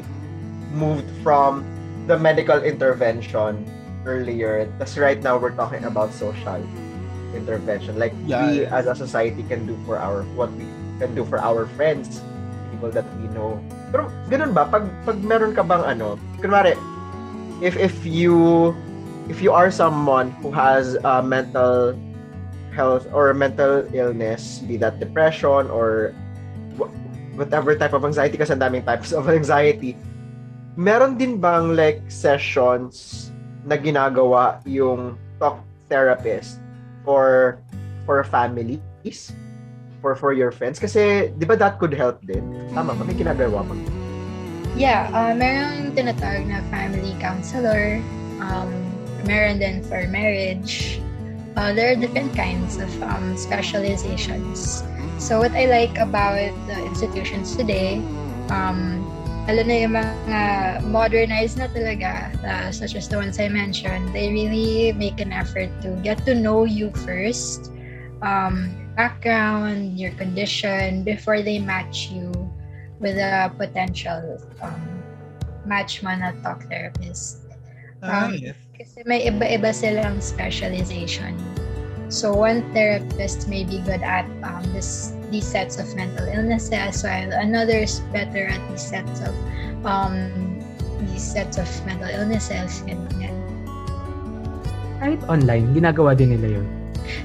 moved 0.71 1.11
from 1.19 1.67
the 2.07 2.15
medical 2.15 2.63
intervention 2.63 3.67
earlier. 4.07 4.63
That's 4.79 4.95
right 4.95 5.19
now 5.19 5.35
we're 5.35 5.59
talking 5.59 5.83
about 5.83 6.15
social 6.15 6.63
intervention. 7.35 7.97
Like 7.97 8.13
yeah, 8.25 8.45
we 8.45 8.65
as 8.65 8.85
a 8.85 8.95
society 8.95 9.43
can 9.45 9.65
do 9.65 9.77
for 9.85 9.97
our 9.97 10.23
what 10.33 10.51
we 10.57 10.65
can 10.97 11.13
do 11.15 11.25
for 11.25 11.39
our 11.39 11.65
friends, 11.77 12.21
people 12.71 12.91
that 12.91 13.05
we 13.21 13.27
know. 13.31 13.57
Pero 13.91 14.09
ganun 14.29 14.53
ba 14.53 14.65
pag 14.69 14.85
pag 15.05 15.17
meron 15.21 15.53
ka 15.53 15.63
bang 15.63 15.83
ano, 15.85 16.17
kunwari 16.41 16.77
if 17.61 17.75
if 17.75 17.93
you 18.05 18.71
if 19.27 19.41
you 19.41 19.53
are 19.53 19.69
someone 19.69 20.31
who 20.41 20.49
has 20.49 20.97
a 21.05 21.21
mental 21.21 21.93
health 22.73 23.05
or 23.13 23.33
mental 23.33 23.85
illness, 23.93 24.63
be 24.65 24.77
that 24.77 24.99
depression 24.99 25.69
or 25.69 26.15
whatever 27.35 27.75
type 27.75 27.95
of 27.95 28.03
anxiety 28.03 28.35
kasi 28.35 28.51
ang 28.55 28.61
daming 28.61 28.83
types 28.83 29.11
of 29.15 29.27
anxiety, 29.31 29.95
meron 30.75 31.15
din 31.15 31.39
bang 31.39 31.75
like 31.75 32.03
sessions 32.07 33.29
na 33.67 33.75
ginagawa 33.75 34.59
yung 34.63 35.19
talk 35.39 35.59
therapist 35.91 36.61
for 37.09 37.57
for 38.05 38.21
families 38.21 39.33
for 39.97 40.13
for 40.13 40.29
your 40.29 40.53
friends. 40.53 40.77
Kasi 40.77 41.33
'di 41.33 41.45
ba 41.49 41.57
that 41.57 41.81
could 41.81 41.97
help 41.97 42.21
din? 42.21 42.45
Tama 42.77 42.93
ba? 42.93 43.01
May 43.01 43.17
ginagawa 43.17 43.65
ba 43.65 43.73
yeah 44.77 45.09
uh, 45.17 45.33
meron 45.33 45.97
tinatawag 45.97 46.45
na 46.45 46.61
family 46.69 47.17
counselor. 47.17 47.97
Um 48.37 48.69
meron 49.25 49.57
din 49.57 49.81
for 49.81 50.05
marriage. 50.13 51.01
Uh, 51.57 51.73
there 51.73 51.91
are 51.91 51.97
different 51.97 52.31
kinds 52.37 52.77
of 52.77 52.87
um, 53.03 53.35
specializations. 53.35 54.85
So 55.19 55.43
what 55.43 55.51
I 55.51 55.67
like 55.67 55.99
about 55.99 56.39
the 56.71 56.77
institutions 56.87 57.57
today, 57.57 57.99
um, 58.47 59.03
lalo 59.49 59.65
na 59.65 59.75
yung 59.81 59.97
mga 59.97 60.41
modernized 60.93 61.57
na 61.57 61.65
talaga, 61.73 62.29
uh, 62.45 62.69
such 62.69 62.93
as 62.93 63.09
the 63.09 63.17
ones 63.17 63.41
I 63.41 63.49
mentioned, 63.49 64.13
they 64.13 64.29
really 64.29 64.93
make 64.93 65.17
an 65.17 65.33
effort 65.33 65.73
to 65.81 65.97
get 66.05 66.21
to 66.29 66.37
know 66.37 66.69
you 66.69 66.93
first, 67.01 67.73
um, 68.21 68.69
background, 68.93 69.97
your 69.97 70.13
condition, 70.21 71.01
before 71.01 71.41
they 71.41 71.57
match 71.57 72.13
you 72.13 72.29
with 73.01 73.17
a 73.17 73.49
potential 73.57 74.37
um, 74.61 75.01
match 75.65 76.05
man 76.05 76.21
na 76.21 76.37
talk 76.45 76.69
therapist. 76.69 77.49
Um, 78.05 78.37
yes. 78.37 78.53
Kasi 78.77 79.01
may 79.09 79.25
iba-iba 79.25 79.73
silang 79.73 80.21
specialization. 80.21 81.33
So 82.13 82.37
one 82.37 82.61
therapist 82.69 83.49
may 83.49 83.65
be 83.65 83.81
good 83.81 84.05
at 84.05 84.29
um, 84.45 84.61
this 84.77 85.17
these 85.31 85.47
sets 85.47 85.77
of 85.77 85.87
mental 85.95 86.25
illnesses, 86.27 87.01
while 87.01 87.31
another 87.33 87.85
is 87.85 88.01
better 88.11 88.49
at 88.49 88.61
these 88.69 88.83
sets 88.83 89.21
of 89.21 89.33
um, 89.85 90.29
these 91.09 91.23
sets 91.23 91.57
of 91.57 91.69
mental 91.85 92.09
illnesses. 92.09 92.83
And, 92.89 93.01
yeah. 93.17 93.33
Kahit 94.99 95.23
online, 95.31 95.71
ginagawa 95.71 96.17
din 96.17 96.35
nila 96.35 96.59
yun. 96.59 96.67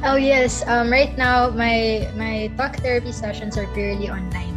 Oh 0.00 0.16
yes, 0.16 0.64
um, 0.64 0.88
right 0.88 1.12
now 1.20 1.52
my 1.52 2.08
my 2.16 2.48
talk 2.56 2.80
therapy 2.80 3.12
sessions 3.12 3.60
are 3.60 3.68
purely 3.76 4.08
online. 4.08 4.54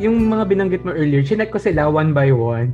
Yung 0.00 0.32
mga 0.32 0.48
binanggit 0.48 0.80
mo 0.80 0.96
earlier, 0.96 1.20
chinek 1.20 1.52
ko 1.52 1.60
sila 1.60 1.92
one 1.92 2.16
by 2.16 2.32
one. 2.32 2.72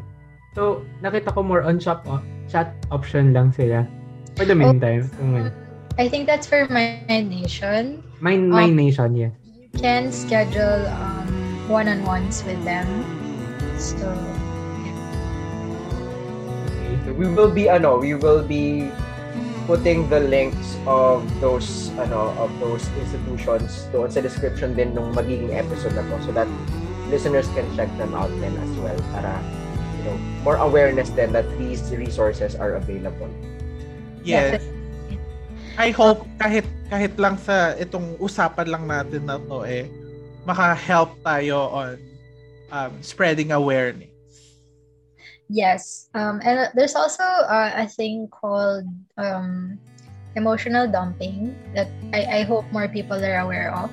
So, 0.55 0.87
nakita 1.03 1.35
ko 1.35 1.43
more 1.43 1.67
on 1.67 1.83
chat, 1.83 2.01
chat 2.47 2.71
option 2.95 3.35
lang 3.35 3.51
sila. 3.51 3.83
For 4.39 4.47
the 4.47 4.55
meantime. 4.55 5.11
Oh, 5.19 5.51
I 5.99 6.09
think 6.09 6.27
that's 6.29 6.47
for 6.47 6.69
my 6.69 7.01
nation. 7.09 8.05
My, 8.21 8.37
my 8.37 8.65
um, 8.65 8.77
nation, 8.77 9.17
yeah. 9.17 9.31
You 9.49 9.69
can 9.81 10.13
schedule 10.13 10.87
um, 10.93 11.69
one-on-ones 11.69 12.45
with 12.45 12.63
them. 12.65 12.85
So, 13.81 14.05
yeah. 14.85 14.93
Okay. 17.01 17.13
We 17.17 17.33
will 17.33 17.49
be, 17.49 17.71
ano, 17.73 17.97
we 17.97 18.13
will 18.13 18.45
be 18.45 18.93
putting 19.67 20.09
the 20.13 20.21
links 20.21 20.77
of 20.87 21.25
those 21.41 21.91
ano 21.99 22.31
of 22.39 22.55
those 22.63 22.87
institutions 23.03 23.91
doon 23.91 24.07
sa 24.07 24.23
description 24.23 24.79
din 24.79 24.95
nung 24.95 25.11
magiging 25.11 25.51
episode 25.51 25.91
na 25.99 26.07
to 26.07 26.23
so 26.23 26.31
that 26.31 26.47
listeners 27.11 27.51
can 27.51 27.67
check 27.75 27.91
them 27.99 28.15
out 28.15 28.31
then 28.39 28.55
as 28.63 28.73
well 28.79 28.95
para 29.11 29.35
you 29.99 30.03
know 30.07 30.17
more 30.47 30.55
awareness 30.63 31.11
then 31.19 31.35
that 31.35 31.43
these 31.59 31.83
resources 31.91 32.55
are 32.55 32.79
available. 32.79 33.27
Yes. 34.23 34.63
I 35.77 35.93
hope 35.93 36.25
kahit 36.41 36.65
kahit 36.89 37.13
lang 37.21 37.37
sa 37.37 37.77
itong 37.77 38.17
usapan 38.17 38.67
lang 38.69 38.85
natin 38.89 39.29
na 39.29 39.37
to 39.37 39.63
eh 39.69 39.85
maka-help 40.47 41.19
tayo 41.27 41.69
on 41.75 41.99
um, 42.71 42.93
spreading 43.03 43.51
awareness. 43.51 44.09
Yes. 45.51 46.09
Um, 46.15 46.41
and 46.43 46.71
there's 46.75 46.95
also 46.95 47.23
uh, 47.23 47.75
a 47.75 47.87
thing 47.87 48.31
called 48.31 48.87
um, 49.19 49.79
emotional 50.35 50.87
dumping 50.87 51.55
that 51.75 51.91
I, 52.15 52.43
I 52.43 52.43
hope 52.43 52.65
more 52.71 52.89
people 52.89 53.19
are 53.19 53.39
aware 53.43 53.75
of. 53.75 53.91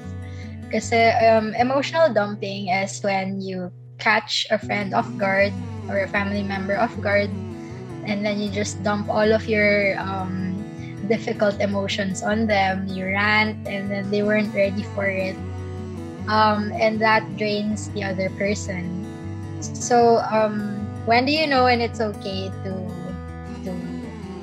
Because 0.62 0.94
um, 0.94 1.54
emotional 1.58 2.14
dumping 2.14 2.70
is 2.70 3.02
when 3.02 3.42
you 3.42 3.72
catch 3.98 4.48
a 4.50 4.58
friend 4.58 4.94
off 4.94 5.10
guard 5.18 5.54
or 5.90 6.02
a 6.02 6.08
family 6.08 6.42
member 6.42 6.78
off 6.78 6.94
guard 7.02 7.30
and 8.06 8.26
then 8.26 8.40
you 8.40 8.50
just 8.50 8.82
dump 8.84 9.08
all 9.10 9.32
of 9.32 9.48
your 9.48 9.98
um, 10.00 10.53
difficult 11.08 11.60
emotions 11.60 12.24
on 12.24 12.48
them. 12.48 12.88
You 12.88 13.06
rant 13.06 13.68
and 13.68 13.90
then 13.92 14.10
they 14.10 14.24
weren't 14.24 14.54
ready 14.54 14.84
for 14.96 15.06
it. 15.06 15.36
Um, 16.28 16.72
and 16.80 17.02
that 17.02 17.24
drains 17.38 17.90
the 17.92 18.04
other 18.04 18.30
person. 18.32 18.88
So, 19.60 20.20
um, 20.32 20.84
when 21.06 21.26
do 21.26 21.32
you 21.32 21.48
know 21.48 21.66
when 21.66 21.82
it's 21.82 22.00
okay 22.00 22.48
to 22.64 22.72
to 23.64 23.72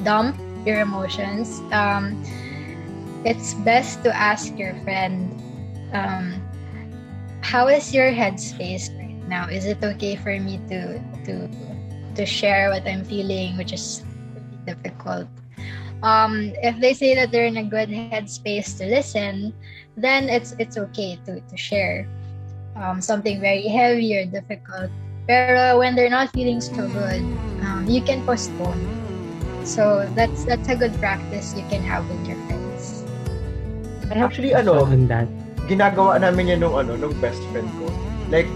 dump 0.05 0.37
your 0.65 0.81
emotions 0.81 1.61
um, 1.73 2.21
it's 3.25 3.55
best 3.65 4.03
to 4.05 4.13
ask 4.15 4.57
your 4.59 4.75
friend 4.85 5.33
um, 5.93 6.37
how 7.41 7.69
is 7.69 7.95
your 7.95 8.13
headspace 8.13 8.93
right 8.99 9.17
now 9.29 9.49
is 9.49 9.65
it 9.65 9.83
okay 9.83 10.17
for 10.17 10.39
me 10.39 10.61
to 10.69 11.01
to 11.25 11.49
to 12.15 12.27
share 12.27 12.69
what 12.69 12.85
i'm 12.87 13.05
feeling 13.05 13.57
which 13.57 13.73
is 13.73 14.05
difficult 14.67 15.29
um, 16.03 16.53
if 16.63 16.79
they 16.81 16.95
say 16.95 17.15
that 17.15 17.31
they're 17.31 17.47
in 17.47 17.59
a 17.59 17.65
good 17.65 17.89
headspace 17.89 18.77
to 18.79 18.87
listen 18.87 19.53
then 19.97 20.29
it's 20.29 20.55
it's 20.59 20.77
okay 20.77 21.19
to 21.27 21.41
to 21.41 21.57
share 21.57 22.09
um, 22.77 23.01
something 23.01 23.41
very 23.41 23.69
heavy 23.69 24.17
or 24.17 24.25
difficult 24.25 24.91
Pero 25.31 25.79
when 25.79 25.95
they're 25.95 26.11
not 26.11 26.35
feeling 26.35 26.59
so 26.59 26.91
good, 26.91 27.23
um, 27.63 27.87
you 27.87 28.03
can 28.03 28.19
postpone. 28.27 28.83
So 29.63 30.03
that's 30.19 30.43
that's 30.43 30.67
a 30.67 30.75
good 30.75 30.91
practice 30.99 31.55
you 31.55 31.63
can 31.71 31.87
have 31.87 32.03
with 32.11 32.19
your 32.27 32.35
friends. 32.51 33.07
And 34.11 34.19
actually, 34.19 34.59
ano, 34.59 34.83
on 34.83 35.07
that. 35.07 35.31
ginagawa 35.71 36.19
namin 36.19 36.51
yan 36.51 36.67
nung, 36.67 36.75
ano, 36.75 36.99
nung 36.99 37.15
best 37.23 37.39
friend 37.55 37.71
ko. 37.79 37.87
Like, 38.27 38.51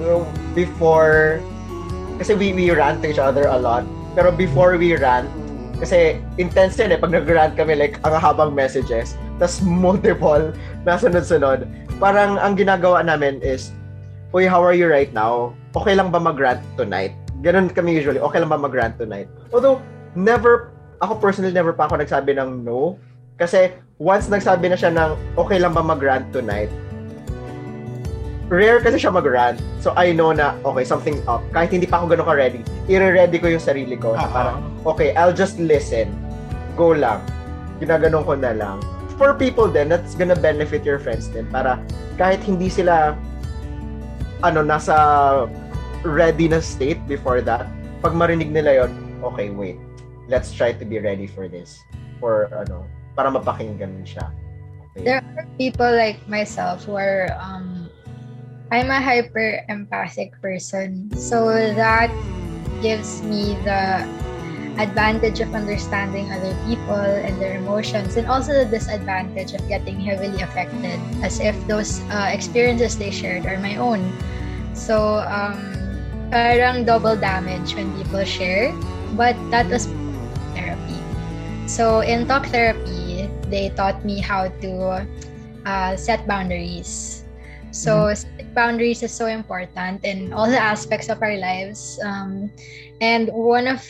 you 0.00 0.08
know, 0.08 0.24
before, 0.56 1.44
kasi 2.16 2.32
we, 2.32 2.56
we 2.56 2.72
rant 2.72 3.04
to 3.04 3.12
each 3.12 3.20
other 3.20 3.44
a 3.44 3.60
lot. 3.60 3.84
Pero 4.16 4.32
before 4.32 4.80
we 4.80 4.96
rant, 4.96 5.28
kasi 5.78 6.22
intense 6.38 6.78
yan 6.78 6.94
eh, 6.94 6.98
pag 6.98 7.14
nag-rant 7.14 7.54
kami, 7.58 7.74
like, 7.74 7.98
ang 8.06 8.14
habang 8.18 8.54
messages, 8.54 9.18
tas 9.42 9.62
multiple, 9.62 10.54
nasunod-sunod. 10.88 11.66
Parang 12.02 12.38
ang 12.38 12.54
ginagawa 12.58 13.02
namin 13.02 13.38
is, 13.42 13.74
Uy, 14.34 14.50
how 14.50 14.58
are 14.58 14.74
you 14.74 14.90
right 14.90 15.14
now? 15.14 15.54
okay 15.74 15.94
lang 15.94 16.14
ba 16.14 16.22
mag-rant 16.22 16.62
tonight? 16.78 17.12
Ganun 17.42 17.68
kami 17.68 17.98
usually, 17.98 18.22
okay 18.22 18.38
lang 18.38 18.48
ba 18.48 18.58
mag-rant 18.58 18.96
tonight? 18.96 19.26
Although, 19.50 19.82
never, 20.14 20.70
ako 21.02 21.18
personally, 21.18 21.52
never 21.52 21.74
pa 21.74 21.90
ako 21.90 21.98
nagsabi 21.98 22.38
ng 22.38 22.62
no. 22.62 22.96
Kasi, 23.36 23.74
once 23.98 24.30
nagsabi 24.30 24.70
na 24.70 24.78
siya 24.78 24.94
ng, 24.94 25.18
okay 25.34 25.58
lang 25.58 25.74
ba 25.74 25.82
mag-rant 25.82 26.30
tonight, 26.30 26.70
rare 28.54 28.78
kasi 28.78 29.02
siya 29.02 29.10
mag-rant. 29.10 29.58
So, 29.82 29.90
I 29.98 30.14
know 30.14 30.30
na, 30.30 30.54
okay, 30.62 30.86
something's 30.86 31.26
up. 31.26 31.42
Kahit 31.50 31.74
hindi 31.74 31.90
pa 31.90 31.98
ako 31.98 32.14
ganun 32.14 32.26
ka-ready, 32.30 32.60
i-ready 32.86 33.42
ko 33.42 33.50
yung 33.50 33.62
sarili 33.62 33.98
ko. 33.98 34.14
Uh-huh. 34.14 34.30
Parang, 34.30 34.56
okay, 34.86 35.10
I'll 35.18 35.34
just 35.34 35.58
listen. 35.58 36.14
Go 36.78 36.94
lang. 36.94 37.18
Ginaganon 37.82 38.22
ko 38.22 38.38
na 38.38 38.54
lang. 38.54 38.78
For 39.18 39.34
people 39.34 39.66
then, 39.70 39.90
that's 39.90 40.14
gonna 40.14 40.38
benefit 40.38 40.82
your 40.86 40.98
friends 40.98 41.30
din. 41.30 41.46
Para 41.50 41.78
kahit 42.18 42.42
hindi 42.42 42.66
sila 42.70 43.14
ano 44.42 44.60
nasa 44.62 44.94
ready 46.02 46.50
na 46.50 46.58
state 46.58 46.98
before 47.06 47.38
that, 47.42 47.66
pag 48.02 48.12
marinig 48.12 48.50
nila 48.50 48.84
yon, 48.84 48.90
okay, 49.22 49.50
wait. 49.50 49.78
Let's 50.26 50.50
try 50.50 50.74
to 50.74 50.84
be 50.84 50.98
ready 50.98 51.30
for 51.30 51.46
this. 51.46 51.78
For 52.18 52.50
ano, 52.50 52.84
para 53.14 53.30
mapakinggan 53.30 54.02
siya. 54.02 54.28
Okay. 54.94 55.06
There 55.06 55.22
are 55.22 55.46
people 55.58 55.90
like 55.90 56.22
myself 56.26 56.86
who 56.86 56.94
are 56.98 57.30
um 57.38 57.83
I'm 58.74 58.90
a 58.90 58.98
hyper 58.98 59.62
empathic 59.70 60.34
person. 60.42 61.06
So 61.14 61.46
that 61.78 62.10
gives 62.82 63.22
me 63.22 63.54
the 63.62 64.02
advantage 64.82 65.38
of 65.38 65.54
understanding 65.54 66.26
other 66.34 66.50
people 66.66 66.98
and 66.98 67.38
their 67.38 67.54
emotions 67.54 68.18
and 68.18 68.26
also 68.26 68.50
the 68.50 68.66
disadvantage 68.66 69.54
of 69.54 69.62
getting 69.70 70.00
heavily 70.02 70.42
affected 70.42 70.98
as 71.22 71.38
if 71.38 71.54
those 71.70 72.02
uh, 72.10 72.34
experiences 72.34 72.98
they 72.98 73.14
shared 73.14 73.46
are 73.46 73.62
my 73.62 73.78
own. 73.78 74.10
So 74.74 75.22
um 75.22 75.62
parang 76.34 76.82
double 76.82 77.14
damage 77.14 77.78
when 77.78 77.94
people 77.94 78.26
share, 78.26 78.74
but 79.14 79.38
that 79.54 79.70
was 79.70 79.86
therapy. 80.58 80.98
So 81.70 82.02
in 82.02 82.26
talk 82.26 82.50
therapy, 82.50 83.30
they 83.46 83.70
taught 83.78 84.02
me 84.02 84.18
how 84.18 84.50
to 84.66 85.06
uh, 85.62 85.94
set 85.94 86.26
boundaries. 86.26 87.22
So 87.70 88.10
mm-hmm. 88.10 88.33
Boundaries 88.54 89.02
is 89.02 89.12
so 89.12 89.26
important 89.26 90.04
in 90.04 90.32
all 90.32 90.48
the 90.48 90.60
aspects 90.60 91.08
of 91.08 91.20
our 91.22 91.36
lives. 91.36 91.98
Um, 92.02 92.50
and 93.00 93.28
one 93.34 93.66
of 93.66 93.82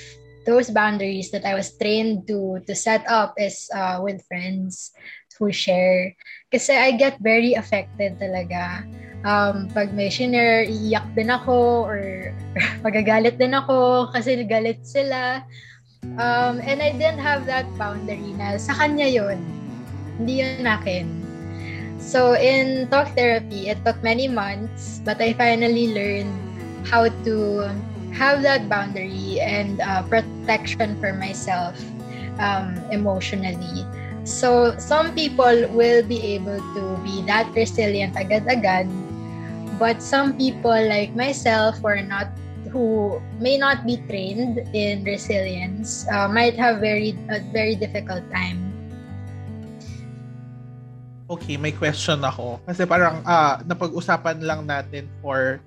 those 0.46 0.70
boundaries 0.70 1.30
that 1.30 1.44
I 1.44 1.54
was 1.54 1.72
trained 1.76 2.28
to 2.28 2.60
to 2.66 2.74
set 2.74 3.04
up 3.08 3.36
is 3.36 3.68
uh, 3.72 4.00
with 4.00 4.24
friends 4.26 4.92
who 5.38 5.52
share. 5.52 6.16
Kasi 6.52 6.72
I 6.76 6.96
get 6.96 7.20
very 7.20 7.54
affected 7.54 8.16
talaga 8.20 8.86
um, 9.24 9.66
pag 9.72 9.90
may 9.96 10.12
shiner, 10.12 10.62
iiyak 10.68 11.16
din 11.16 11.32
ako 11.32 11.88
or 11.88 12.30
magagalit 12.86 13.40
din 13.40 13.56
ako 13.56 14.08
kasi 14.12 14.44
galit 14.44 14.84
sila. 14.84 15.42
Um, 16.20 16.60
and 16.60 16.84
I 16.84 16.92
didn't 16.92 17.24
have 17.24 17.48
that 17.48 17.64
boundary 17.80 18.36
na 18.36 18.60
sa 18.60 18.76
kanya 18.76 19.08
yon 19.08 19.40
Hindi 20.20 20.44
yun 20.44 20.68
akin. 20.68 21.23
So 21.98 22.34
in 22.34 22.88
talk 22.90 23.14
therapy, 23.16 23.68
it 23.68 23.84
took 23.84 24.02
many 24.02 24.28
months, 24.28 25.00
but 25.04 25.20
I 25.20 25.32
finally 25.34 25.94
learned 25.94 26.42
how 26.84 27.08
to 27.24 27.34
have 28.12 28.42
that 28.42 28.68
boundary 28.68 29.40
and 29.40 29.80
uh, 29.80 30.02
protection 30.04 30.96
for 31.00 31.12
myself 31.14 31.78
um, 32.38 32.84
emotionally. 32.90 33.88
So 34.24 34.76
some 34.78 35.14
people 35.14 35.68
will 35.70 36.02
be 36.06 36.20
able 36.34 36.60
to 36.74 36.96
be 37.02 37.22
that 37.26 37.52
resilient 37.54 38.16
agad-agad 38.16 38.88
But 39.78 40.00
some 40.02 40.36
people 40.36 40.72
like 40.88 41.14
myself 41.14 41.78
who 41.82 41.88
are 41.88 42.02
not 42.02 42.28
who 42.72 43.20
may 43.38 43.58
not 43.58 43.84
be 43.84 44.00
trained 44.08 44.58
in 44.72 45.04
resilience 45.04 46.06
uh, 46.08 46.28
might 46.28 46.56
have 46.56 46.80
very 46.80 47.18
a 47.28 47.40
very 47.52 47.74
difficult 47.76 48.24
time. 48.32 48.63
Okay, 51.34 51.58
may 51.58 51.74
question 51.74 52.22
ako. 52.22 52.62
Kasi 52.62 52.86
parang 52.86 53.22
uh, 53.26 53.58
napag-usapan 53.66 54.38
lang 54.42 54.66
natin 54.68 55.10
for 55.18 55.58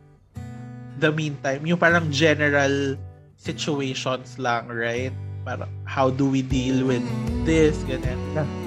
the 0.97 1.13
meantime, 1.13 1.61
yung 1.65 1.77
parang 1.77 2.09
general 2.09 2.97
situations 3.37 4.37
lang, 4.41 4.65
right? 4.67 5.13
Parang, 5.45 5.69
how 5.85 6.09
do 6.09 6.27
we 6.27 6.41
deal 6.41 6.83
with 6.83 7.05
this? 7.47 7.77
Ganyan. 7.87 8.17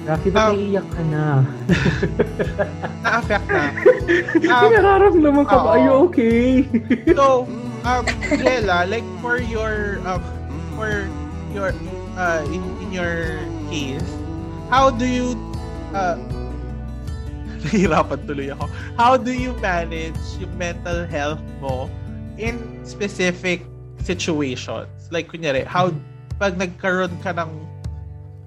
Rafi, 0.07 0.33
ba't 0.33 0.49
um, 0.49 0.57
naiiyak 0.57 0.87
ka 0.89 1.03
na? 1.13 1.23
na-affect 3.05 3.47
na. 3.51 3.63
Um, 4.51 4.71
Nararamdaman 4.73 5.45
ka 5.45 5.55
ba? 5.61 5.67
Are 5.77 5.81
you 5.85 5.93
okay? 6.09 6.65
so, 7.17 7.47
um, 7.85 8.03
Jella, 8.41 8.83
like 8.89 9.05
for 9.21 9.37
your, 9.39 10.01
um, 10.03 10.19
for 10.75 11.07
your, 11.53 11.71
uh, 12.17 12.41
in, 12.49 12.59
in 12.81 12.89
your 12.91 13.39
case, 13.69 14.03
how 14.67 14.89
do 14.89 15.05
you, 15.05 15.37
uh, 15.93 16.17
nahihirapan 17.65 18.19
tuloy 18.25 18.49
ako. 18.49 18.65
How 18.97 19.13
do 19.15 19.29
you 19.29 19.53
manage 19.61 20.17
yung 20.41 20.53
mental 20.57 21.05
health 21.05 21.41
mo 21.61 21.85
in 22.41 22.57
specific 22.81 23.61
situations? 24.01 24.89
Like, 25.13 25.29
kunyari, 25.29 25.65
how 25.65 25.93
pag 26.41 26.57
nagkaroon 26.57 27.13
ka 27.21 27.37
ng 27.37 27.51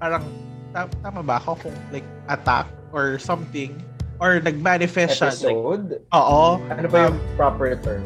parang 0.03 0.27
tama 0.75 1.23
ba 1.23 1.39
ako 1.39 1.55
kung 1.63 1.75
like 1.95 2.05
attack 2.27 2.67
or 2.91 3.15
something? 3.15 3.71
Or 4.19 4.39
nag-manifest 4.39 5.19
siya 5.19 5.31
episode? 5.31 5.99
like, 5.99 6.15
oo. 6.15 6.59
Ano 6.71 6.87
ba 6.87 6.97
yung 7.11 7.19
um, 7.19 7.35
proper 7.39 7.75
term? 7.79 8.03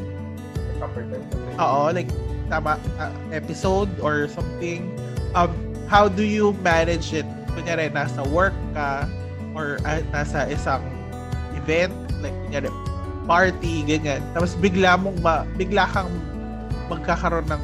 Proper 0.77 1.01
term? 1.05 1.23
Oo 1.57 1.89
like 1.93 2.09
tama 2.49 2.81
uh, 2.97 3.13
episode 3.29 3.89
or 4.01 4.29
something. 4.29 4.89
Um 5.37 5.53
how 5.85 6.09
do 6.09 6.25
you 6.25 6.53
manage 6.65 7.13
it? 7.13 7.25
Kunyari 7.53 7.93
nasa 7.93 8.25
work 8.29 8.57
ka 8.73 9.05
or 9.53 9.81
uh, 9.85 10.01
nasa 10.13 10.49
isang 10.49 10.81
event 11.69 11.93
like 12.25 12.33
kunyari 12.49 12.73
party, 13.29 13.85
ganyan. 13.85 14.25
Tapos 14.33 14.57
bigla 14.57 14.97
mong 14.97 15.21
ma, 15.21 15.45
bigla 15.53 15.85
kang 15.93 16.09
magkakaroon 16.89 17.45
ng 17.45 17.63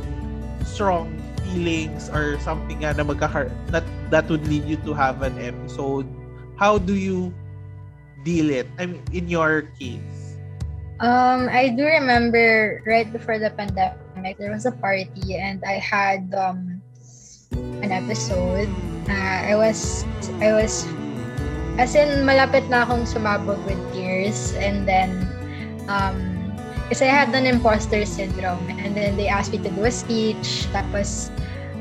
strong 0.62 1.10
feelings 1.42 2.14
or 2.14 2.38
something 2.46 2.86
nga 2.86 2.94
na 2.94 3.02
magkakar 3.02 3.50
that 3.74 3.82
that 4.14 4.30
would 4.30 4.46
lead 4.46 4.62
you 4.70 4.78
to 4.86 4.94
have 4.94 5.26
an 5.26 5.34
episode. 5.42 6.06
How 6.62 6.78
do 6.78 6.94
you 6.94 7.34
deal 8.22 8.54
it? 8.54 8.70
I 8.78 8.86
mean, 8.86 9.02
in 9.10 9.26
your 9.26 9.74
case. 9.82 10.38
Um, 11.02 11.50
I 11.50 11.74
do 11.74 11.84
remember 11.84 12.80
right 12.86 13.10
before 13.10 13.42
the 13.42 13.50
pandemic, 13.50 14.38
there 14.38 14.54
was 14.54 14.70
a 14.70 14.72
party 14.72 15.36
and 15.36 15.66
I 15.66 15.82
had 15.82 16.30
um 16.38 16.80
an 17.82 17.90
episode. 17.90 18.70
Uh, 19.10 19.50
I 19.50 19.58
was 19.58 20.06
I 20.40 20.54
was 20.54 20.86
as 21.78 21.96
in 21.96 22.24
malapit 22.24 22.68
na 22.72 22.88
akong 22.88 23.04
sumabog 23.04 23.60
with 23.68 23.80
tears 23.92 24.56
and 24.60 24.88
then 24.88 25.28
um 25.92 26.16
kasi 26.88 27.10
I 27.10 27.26
had 27.26 27.34
an 27.34 27.50
imposter 27.50 28.06
syndrome 28.06 28.70
and 28.78 28.94
then 28.94 29.18
they 29.18 29.28
asked 29.28 29.52
me 29.52 29.60
to 29.66 29.72
do 29.74 29.90
a 29.90 29.92
speech 29.92 30.70
tapos 30.70 31.34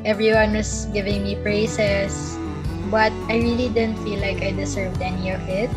everyone 0.09 0.57
was 0.57 0.89
giving 0.97 1.23
me 1.23 1.37
praises 1.45 2.41
but 2.95 3.13
I 3.29 3.41
really 3.41 3.69
didn't 3.69 3.99
feel 4.05 4.21
like 4.21 4.43
I 4.43 4.53
deserved 4.53 5.01
any 5.03 5.31
of 5.31 5.41
it. 5.49 5.71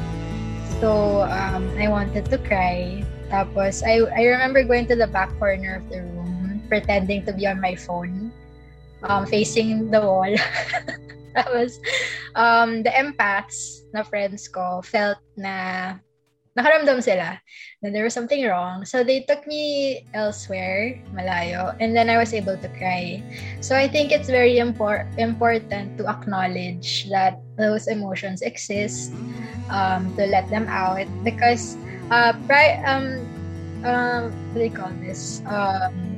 So 0.79 1.23
um, 1.25 1.65
I 1.79 1.87
wanted 1.87 2.29
to 2.29 2.37
cry. 2.37 3.03
Tapos 3.31 3.81
I, 3.81 4.05
I 4.13 4.23
remember 4.29 4.63
going 4.63 4.85
to 4.87 4.95
the 4.95 5.07
back 5.07 5.31
corner 5.39 5.81
of 5.81 5.89
the 5.89 6.03
room 6.03 6.61
pretending 6.69 7.25
to 7.25 7.33
be 7.33 7.47
on 7.47 7.59
my 7.59 7.75
phone 7.75 8.31
um, 9.03 9.25
facing 9.25 9.89
the 9.89 10.01
wall 10.01 10.27
tapos 11.39 11.77
um, 12.33 12.81
the 12.81 12.89
empaths 12.89 13.85
na 13.93 14.01
friends 14.01 14.49
ko 14.49 14.81
felt 14.81 15.21
na 15.37 15.95
nakaramdam 16.57 16.97
sila 17.05 17.37
that 17.85 17.93
there 17.93 18.01
was 18.01 18.17
something 18.17 18.41
wrong. 18.49 18.81
So 18.81 19.05
they 19.05 19.21
took 19.29 19.45
me 19.45 20.01
elsewhere, 20.17 20.97
malayo, 21.13 21.77
and 21.77 21.93
then 21.93 22.09
I 22.09 22.17
was 22.17 22.33
able 22.33 22.57
to 22.57 22.69
cry. 22.81 23.21
So 23.61 23.77
I 23.77 23.85
think 23.85 24.09
it's 24.09 24.25
very 24.25 24.57
impor- 24.57 25.05
important 25.21 26.01
to 26.01 26.09
acknowledge 26.09 27.05
that 27.13 27.37
those 27.61 27.85
emotions 27.85 28.41
exist, 28.41 29.13
um, 29.69 30.09
to 30.17 30.25
let 30.25 30.49
them 30.49 30.65
out 30.65 31.05
because 31.21 31.77
uh, 32.09 32.33
pri- 32.49 32.81
um, 32.89 33.21
uh, 33.85 34.33
what 34.51 34.57
do 34.57 34.65
you 34.65 34.73
call 34.73 34.89
this? 35.05 35.45
Um, 35.45 36.16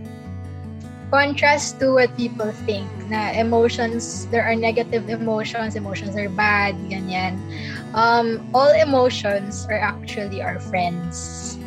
contrast 1.12 1.80
to 1.80 1.94
what 1.94 2.16
people 2.16 2.52
think 2.66 2.88
na 3.10 3.34
emotions, 3.34 4.26
there 4.30 4.46
are 4.46 4.56
negative 4.56 5.10
emotions, 5.10 5.76
emotions 5.76 6.16
are 6.16 6.30
bad, 6.30 6.78
ganyan. 6.90 7.42
Um, 7.94 8.46
all 8.54 8.70
emotions 8.70 9.66
are 9.70 9.82
actually 9.82 10.42
our 10.42 10.60
friends. 10.60 11.58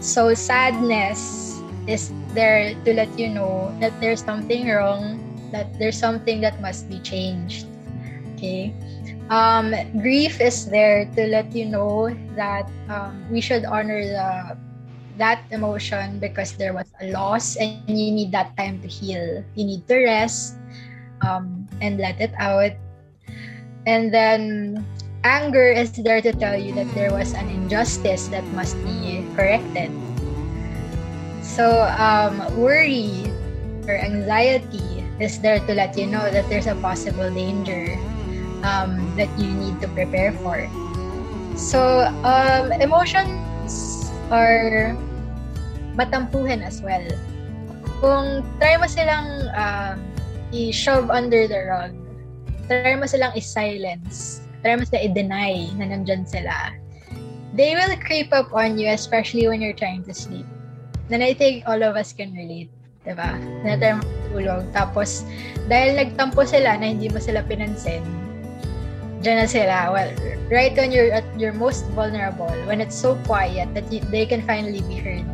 So 0.00 0.32
sadness 0.34 1.58
is 1.86 2.14
there 2.32 2.74
to 2.86 2.90
let 2.94 3.10
you 3.18 3.28
know 3.28 3.74
that 3.80 3.92
there's 4.00 4.22
something 4.22 4.68
wrong, 4.70 5.18
that 5.50 5.66
there's 5.78 5.98
something 5.98 6.40
that 6.40 6.60
must 6.62 6.88
be 6.88 6.98
changed. 7.00 7.66
Okay? 8.34 8.72
Um, 9.30 9.74
grief 10.02 10.40
is 10.40 10.66
there 10.66 11.06
to 11.14 11.26
let 11.26 11.54
you 11.54 11.66
know 11.66 12.10
that 12.34 12.70
um, 12.88 13.26
we 13.30 13.40
should 13.40 13.64
honor 13.64 14.02
the 14.02 14.58
that 15.20 15.44
emotion 15.52 16.18
because 16.18 16.56
there 16.56 16.72
was 16.72 16.88
a 17.00 17.12
loss 17.12 17.56
and 17.56 17.84
you 17.86 18.10
need 18.10 18.32
that 18.32 18.56
time 18.56 18.80
to 18.80 18.88
heal. 18.88 19.44
You 19.54 19.64
need 19.64 19.86
to 19.88 19.96
rest 20.04 20.56
um, 21.22 21.68
and 21.80 22.00
let 22.00 22.20
it 22.20 22.32
out. 22.40 22.72
And 23.86 24.12
then 24.12 24.84
anger 25.24 25.70
is 25.70 25.92
there 25.92 26.20
to 26.22 26.32
tell 26.32 26.56
you 26.56 26.72
that 26.74 26.88
there 26.96 27.12
was 27.12 27.34
an 27.34 27.48
injustice 27.48 28.28
that 28.28 28.44
must 28.56 28.80
be 28.84 29.24
corrected. 29.36 29.92
So 31.44 31.84
um, 32.00 32.40
worry 32.56 33.28
or 33.86 33.96
anxiety 33.96 35.04
is 35.20 35.40
there 35.40 35.60
to 35.60 35.74
let 35.74 35.96
you 35.96 36.06
know 36.06 36.30
that 36.32 36.48
there's 36.48 36.66
a 36.66 36.76
possible 36.76 37.30
danger 37.30 37.96
um, 38.64 39.12
that 39.16 39.28
you 39.36 39.52
need 39.52 39.80
to 39.80 39.88
prepare 39.88 40.32
for. 40.32 40.68
So 41.56 42.08
um, 42.24 42.72
emotions 42.72 44.12
are 44.30 44.96
matampuhin 46.00 46.64
as 46.64 46.80
well. 46.80 47.04
Kung 48.00 48.40
try 48.56 48.80
mo 48.80 48.88
silang 48.88 49.28
um, 49.52 50.00
i-shove 50.56 51.12
under 51.12 51.44
the 51.44 51.68
rug, 51.68 51.92
try 52.64 52.96
mo 52.96 53.04
silang 53.04 53.36
i-silence, 53.36 54.40
try 54.64 54.80
mo 54.80 54.88
silang 54.88 55.12
i-deny 55.12 55.68
na 55.76 55.92
nandyan 55.92 56.24
sila, 56.24 56.72
they 57.52 57.76
will 57.76 57.92
creep 58.00 58.32
up 58.32 58.48
on 58.56 58.80
you, 58.80 58.88
especially 58.88 59.44
when 59.44 59.60
you're 59.60 59.76
trying 59.76 60.00
to 60.08 60.16
sleep. 60.16 60.48
Then 61.12 61.20
I 61.20 61.36
think 61.36 61.68
all 61.68 61.82
of 61.84 61.98
us 61.98 62.16
can 62.16 62.32
relate. 62.32 62.72
Diba? 63.04 63.36
Na 63.64 63.76
tayo 63.80 64.00
matulog. 64.00 64.64
Tapos, 64.70 65.26
dahil 65.66 65.98
nagtampo 65.98 66.44
sila 66.46 66.78
na 66.78 66.92
hindi 66.92 67.08
mo 67.08 67.18
sila 67.18 67.42
pinansin, 67.42 68.04
dyan 69.20 69.44
na 69.44 69.48
sila. 69.48 69.90
Well, 69.90 70.12
right 70.52 70.72
when 70.76 70.92
you're 70.92 71.10
at 71.10 71.26
your 71.34 71.52
most 71.52 71.88
vulnerable, 71.96 72.52
when 72.68 72.78
it's 72.78 72.96
so 72.96 73.18
quiet 73.26 73.72
that 73.74 73.88
you, 73.90 74.00
they 74.12 74.24
can 74.24 74.44
finally 74.44 74.84
be 74.86 74.96
heard. 75.00 75.26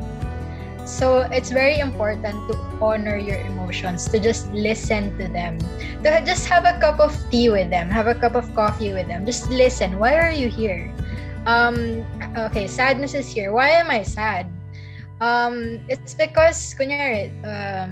So 0.87 1.27
it's 1.35 1.51
very 1.51 1.83
important 1.83 2.39
to 2.47 2.55
honor 2.81 3.19
your 3.19 3.43
emotions, 3.43 4.07
to 4.15 4.23
just 4.23 4.47
listen 4.55 5.19
to 5.19 5.27
them, 5.27 5.59
to 6.07 6.23
just 6.23 6.47
have 6.47 6.65
a 6.65 6.79
cup 6.79 7.03
of 7.03 7.11
tea 7.29 7.51
with 7.51 7.71
them, 7.71 7.91
have 7.91 8.07
a 8.07 8.15
cup 8.15 8.39
of 8.39 8.47
coffee 8.55 8.95
with 8.95 9.11
them. 9.11 9.27
Just 9.27 9.51
listen. 9.51 9.99
Why 9.99 10.15
are 10.15 10.31
you 10.31 10.47
here? 10.47 10.95
Um, 11.45 12.07
okay, 12.39 12.71
sadness 12.71 13.15
is 13.15 13.27
here. 13.27 13.51
Why 13.51 13.71
am 13.71 13.91
I 13.91 14.07
sad? 14.07 14.47
Um, 15.21 15.83
it's 15.91 16.15
because, 16.15 16.55
kunyari, 16.79 17.35
um, 17.43 17.91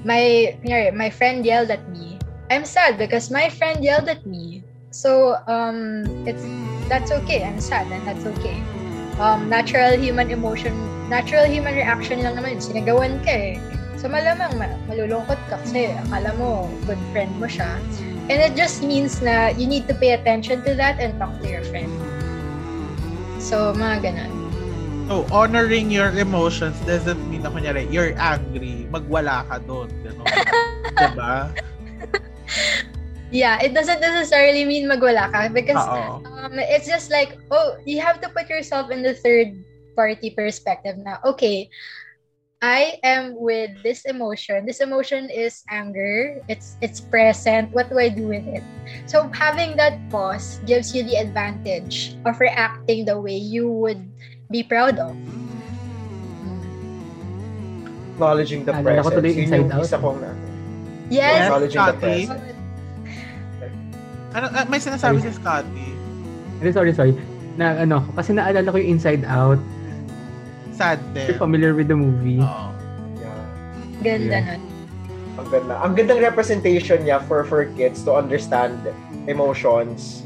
my, 0.00 0.56
kunyari, 0.64 0.96
my 0.96 1.10
friend 1.10 1.44
yelled 1.44 1.68
at 1.68 1.84
me. 1.92 2.18
I'm 2.50 2.64
sad 2.64 2.96
because 2.96 3.30
my 3.30 3.50
friend 3.52 3.84
yelled 3.84 4.08
at 4.08 4.24
me. 4.24 4.64
So, 4.92 5.36
um, 5.46 6.08
it's, 6.26 6.40
that's 6.88 7.12
okay. 7.12 7.44
I'm 7.44 7.60
sad 7.60 7.92
and 7.92 8.00
that's 8.08 8.24
okay. 8.38 8.64
Um, 9.20 9.50
natural 9.50 9.98
human 10.00 10.30
emotion 10.30 10.97
natural 11.08 11.48
human 11.48 11.74
reaction 11.74 12.20
lang 12.20 12.36
naman. 12.36 12.60
Sinagawan 12.60 13.20
ka 13.24 13.32
eh. 13.32 13.56
So 13.98 14.06
malamang 14.06 14.54
ma- 14.60 14.78
malulungkot 14.86 15.40
ka 15.50 15.58
kasi 15.64 15.90
akala 16.06 16.30
mo 16.38 16.70
good 16.86 17.00
friend 17.10 17.32
mo 17.40 17.50
siya. 17.50 17.80
And 18.28 18.44
it 18.44 18.54
just 18.54 18.84
means 18.84 19.24
na 19.24 19.50
you 19.56 19.64
need 19.64 19.88
to 19.88 19.96
pay 19.96 20.12
attention 20.12 20.60
to 20.68 20.76
that 20.76 21.00
and 21.00 21.16
talk 21.16 21.32
to 21.40 21.48
your 21.48 21.64
friend. 21.72 21.88
So, 23.40 23.72
mga 23.72 24.04
ganun. 24.04 24.32
So, 25.08 25.24
honoring 25.32 25.88
your 25.88 26.12
emotions 26.12 26.76
doesn't 26.84 27.16
mean 27.32 27.40
na 27.40 27.48
kunyari, 27.48 27.88
you're 27.88 28.12
angry, 28.20 28.84
magwala 28.92 29.48
ka 29.48 29.56
doon. 29.64 29.88
Ganun. 30.04 30.26
diba? 31.00 31.48
Yeah, 33.32 33.56
it 33.60 33.72
doesn't 33.72 34.00
necessarily 34.00 34.68
mean 34.68 34.84
magwala 34.88 35.32
ka 35.32 35.48
because 35.48 35.80
um, 35.80 36.60
it's 36.60 36.84
just 36.84 37.08
like, 37.08 37.40
oh, 37.48 37.80
you 37.88 38.00
have 38.04 38.20
to 38.20 38.28
put 38.28 38.48
yourself 38.52 38.92
in 38.92 39.00
the 39.00 39.16
third 39.16 39.56
party 39.98 40.30
perspective 40.30 40.94
na, 41.02 41.18
okay, 41.26 41.66
I 42.62 42.98
am 43.06 43.38
with 43.38 43.82
this 43.82 44.02
emotion. 44.02 44.66
This 44.66 44.82
emotion 44.82 45.30
is 45.30 45.62
anger. 45.70 46.42
It's 46.50 46.74
it's 46.82 46.98
present. 46.98 47.70
What 47.70 47.86
do 47.86 48.02
I 48.02 48.10
do 48.10 48.26
with 48.26 48.42
it? 48.50 48.66
So 49.06 49.30
having 49.30 49.78
that 49.78 49.94
pause 50.10 50.58
gives 50.66 50.90
you 50.90 51.06
the 51.06 51.22
advantage 51.22 52.18
of 52.26 52.38
reacting 52.42 53.06
the 53.06 53.14
way 53.14 53.38
you 53.38 53.70
would 53.70 54.02
be 54.50 54.66
proud 54.66 54.98
of. 54.98 55.14
Acknowledging 58.18 58.66
the 58.66 58.74
Naalala 58.74 59.06
ko 59.06 59.14
presence. 59.14 59.14
tuloy 59.14 59.30
Yun 59.30 59.42
Inside 59.46 59.62
yung 59.62 59.70
Out. 59.78 59.86
isa 59.86 59.98
kong 60.02 60.18
na. 60.18 60.30
Yes. 61.06 61.38
Acknowledging 61.46 61.78
the 61.78 61.94
Scotty. 61.94 62.22
presence. 62.26 62.58
Ano, 64.34 64.46
ah, 64.50 64.64
may 64.66 64.80
sinasabi 64.82 65.16
si 65.22 65.30
Scotty. 65.30 65.88
Sorry, 66.58 66.72
sorry, 66.74 66.90
sorry. 66.90 67.14
Na 67.54 67.86
ano, 67.86 68.02
kasi 68.18 68.34
naalala 68.34 68.66
ko 68.66 68.82
yung 68.82 68.98
Inside 68.98 69.22
Out. 69.30 69.62
Sad 70.78 71.02
You're 71.12 71.34
din. 71.34 71.38
familiar 71.42 71.74
with 71.74 71.90
the 71.90 71.98
movie. 71.98 72.38
Oo. 72.38 72.70
Yeah. 73.18 73.42
Ganda 74.00 74.38
Yeah. 74.38 74.46
nun. 74.54 74.62
Ang 75.38 75.46
ganda. 75.50 75.74
Ang 75.82 75.92
gandang 75.94 76.20
representation 76.22 77.02
niya 77.02 77.18
for 77.26 77.42
for 77.46 77.66
kids 77.74 78.02
to 78.06 78.14
understand 78.14 78.78
emotions. 79.26 80.22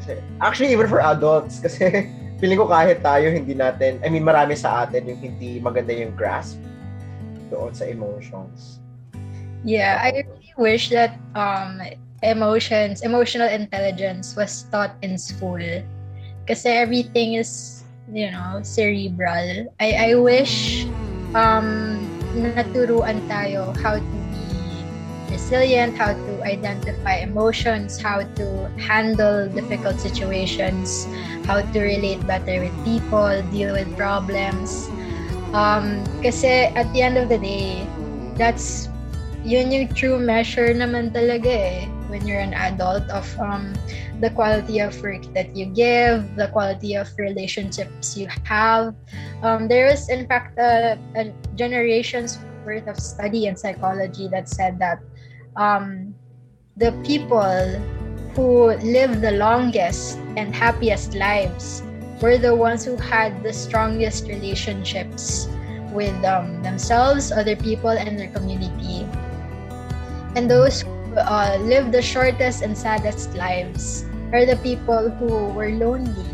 Kasi, 0.00 0.20
actually, 0.40 0.72
even 0.72 0.88
for 0.88 1.00
adults. 1.00 1.60
Kasi 1.64 2.08
feeling 2.40 2.60
ko 2.60 2.68
kahit 2.68 3.00
tayo 3.00 3.28
hindi 3.32 3.52
natin, 3.56 4.00
I 4.04 4.08
mean, 4.08 4.24
marami 4.24 4.56
sa 4.56 4.84
atin 4.84 5.08
yung 5.08 5.20
hindi 5.20 5.60
maganda 5.60 5.92
yung 5.92 6.12
grasp 6.16 6.60
doon 7.48 7.72
sa 7.72 7.84
emotions. 7.88 8.80
Yeah, 9.64 10.00
I 10.00 10.24
really 10.24 10.52
wish 10.56 10.92
that 10.92 11.16
um 11.36 11.80
emotions, 12.20 13.00
emotional 13.04 13.48
intelligence 13.48 14.36
was 14.36 14.64
taught 14.72 14.96
in 15.04 15.16
school. 15.16 15.60
Kasi 16.44 16.68
everything 16.68 17.36
is, 17.40 17.83
you 18.12 18.30
know, 18.30 18.60
cerebral. 18.62 19.72
I 19.80 20.12
I 20.12 20.14
wish 20.14 20.84
um 21.32 22.00
naturuan 22.34 23.22
tayo 23.30 23.70
how 23.80 23.96
to 23.98 24.16
be 24.32 24.44
resilient, 25.30 25.96
how 25.96 26.12
to 26.12 26.32
identify 26.44 27.22
emotions, 27.24 27.98
how 27.98 28.22
to 28.38 28.46
handle 28.76 29.48
difficult 29.48 29.98
situations, 29.98 31.08
how 31.46 31.62
to 31.62 31.78
relate 31.80 32.20
better 32.26 32.60
with 32.60 32.74
people, 32.84 33.42
deal 33.50 33.72
with 33.72 33.88
problems. 33.96 34.90
Um, 35.54 36.02
kasi 36.18 36.70
at 36.74 36.90
the 36.92 37.02
end 37.02 37.16
of 37.16 37.30
the 37.30 37.38
day, 37.38 37.86
that's 38.34 38.90
yun 39.46 39.70
yung 39.70 39.92
true 39.92 40.18
measure 40.18 40.72
naman 40.74 41.14
talaga 41.14 41.50
eh 41.50 41.80
when 42.08 42.26
you're 42.26 42.42
an 42.42 42.54
adult 42.54 43.04
of 43.10 43.26
um, 43.38 43.74
the 44.24 44.30
quality 44.30 44.80
of 44.80 44.96
work 45.04 45.20
that 45.36 45.54
you 45.54 45.68
give, 45.68 46.24
the 46.36 46.48
quality 46.48 46.96
of 46.96 47.12
relationships 47.20 48.16
you 48.16 48.26
have. 48.48 48.96
Um, 49.44 49.68
there 49.68 49.86
is, 49.86 50.08
in 50.08 50.24
fact, 50.26 50.56
a, 50.56 50.96
a 51.14 51.28
generation's 51.60 52.40
worth 52.64 52.88
of 52.88 52.96
study 52.96 53.44
in 53.44 53.54
psychology 53.54 54.26
that 54.28 54.48
said 54.48 54.80
that 54.80 55.04
um, 55.56 56.14
the 56.80 56.96
people 57.04 57.76
who 58.32 58.72
live 58.80 59.20
the 59.20 59.36
longest 59.36 60.16
and 60.40 60.56
happiest 60.56 61.12
lives 61.12 61.84
were 62.22 62.38
the 62.38 62.56
ones 62.56 62.82
who 62.82 62.96
had 62.96 63.44
the 63.44 63.52
strongest 63.52 64.24
relationships 64.26 65.52
with 65.92 66.16
um, 66.24 66.62
themselves, 66.62 67.30
other 67.30 67.54
people, 67.54 67.92
and 67.92 68.18
their 68.18 68.32
community. 68.32 69.04
And 70.34 70.50
those 70.50 70.80
who 70.80 70.90
uh, 71.12 71.58
live 71.60 71.92
the 71.92 72.00
shortest 72.00 72.62
and 72.62 72.72
saddest 72.72 73.36
lives 73.36 74.08
are 74.34 74.42
the 74.42 74.58
people 74.66 75.14
who 75.22 75.54
were 75.54 75.70
lonely, 75.70 76.26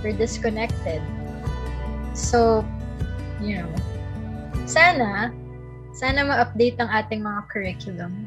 were 0.00 0.16
disconnected. 0.16 1.04
So, 2.16 2.64
you 3.36 3.60
know, 3.60 3.68
sana, 4.64 5.28
sana 5.92 6.24
ma-update 6.24 6.80
ang 6.80 6.88
ating 6.88 7.20
mga 7.20 7.40
curriculum. 7.52 8.24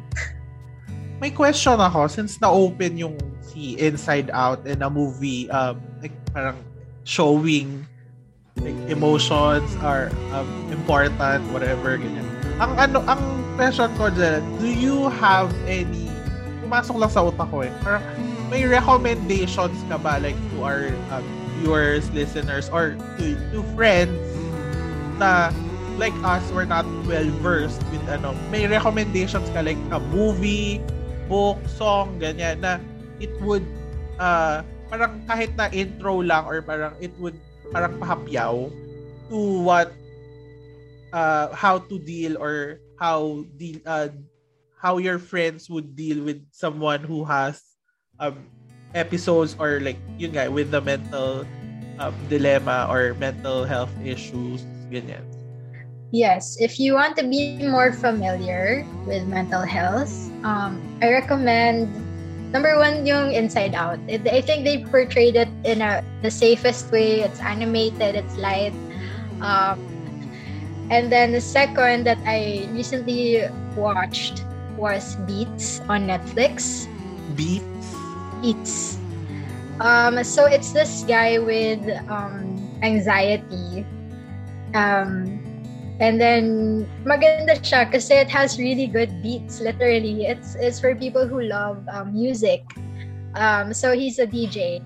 May 1.21 1.33
question 1.33 1.81
ako 1.81 2.05
since 2.13 2.37
na-open 2.37 2.93
yung 3.01 3.17
si 3.41 3.73
Inside 3.81 4.29
Out 4.29 4.69
in 4.69 4.85
a 4.85 4.89
movie 4.93 5.49
um 5.49 5.81
like 5.97 6.13
parang 6.29 6.61
showing 7.09 7.89
like 8.61 8.77
emotions 8.85 9.65
are 9.81 10.13
um, 10.37 10.45
important 10.69 11.41
whatever 11.49 11.97
ganyan. 11.97 12.21
Ang 12.61 12.77
ano 12.77 13.01
ang 13.09 13.17
question 13.57 13.89
ko 13.97 14.13
dyan, 14.13 14.45
do 14.61 14.69
you 14.69 15.09
have 15.17 15.49
any 15.65 16.05
pumasok 16.61 17.01
lang 17.01 17.09
sa 17.09 17.25
utak 17.25 17.49
ko 17.49 17.65
eh. 17.65 17.73
Parang 17.81 18.05
may 18.49 18.63
recommendations 18.65 19.77
ka 19.91 19.97
ba 19.99 20.19
like 20.23 20.37
to 20.55 20.63
our 20.63 20.91
um, 21.11 21.25
viewers, 21.59 22.09
listeners 22.11 22.69
or 22.69 22.95
to, 23.19 23.35
to 23.51 23.59
friends 23.75 24.15
na 25.17 25.51
like 25.97 26.13
us 26.21 26.45
we're 26.53 26.69
not 26.69 26.85
well 27.09 27.25
versed 27.41 27.81
with 27.89 28.03
ano 28.05 28.31
may 28.53 28.69
recommendations 28.69 29.49
ka 29.51 29.65
like 29.65 29.79
a 29.89 29.99
movie 30.13 30.79
book, 31.27 31.59
song, 31.67 32.17
ganyan, 32.17 32.63
na 32.63 32.79
it 33.19 33.31
would, 33.43 33.63
uh, 34.17 34.63
parang 34.87 35.21
kahit 35.27 35.51
na 35.59 35.67
intro 35.75 36.23
lang 36.23 36.47
or 36.47 36.63
parang 36.63 36.95
it 37.03 37.11
would 37.19 37.35
parang 37.69 37.99
pahapyaw 37.99 38.71
to 39.27 39.39
what, 39.61 39.91
uh, 41.11 41.51
how 41.51 41.77
to 41.77 41.99
deal 41.99 42.39
or 42.39 42.79
how 42.95 43.43
deal, 43.59 43.77
uh, 43.85 44.09
how 44.79 44.97
your 44.97 45.19
friends 45.19 45.67
would 45.69 45.93
deal 45.93 46.23
with 46.23 46.39
someone 46.55 47.03
who 47.03 47.27
has 47.27 47.76
um, 48.19 48.35
episodes 48.93 49.55
or 49.59 49.79
like 49.81 49.97
yun 50.17 50.31
nga 50.33 50.49
with 50.49 50.71
the 50.71 50.81
mental 50.81 51.45
um, 51.99 52.13
dilemma 52.29 52.87
or 52.89 53.13
mental 53.19 53.63
health 53.63 53.91
issues 54.03 54.63
ganyan 54.89 55.23
Yes, 56.11 56.55
if 56.63 56.79
you 56.79 56.95
want 56.95 57.19
to 57.19 57.27
be 57.27 57.67
more 57.67 57.91
familiar 57.91 58.87
with 59.03 59.27
mental 59.27 59.67
health, 59.67 60.07
um, 60.47 60.79
I 61.03 61.11
recommend 61.11 61.91
number 62.55 62.79
one 62.79 63.03
yung 63.03 63.35
Inside 63.35 63.75
Out. 63.75 63.99
It, 64.07 64.23
I 64.23 64.39
think 64.39 64.63
they 64.63 64.87
portrayed 64.87 65.35
it 65.35 65.51
in 65.67 65.83
a 65.83 65.99
the 66.23 66.31
safest 66.31 66.95
way. 66.95 67.27
It's 67.27 67.43
animated, 67.43 68.15
it's 68.15 68.39
light. 68.39 68.71
Um, 69.43 69.83
and 70.87 71.11
then 71.11 71.35
the 71.35 71.43
second 71.43 72.07
that 72.07 72.23
I 72.23 72.71
recently 72.71 73.43
watched 73.75 74.47
was 74.79 75.19
Beats 75.27 75.83
on 75.91 76.07
Netflix. 76.07 76.87
beats 77.35 77.76
Beats. 78.41 78.97
Um, 79.79 80.23
so 80.23 80.45
it's 80.45 80.71
this 80.71 81.03
guy 81.07 81.37
with 81.37 81.81
um, 82.09 82.57
anxiety. 82.81 83.85
Um, 84.73 85.37
and 85.99 86.21
then 86.21 86.85
maganda 87.05 87.57
siya 87.57 87.89
kasi 87.89 88.21
it 88.21 88.29
has 88.29 88.57
really 88.57 88.85
good 88.85 89.21
beats. 89.21 89.61
Literally, 89.61 90.25
it's 90.25 90.53
it's 90.55 90.79
for 90.79 90.93
people 90.93 91.25
who 91.25 91.41
love 91.41 91.81
um, 91.89 92.13
music. 92.13 92.65
Um, 93.33 93.73
so 93.73 93.93
he's 93.93 94.19
a 94.19 94.27
DJ. 94.29 94.81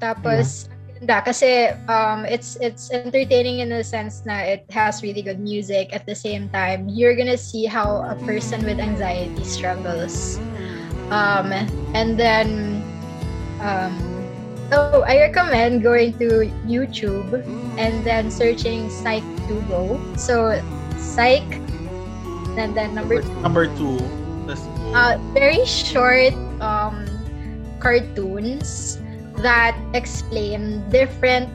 Tapos 0.00 0.68
maganda 1.00 1.24
kasi 1.24 1.72
um, 1.88 2.28
it's 2.28 2.60
it's 2.60 2.92
entertaining 2.92 3.60
in 3.64 3.72
the 3.72 3.84
sense 3.84 4.24
na 4.28 4.44
it 4.44 4.68
has 4.68 5.00
really 5.00 5.24
good 5.24 5.40
music. 5.40 5.96
At 5.96 6.04
the 6.04 6.16
same 6.16 6.52
time, 6.52 6.88
you're 6.92 7.16
gonna 7.16 7.40
see 7.40 7.64
how 7.64 8.04
a 8.04 8.16
person 8.28 8.64
with 8.64 8.80
anxiety 8.80 9.44
struggles. 9.44 10.36
Um, 11.10 11.52
and 11.94 12.18
then 12.18 12.82
um, 13.60 13.96
so 14.70 15.02
I 15.08 15.16
recommend 15.20 15.82
going 15.82 16.12
to 16.18 16.52
YouTube 16.68 17.32
and 17.80 18.04
then 18.04 18.30
searching 18.30 18.90
Psych 18.90 19.24
to 19.48 19.54
Go. 19.68 19.96
So 20.16 20.60
Psych 20.96 21.46
and 22.58 22.76
then 22.76 22.94
number 22.94 23.22
number 23.40 23.66
two. 23.78 23.96
uh, 24.92 25.16
very 25.32 25.64
short 25.64 26.34
um, 26.60 27.06
cartoons 27.80 28.98
that 29.40 29.78
explain 29.94 30.82
different 30.90 31.48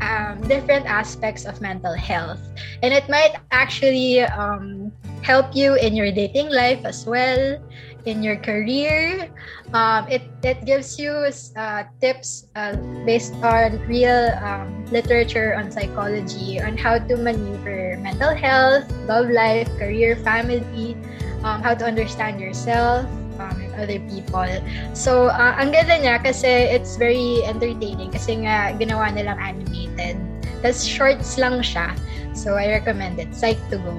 um, 0.00 0.40
different 0.48 0.86
aspects 0.86 1.44
of 1.44 1.60
mental 1.60 1.94
health, 1.94 2.40
and 2.82 2.92
it 2.92 3.08
might 3.08 3.36
actually 3.50 4.20
um, 4.22 4.92
help 5.22 5.54
you 5.54 5.74
in 5.76 5.94
your 5.94 6.10
dating 6.12 6.50
life 6.50 6.84
as 6.84 7.06
well, 7.06 7.58
in 8.06 8.22
your 8.22 8.38
career. 8.38 9.28
Um, 9.74 10.06
it 10.08 10.22
it 10.46 10.64
gives 10.64 10.96
you 10.96 11.12
uh, 11.58 11.82
tips 12.00 12.46
uh, 12.54 12.78
based 13.04 13.34
on 13.42 13.82
real 13.90 14.32
um, 14.40 14.86
literature 14.94 15.58
on 15.58 15.68
psychology 15.68 16.62
on 16.62 16.78
how 16.78 17.02
to 17.02 17.14
maneuver 17.18 17.98
mental 18.00 18.32
health, 18.32 18.86
love 19.10 19.28
life, 19.28 19.68
career, 19.76 20.16
family, 20.22 20.96
um, 21.42 21.60
how 21.60 21.74
to 21.74 21.84
understand 21.84 22.40
yourself 22.40 23.04
um, 23.42 23.58
and 23.60 23.74
other 23.74 24.00
people. 24.08 24.46
So, 24.94 25.28
uh, 25.28 25.58
ang 25.58 25.74
ganda 25.74 26.00
niya 26.00 26.22
kasi 26.22 26.48
it's 26.70 26.96
very 26.96 27.42
entertaining 27.44 28.14
kasi 28.14 28.46
nga 28.46 28.72
ginawa 28.78 29.12
nilang 29.12 29.38
animated. 29.42 30.16
Tapos 30.62 30.86
shorts 30.86 31.36
lang 31.36 31.60
siya. 31.60 31.92
So, 32.32 32.56
I 32.56 32.68
recommend 32.68 33.18
it. 33.18 33.32
Psych 33.32 33.60
to 33.68 33.80
go. 33.80 33.94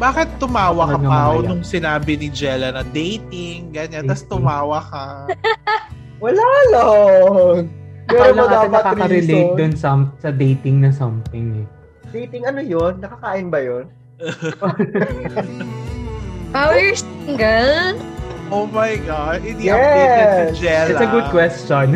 Bakit 0.00 0.28
tumawa 0.40 0.88
ka 0.88 0.96
pa 0.96 1.04
mamaya? 1.04 1.44
nung 1.44 1.60
sinabi 1.60 2.16
ni 2.16 2.32
Jella 2.32 2.72
na 2.72 2.80
dating, 2.82 3.68
ganyan, 3.68 4.08
tapos 4.08 4.24
tumawa 4.24 4.80
ka. 4.80 5.04
Wala 6.24 6.46
lang. 6.72 7.68
Pero 8.08 8.32
mo 8.34 8.44
dapat 8.48 8.72
nakaka-relate 8.72 9.28
reason. 9.52 9.60
dun 9.60 9.72
sa, 9.76 9.90
sa 10.18 10.32
dating 10.32 10.82
na 10.82 10.90
something 10.90 11.62
eh. 11.62 11.66
Dating 12.10 12.48
ano 12.48 12.58
yun? 12.58 12.98
Nakakain 12.98 13.52
ba 13.52 13.60
yun? 13.60 13.86
Power 16.50 16.82
single? 16.96 17.94
Oh 18.50 18.66
my 18.66 18.98
God, 19.06 19.46
hindi 19.46 19.70
Yes! 19.70 19.78
updated 19.78 20.26
si 20.50 20.66
Jella. 20.66 20.90
It's 20.90 21.04
a 21.06 21.10
good 21.12 21.28
question. 21.30 21.86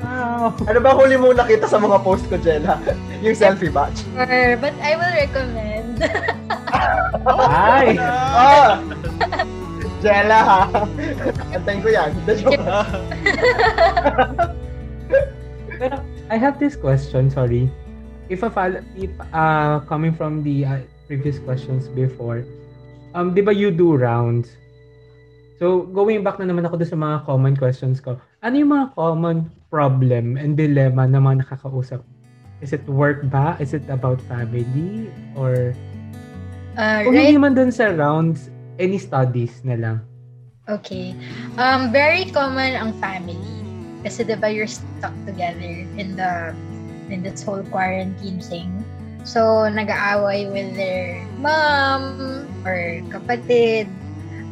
wow. 0.00 0.54
Ano 0.66 0.78
ba 0.82 0.90
huli 0.90 1.14
mong 1.14 1.38
nakita 1.38 1.68
sa 1.68 1.78
mga 1.78 2.02
post 2.02 2.26
ko, 2.26 2.34
Jella? 2.34 2.80
Yung 3.20 3.36
selfie 3.36 3.70
batch. 3.70 4.02
Or, 4.16 4.26
but 4.58 4.74
I 4.80 4.96
will 4.96 5.14
recommend. 5.14 5.81
Ay! 7.26 7.96
Ah! 8.00 8.80
Jella, 10.02 10.38
ha? 10.42 10.60
Antayin 11.54 11.78
ko 11.78 11.88
yan. 11.94 12.10
The 12.26 12.34
joke. 12.34 12.58
Pero 15.78 15.96
I 16.30 16.36
have 16.38 16.58
this 16.58 16.74
question, 16.74 17.30
sorry. 17.30 17.70
If 18.26 18.42
a 18.42 18.50
follow, 18.50 18.82
if 18.98 19.10
uh, 19.30 19.82
coming 19.86 20.10
from 20.14 20.42
the 20.42 20.66
uh, 20.66 20.78
previous 21.06 21.38
questions 21.42 21.86
before, 21.86 22.42
um, 23.14 23.34
di 23.34 23.42
ba 23.42 23.54
you 23.54 23.70
do 23.70 23.94
rounds? 23.94 24.58
So, 25.62 25.86
going 25.94 26.26
back 26.26 26.42
na 26.42 26.50
naman 26.50 26.66
ako 26.66 26.82
sa 26.82 26.98
mga 26.98 27.22
common 27.22 27.54
questions 27.54 28.02
ko. 28.02 28.18
Ano 28.42 28.54
yung 28.58 28.74
mga 28.74 28.98
common 28.98 29.46
problem 29.70 30.34
and 30.34 30.58
dilemma 30.58 31.06
na 31.06 31.22
mga 31.22 31.46
nakakausap? 31.46 32.02
Is 32.62 32.70
it 32.70 32.86
work 32.86 33.26
ba? 33.26 33.58
Is 33.58 33.74
it 33.74 33.84
about 33.90 34.22
family? 34.30 35.10
Or 35.34 35.74
Uh, 36.72 37.04
kung 37.04 37.12
right 37.12 37.28
hindi 37.28 37.36
man 37.36 37.52
doon 37.52 37.68
sa 37.68 37.92
rounds, 37.92 38.48
any 38.80 38.96
studies 38.96 39.60
na 39.60 39.76
lang? 39.76 40.00
Okay. 40.70 41.12
Um, 41.60 41.92
very 41.92 42.32
common 42.32 42.72
ang 42.72 42.96
family. 42.96 43.36
Kasi 44.00 44.24
diba 44.24 44.48
you're 44.48 44.70
stuck 44.70 45.12
together 45.28 45.84
in 46.00 46.16
the 46.16 46.56
in 47.12 47.20
this 47.20 47.44
whole 47.44 47.60
quarantine 47.68 48.40
thing. 48.40 48.72
So, 49.22 49.68
nag-aaway 49.68 50.48
with 50.50 50.74
their 50.74 51.22
mom 51.38 52.48
or 52.64 53.04
kapatid. 53.12 53.86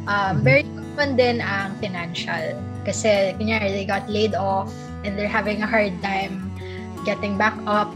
Um, 0.05 0.39
Mhm. 0.39 0.45
Very 0.45 0.63
common 0.77 1.09
din 1.17 1.37
ang 1.41 1.73
financial. 1.81 2.55
Kasi, 2.85 3.33
kunyari, 3.35 3.81
they 3.81 3.87
got 3.89 4.05
laid 4.07 4.37
off 4.37 4.69
and 5.03 5.17
they're 5.17 5.31
having 5.31 5.65
a 5.65 5.67
hard 5.67 5.91
time 6.05 6.50
getting 7.03 7.37
back 7.37 7.57
up. 7.65 7.91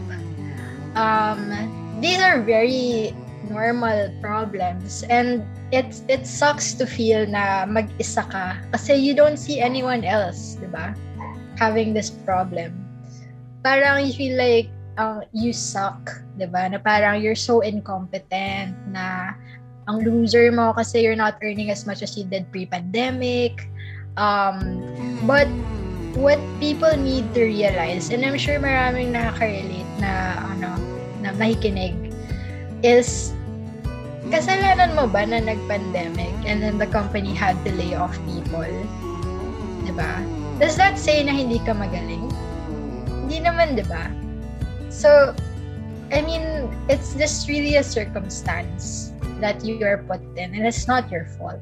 Um, 0.96 1.52
these 2.00 2.20
are 2.20 2.40
very 2.40 3.14
normal 3.50 4.10
problems 4.20 5.04
and 5.08 5.44
it 5.70 6.02
it 6.08 6.26
sucks 6.26 6.74
to 6.74 6.86
feel 6.86 7.26
na 7.26 7.66
mag-isa 7.66 8.22
ka 8.26 8.58
kasi 8.74 8.94
you 8.94 9.14
don't 9.14 9.38
see 9.38 9.58
anyone 9.58 10.02
else, 10.02 10.58
'di 10.58 10.68
ba? 10.70 10.94
Having 11.58 11.94
this 11.94 12.10
problem. 12.10 12.74
Parang 13.66 14.06
you 14.06 14.14
feel 14.14 14.36
like 14.38 14.70
uh, 14.98 15.26
you 15.34 15.50
suck, 15.50 16.22
'di 16.38 16.46
ba? 16.50 16.70
Na 16.70 16.78
parang 16.78 17.18
you're 17.18 17.38
so 17.38 17.60
incompetent 17.60 18.74
na 18.90 19.34
ang 19.86 20.02
loser 20.02 20.50
mo 20.50 20.74
kasi 20.74 21.02
you're 21.02 21.18
not 21.18 21.38
earning 21.42 21.70
as 21.70 21.86
much 21.86 22.02
as 22.02 22.14
you 22.18 22.26
did 22.26 22.46
pre-pandemic. 22.50 23.70
Um, 24.18 24.82
but 25.28 25.46
what 26.16 26.40
people 26.58 26.92
need 26.96 27.28
to 27.36 27.44
realize, 27.44 28.08
and 28.08 28.24
I'm 28.24 28.40
sure 28.40 28.56
maraming 28.56 29.12
nakaka-relate 29.12 29.88
na 30.00 30.40
ano, 30.56 30.80
na 31.20 31.36
nakikinig, 31.36 31.92
is 32.80 33.36
kasalanan 34.32 34.96
mo 34.96 35.06
ba 35.06 35.28
na 35.28 35.38
nag-pandemic 35.38 36.34
and 36.48 36.58
then 36.64 36.80
the 36.80 36.88
company 36.88 37.36
had 37.36 37.54
to 37.68 37.70
lay 37.76 37.92
off 37.92 38.16
people? 38.24 38.66
Diba? 39.84 40.24
Does 40.58 40.74
that 40.80 40.98
say 40.98 41.20
na 41.22 41.36
hindi 41.36 41.60
ka 41.62 41.76
magaling? 41.76 42.32
Hindi 43.28 43.44
naman, 43.44 43.76
diba? 43.76 44.08
So, 44.88 45.36
I 46.10 46.24
mean, 46.24 46.72
it's 46.88 47.12
just 47.14 47.44
really 47.46 47.76
a 47.76 47.84
circumstance 47.84 49.12
that 49.44 49.60
you 49.60 49.84
are 49.84 50.00
put 50.08 50.24
in 50.40 50.56
and 50.56 50.64
it's 50.64 50.88
not 50.88 51.12
your 51.12 51.28
fault. 51.36 51.60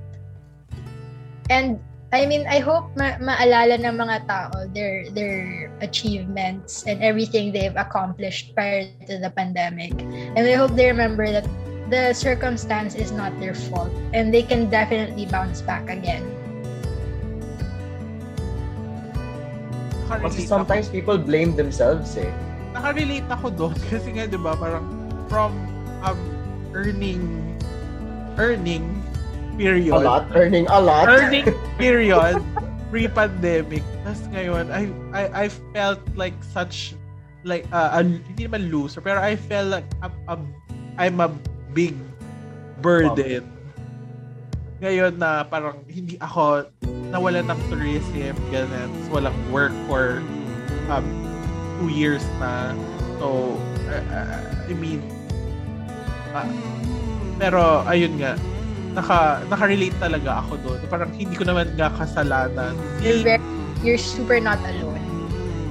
And 1.50 1.82
I 2.14 2.30
mean, 2.30 2.46
I 2.46 2.62
hope 2.62 2.94
ma- 2.94 3.18
maalala 3.18 3.82
ng 3.82 3.94
mga 3.98 4.16
tao 4.30 4.54
their 4.70 5.10
their 5.10 5.66
achievements 5.82 6.86
and 6.86 7.02
everything 7.02 7.50
they've 7.50 7.74
accomplished 7.74 8.54
prior 8.54 8.86
to 9.10 9.18
the 9.18 9.34
pandemic. 9.34 9.90
And 10.38 10.46
I 10.46 10.54
hope 10.54 10.78
they 10.78 10.86
remember 10.86 11.26
that 11.26 11.42
the 11.90 12.14
circumstance 12.14 12.94
is 12.94 13.10
not 13.10 13.34
their 13.42 13.58
fault 13.58 13.90
and 14.14 14.30
they 14.30 14.46
can 14.46 14.70
definitely 14.70 15.26
bounce 15.26 15.58
back 15.58 15.90
again. 15.90 16.22
Kasi 20.06 20.46
sometimes 20.46 20.86
people 20.86 21.18
blame 21.18 21.58
themselves 21.58 22.14
eh. 22.14 22.30
nakarelate 22.74 23.28
ako 23.30 23.46
doon 23.54 23.76
kasi 23.90 24.10
nga 24.18 24.26
'di 24.26 24.38
ba 24.42 24.58
parang 24.58 24.84
from 25.30 25.54
um 26.02 26.18
earning 26.74 27.22
earning 28.36 28.82
period. 29.57 29.94
A 29.94 29.98
lot, 29.98 30.28
earning 30.34 30.66
a 30.68 30.80
lot. 30.80 31.09
earning 31.09 31.46
period 31.80 32.42
pre-pandemic. 32.94 33.82
Tapos 34.07 34.22
ngayon 34.30 34.70
I 34.70 34.86
I 35.11 35.22
I 35.34 35.46
felt 35.74 35.98
like 36.14 36.38
such 36.55 36.94
like 37.42 37.66
uh, 37.74 37.98
a, 37.98 38.07
hindi 38.07 38.46
naman 38.46 38.70
loser 38.70 39.02
pero 39.02 39.18
I 39.18 39.34
felt 39.34 39.74
like 39.74 39.88
a, 39.98 40.09
a, 40.30 40.38
I'm 40.94 41.18
a 41.18 41.26
big 41.74 41.98
burden. 42.78 43.42
Ngayon 44.78 45.18
na 45.18 45.42
parang 45.42 45.82
hindi 45.90 46.14
ako 46.22 46.70
nawalan 47.11 47.50
ng 47.50 47.61
tourism 47.66 48.38
ganun 48.55 48.90
so 49.11 49.18
walang 49.18 49.34
work 49.50 49.74
for 49.90 50.22
um 50.86 51.02
two 51.82 51.90
years 51.90 52.22
na. 52.38 52.78
So 53.18 53.59
uh, 53.90 54.70
I 54.70 54.74
mean 54.78 55.02
uh, 56.30 56.46
pero 57.42 57.82
ayun 57.90 58.22
nga 58.22 58.38
naka 58.95 59.42
naka-relate 59.51 59.95
talaga 59.99 60.40
ako 60.47 60.57
doon. 60.62 60.78
Parang 60.86 61.11
hindi 61.12 61.34
ko 61.34 61.45
naman 61.45 61.74
nga 61.74 61.90
kasalanan. 61.92 62.72
You're 63.03 63.22
very, 63.26 63.45
you're 63.82 64.01
super 64.01 64.38
not 64.38 64.62
alone. 64.64 65.03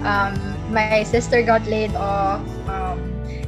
Um, 0.03 0.35
my 0.69 1.07
sister 1.07 1.41
got 1.41 1.63
laid 1.65 1.95
off. 1.95 2.43
Um, 2.67 2.99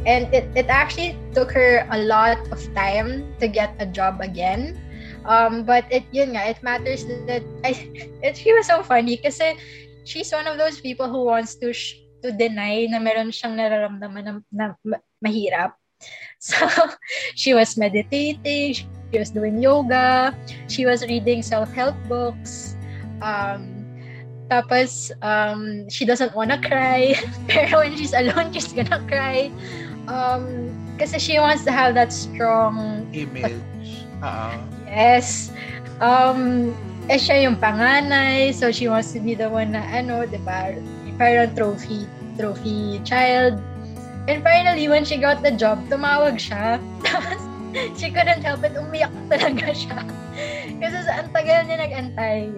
and 0.08 0.32
it, 0.32 0.48
it 0.56 0.72
actually 0.72 1.20
took 1.36 1.52
her 1.52 1.84
a 1.92 2.00
lot 2.00 2.40
of 2.52 2.60
time 2.74 3.28
to 3.40 3.48
get 3.48 3.76
a 3.80 3.86
job 3.86 4.22
again. 4.22 4.80
Um, 5.26 5.66
but 5.66 5.84
it 5.90 6.06
yun 6.14 6.38
nga, 6.38 6.54
it 6.54 6.62
matters 6.62 7.04
that 7.28 7.44
I 7.66 7.74
it 8.26 8.38
she 8.38 8.54
was 8.54 8.70
so 8.70 8.86
funny 8.86 9.18
kasi 9.18 9.58
she's 10.06 10.32
one 10.32 10.46
of 10.46 10.58
those 10.58 10.80
people 10.80 11.10
who 11.10 11.26
wants 11.26 11.58
to 11.60 11.74
sh- 11.74 11.98
to 12.22 12.32
deny 12.32 12.86
na 12.86 13.02
meron 13.02 13.34
siyang 13.34 13.58
nararamdaman 13.58 14.24
na, 14.24 14.34
na 14.54 14.66
ma- 14.86 15.06
mahirap. 15.20 15.76
So 16.46 16.62
she 17.34 17.58
was 17.58 17.74
meditating, 17.74 18.86
was 19.18 19.30
doing 19.30 19.62
yoga, 19.62 20.36
she 20.68 20.86
was 20.86 21.04
reading 21.06 21.42
self-help 21.42 21.96
books. 22.08 22.76
Um, 23.22 23.76
tapos, 24.50 25.12
um, 25.26 25.90
she 25.90 26.06
doesn't 26.06 26.36
wanna 26.36 26.62
cry. 26.62 27.18
Pero 27.50 27.82
when 27.82 27.98
she's 27.98 28.14
alone, 28.14 28.54
she's 28.54 28.72
gonna 28.72 29.02
cry. 29.10 29.50
Um, 30.06 30.70
kasi 31.02 31.18
she 31.18 31.40
wants 31.42 31.66
to 31.66 31.72
have 31.74 31.98
that 31.98 32.14
strong 32.14 33.08
Image. 33.12 33.58
Oo. 34.22 34.50
Yes. 34.86 35.50
Um, 36.00 36.72
eh 37.10 37.18
siya 37.18 37.50
yung 37.50 37.58
panganay, 37.58 38.54
so 38.54 38.70
she 38.70 38.88
wants 38.90 39.14
to 39.14 39.20
be 39.22 39.34
the 39.34 39.50
one 39.50 39.74
na 39.74 39.82
ano, 39.94 40.26
di 40.26 40.38
ba? 40.42 40.74
Parang 41.18 41.54
trophy, 41.56 42.06
trophy 42.38 43.02
child. 43.08 43.58
And 44.26 44.42
finally, 44.42 44.90
when 44.90 45.06
she 45.06 45.22
got 45.22 45.46
the 45.46 45.54
job, 45.54 45.86
tumawag 45.86 46.42
siya. 46.42 46.82
Tapos, 47.06 47.42
she 48.00 48.12
couldn't 48.12 48.42
help 48.44 48.64
it, 48.64 48.74
umiyak 48.74 49.14
talaga 49.28 49.72
siya. 49.76 50.00
Kasi 50.82 50.98
sa 51.04 51.24
ang 51.24 51.30
niya 51.36 51.78
nag-antay. 51.80 52.52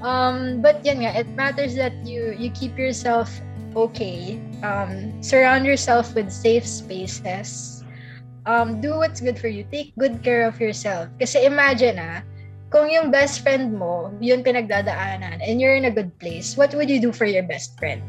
Um, 0.00 0.64
but 0.64 0.80
yan 0.84 1.04
nga, 1.04 1.12
it 1.12 1.28
matters 1.36 1.76
that 1.76 1.92
you 2.08 2.32
you 2.34 2.48
keep 2.56 2.74
yourself 2.80 3.28
okay. 3.76 4.40
Um, 4.64 5.20
surround 5.20 5.68
yourself 5.68 6.16
with 6.16 6.32
safe 6.32 6.64
spaces 6.64 7.80
um, 8.46 8.80
do 8.80 8.96
what's 8.96 9.20
good 9.20 9.38
for 9.38 9.48
you. 9.48 9.64
Take 9.70 9.92
good 9.98 10.22
care 10.22 10.46
of 10.46 10.60
yourself. 10.60 11.08
Kasi 11.20 11.44
imagine 11.44 11.98
ah, 11.98 12.22
kung 12.70 12.88
yung 12.88 13.10
best 13.10 13.42
friend 13.42 13.74
mo, 13.74 14.12
yun 14.20 14.42
pinagdadaanan, 14.42 15.42
and 15.42 15.60
you're 15.60 15.74
in 15.74 15.86
a 15.86 15.92
good 15.92 16.12
place, 16.18 16.56
what 16.56 16.72
would 16.74 16.88
you 16.88 17.00
do 17.00 17.12
for 17.12 17.26
your 17.26 17.42
best 17.42 17.76
friend? 17.78 18.00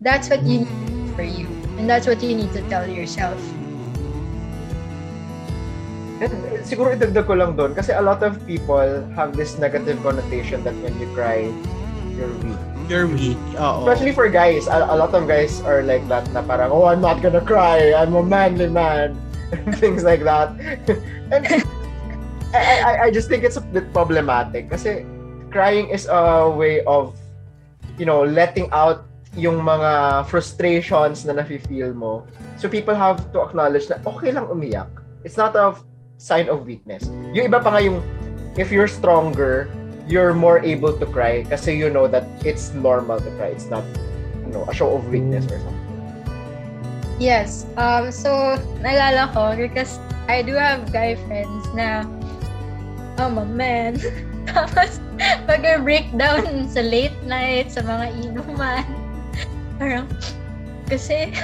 That's 0.00 0.28
what 0.28 0.42
you 0.44 0.66
need 0.66 1.16
for 1.16 1.24
you. 1.24 1.48
And 1.80 1.88
that's 1.88 2.06
what 2.06 2.22
you 2.22 2.34
need 2.36 2.52
to 2.52 2.62
tell 2.68 2.84
yourself. 2.88 3.40
Uh, 6.16 6.32
siguro 6.64 6.96
idagdag 6.96 7.28
ko 7.28 7.36
lang 7.36 7.52
doon 7.56 7.76
kasi 7.76 7.92
a 7.92 8.00
lot 8.00 8.24
of 8.24 8.40
people 8.48 9.04
have 9.12 9.36
this 9.36 9.60
negative 9.60 10.00
connotation 10.00 10.64
that 10.64 10.72
when 10.80 10.96
you 10.96 11.08
cry, 11.12 11.52
you're 12.16 12.32
weak. 12.40 12.60
You're 12.88 13.08
weak. 13.10 13.40
Oo. 13.60 13.84
Especially 13.84 14.16
for 14.16 14.30
guys, 14.32 14.64
a, 14.70 14.88
a 14.88 14.96
lot 14.96 15.12
of 15.12 15.28
guys 15.28 15.60
are 15.60 15.84
like 15.84 16.06
that 16.08 16.24
na 16.32 16.40
parang, 16.40 16.72
oh, 16.72 16.88
I'm 16.88 17.04
not 17.04 17.20
gonna 17.20 17.44
cry, 17.44 17.92
I'm 17.92 18.16
a 18.16 18.24
manly 18.24 18.72
man, 18.72 19.18
things 19.82 20.04
like 20.06 20.24
that. 20.24 20.56
and 21.34 21.44
I, 22.54 22.62
I, 22.80 22.92
I 23.04 23.08
just 23.10 23.28
think 23.28 23.44
it's 23.44 23.60
a 23.60 23.64
bit 23.64 23.92
problematic 23.92 24.70
kasi 24.70 25.04
crying 25.52 25.90
is 25.90 26.08
a 26.08 26.48
way 26.48 26.80
of, 26.88 27.12
you 27.98 28.06
know, 28.06 28.24
letting 28.24 28.72
out 28.72 29.04
yung 29.36 29.60
mga 29.60 30.24
frustrations 30.32 31.28
na 31.28 31.36
nafe-feel 31.36 31.92
mo. 31.92 32.24
So 32.56 32.72
people 32.72 32.96
have 32.96 33.20
to 33.36 33.44
acknowledge 33.44 33.92
na 33.92 34.00
okay 34.08 34.32
lang 34.32 34.48
umiyak. 34.48 34.88
It's 35.24 35.36
not 35.36 35.52
a 35.52 35.76
sign 36.18 36.48
of 36.48 36.66
weakness. 36.66 37.06
Yung 37.32 37.52
iba 37.52 37.62
pa 37.62 37.76
nga 37.76 37.80
yung, 37.80 38.00
if 38.56 38.72
you're 38.72 38.88
stronger, 38.88 39.68
you're 40.06 40.34
more 40.34 40.62
able 40.62 40.94
to 40.94 41.06
cry 41.06 41.42
kasi 41.44 41.74
you 41.74 41.90
know 41.90 42.06
that 42.06 42.24
it's 42.46 42.72
normal 42.72 43.18
to 43.20 43.30
cry. 43.36 43.52
It's 43.52 43.68
not, 43.68 43.84
you 44.46 44.52
know, 44.54 44.64
a 44.68 44.74
show 44.74 44.94
of 44.96 45.08
weakness 45.08 45.44
or 45.50 45.58
something. 45.58 45.86
Yes. 47.18 47.64
Um, 47.80 48.12
so, 48.12 48.60
naalala 48.84 49.32
ko, 49.32 49.56
because 49.56 49.98
I 50.28 50.44
do 50.44 50.52
have 50.52 50.92
guy 50.92 51.16
friends 51.26 51.64
na, 51.72 52.04
I'm 53.16 53.40
a 53.40 53.44
man. 53.44 53.96
Tapos, 54.46 55.00
mag-breakdown 55.48 56.44
sa 56.74 56.80
late 56.84 57.16
night, 57.24 57.72
sa 57.72 57.80
mga 57.82 58.12
inuman. 58.20 58.84
Parang, 59.80 60.08
kasi, 60.86 61.34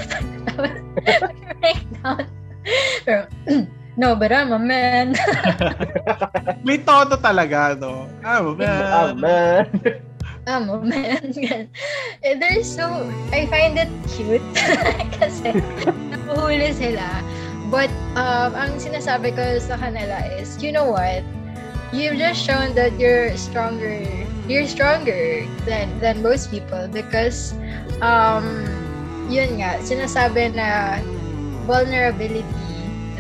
tapos, 0.47 0.71
mag-breakdown. 1.03 2.25
Pero, 3.05 3.27
no, 3.97 4.15
but 4.17 4.33
I'm 4.33 4.53
a 4.53 4.59
man. 4.59 5.15
May 6.67 6.79
tono 6.79 7.17
talaga, 7.19 7.79
no? 7.79 8.09
Ah, 8.23 8.41
Ah, 8.41 9.13
man. 9.13 9.21
man. 9.21 9.65
I'm 10.47 10.67
a 10.71 10.79
man. 10.83 11.23
They're 12.23 12.65
so, 12.65 13.07
I 13.31 13.47
find 13.47 13.79
it 13.79 13.91
cute. 14.11 14.43
kasi, 15.19 15.55
napuhuli 16.11 16.75
sila. 16.75 17.07
But, 17.71 17.89
um, 18.19 18.53
ang 18.59 18.77
sinasabi 18.77 19.33
ko 19.33 19.43
sa 19.63 19.79
kanila 19.79 20.19
is, 20.37 20.59
you 20.61 20.73
know 20.75 20.91
what? 20.91 21.23
You've 21.93 22.17
just 22.19 22.41
shown 22.43 22.75
that 22.75 22.97
you're 22.99 23.37
stronger. 23.37 24.01
You're 24.49 24.67
stronger 24.67 25.45
than 25.69 25.87
than 26.01 26.25
most 26.25 26.51
people 26.51 26.89
because, 26.91 27.53
um, 28.03 28.65
yun 29.29 29.61
nga, 29.61 29.79
sinasabi 29.85 30.57
na 30.57 30.99
vulnerability, 31.69 32.72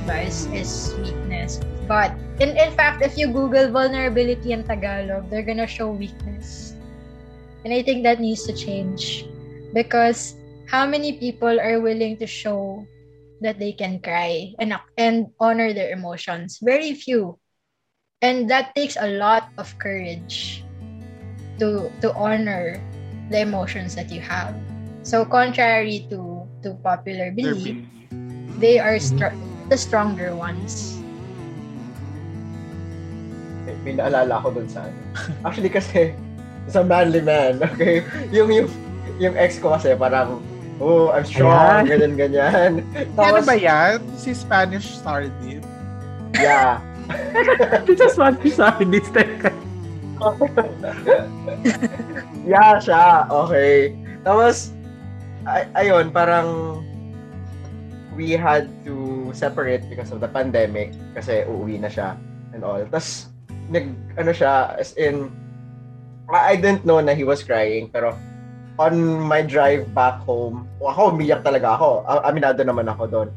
diba, 0.02 0.26
is, 0.26 0.46
is 0.50 0.94
weakness. 0.98 1.60
But 1.86 2.12
in, 2.40 2.56
in 2.56 2.70
fact, 2.74 3.02
if 3.02 3.16
you 3.16 3.28
Google 3.28 3.70
vulnerability 3.70 4.52
in 4.52 4.64
Tagalog, 4.64 5.30
they're 5.30 5.46
gonna 5.46 5.66
show 5.66 5.90
weakness. 5.90 6.74
And 7.64 7.72
I 7.72 7.82
think 7.82 8.02
that 8.02 8.20
needs 8.20 8.44
to 8.46 8.52
change. 8.52 9.24
Because 9.72 10.34
how 10.68 10.86
many 10.86 11.18
people 11.18 11.60
are 11.60 11.80
willing 11.80 12.16
to 12.18 12.26
show 12.26 12.84
that 13.40 13.58
they 13.58 13.72
can 13.72 14.00
cry 14.00 14.54
and, 14.58 14.74
and 14.98 15.28
honor 15.40 15.72
their 15.72 15.90
emotions? 15.90 16.58
Very 16.62 16.94
few. 16.94 17.38
And 18.20 18.48
that 18.50 18.74
takes 18.74 18.96
a 18.96 19.18
lot 19.18 19.50
of 19.58 19.70
courage 19.78 20.62
to 21.58 21.90
to 22.00 22.14
honor 22.14 22.78
the 23.30 23.42
emotions 23.42 23.94
that 23.94 24.10
you 24.10 24.20
have. 24.22 24.54
So 25.02 25.26
contrary 25.26 26.06
to 26.10 26.46
to 26.62 26.78
popular 26.86 27.34
belief, 27.34 27.82
they 28.62 28.78
are 28.78 28.98
str- 29.02 29.34
the 29.72 29.80
stronger 29.80 30.36
ones. 30.36 31.00
May, 33.64 33.72
may 33.80 33.92
naalala 33.96 34.44
ko 34.44 34.52
dun 34.52 34.68
sa 34.68 34.84
ano. 34.84 35.00
Actually 35.48 35.72
kasi, 35.72 36.12
sa 36.68 36.84
manly 36.84 37.24
man, 37.24 37.56
okay? 37.72 38.04
Yung, 38.28 38.52
yung, 38.52 38.68
yung 39.16 39.32
ex 39.32 39.56
ko 39.56 39.72
kasi 39.72 39.96
parang, 39.96 40.44
oh, 40.76 41.08
I'm 41.08 41.24
strong, 41.24 41.88
ganyan, 41.88 42.20
ganyan. 42.20 42.84
Ano 43.16 43.40
ba 43.40 43.56
yan? 43.56 44.04
Si 44.20 44.36
Spanish 44.36 45.00
Sardine? 45.00 45.64
Yeah. 46.36 46.84
This 47.88 48.04
is 48.04 48.20
what 48.20 48.36
you 48.44 48.52
said 48.52 48.76
this 48.92 49.08
time. 49.08 49.56
yeah, 52.44 52.76
siya. 52.76 53.24
Okay. 53.26 53.96
Tapos, 54.20 54.70
ay- 55.48 55.68
ayun, 55.74 56.12
parang 56.12 56.78
we 58.16 58.36
had 58.36 58.68
to 58.84 59.30
separate 59.32 59.88
because 59.88 60.12
of 60.12 60.20
the 60.20 60.28
pandemic 60.28 60.92
kasi 61.16 61.44
uuwi 61.48 61.80
na 61.80 61.88
siya 61.88 62.16
and 62.52 62.64
all. 62.64 62.80
Tapos, 62.88 63.32
nag, 63.72 63.88
ano 64.20 64.30
siya, 64.32 64.76
as 64.76 64.92
in, 65.00 65.32
I 66.32 66.56
didn't 66.56 66.84
know 66.84 67.00
na 67.00 67.12
he 67.16 67.24
was 67.24 67.44
crying, 67.44 67.88
pero 67.92 68.16
on 68.80 69.20
my 69.20 69.42
drive 69.44 69.88
back 69.92 70.20
home, 70.24 70.68
ako, 70.80 71.12
umiyak 71.12 71.44
talaga 71.44 71.76
ako. 71.76 72.04
Aminado 72.24 72.64
naman 72.64 72.88
ako 72.88 73.04
doon. 73.08 73.28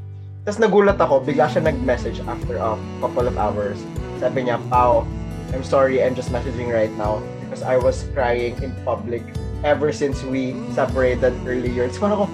Tapos 0.45 0.59
nagulat 0.61 0.99
ako, 1.01 1.26
bigla 1.26 1.49
siya 1.49 1.65
nag-message 1.65 2.21
after 2.30 2.55
a 2.61 2.78
couple 3.01 3.26
of 3.26 3.36
hours. 3.36 3.82
Sabi 4.21 4.47
niya, 4.47 4.61
Pao, 4.69 5.03
I'm 5.51 5.65
sorry, 5.65 6.03
I'm 6.03 6.13
just 6.13 6.30
messaging 6.32 6.71
right 6.71 6.91
now 6.95 7.19
because 7.43 7.65
I 7.65 7.76
was 7.82 8.05
crying 8.13 8.55
in 8.61 8.71
public 8.86 9.23
ever 9.65 9.89
since 9.91 10.21
we 10.23 10.53
separated 10.71 11.34
earlier. 11.49 11.89
Parang 11.97 12.23
ako, 12.23 12.26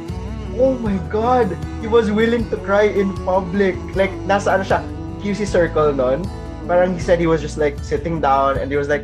oh 0.57 0.75
my 0.79 0.97
God, 1.07 1.51
he 1.79 1.87
was 1.87 2.11
willing 2.11 2.47
to 2.49 2.57
cry 2.63 2.91
in 2.91 3.13
public. 3.23 3.77
Like, 3.95 4.11
nasa 4.25 4.55
ano 4.59 4.63
siya, 4.63 4.79
QC 5.21 5.45
circle 5.45 5.93
nun. 5.93 6.25
Parang 6.65 6.95
he 6.95 7.01
said 7.01 7.19
he 7.19 7.27
was 7.27 7.41
just 7.41 7.57
like 7.57 7.77
sitting 7.83 8.21
down 8.21 8.57
and 8.57 8.71
he 8.71 8.77
was 8.77 8.87
like 8.87 9.03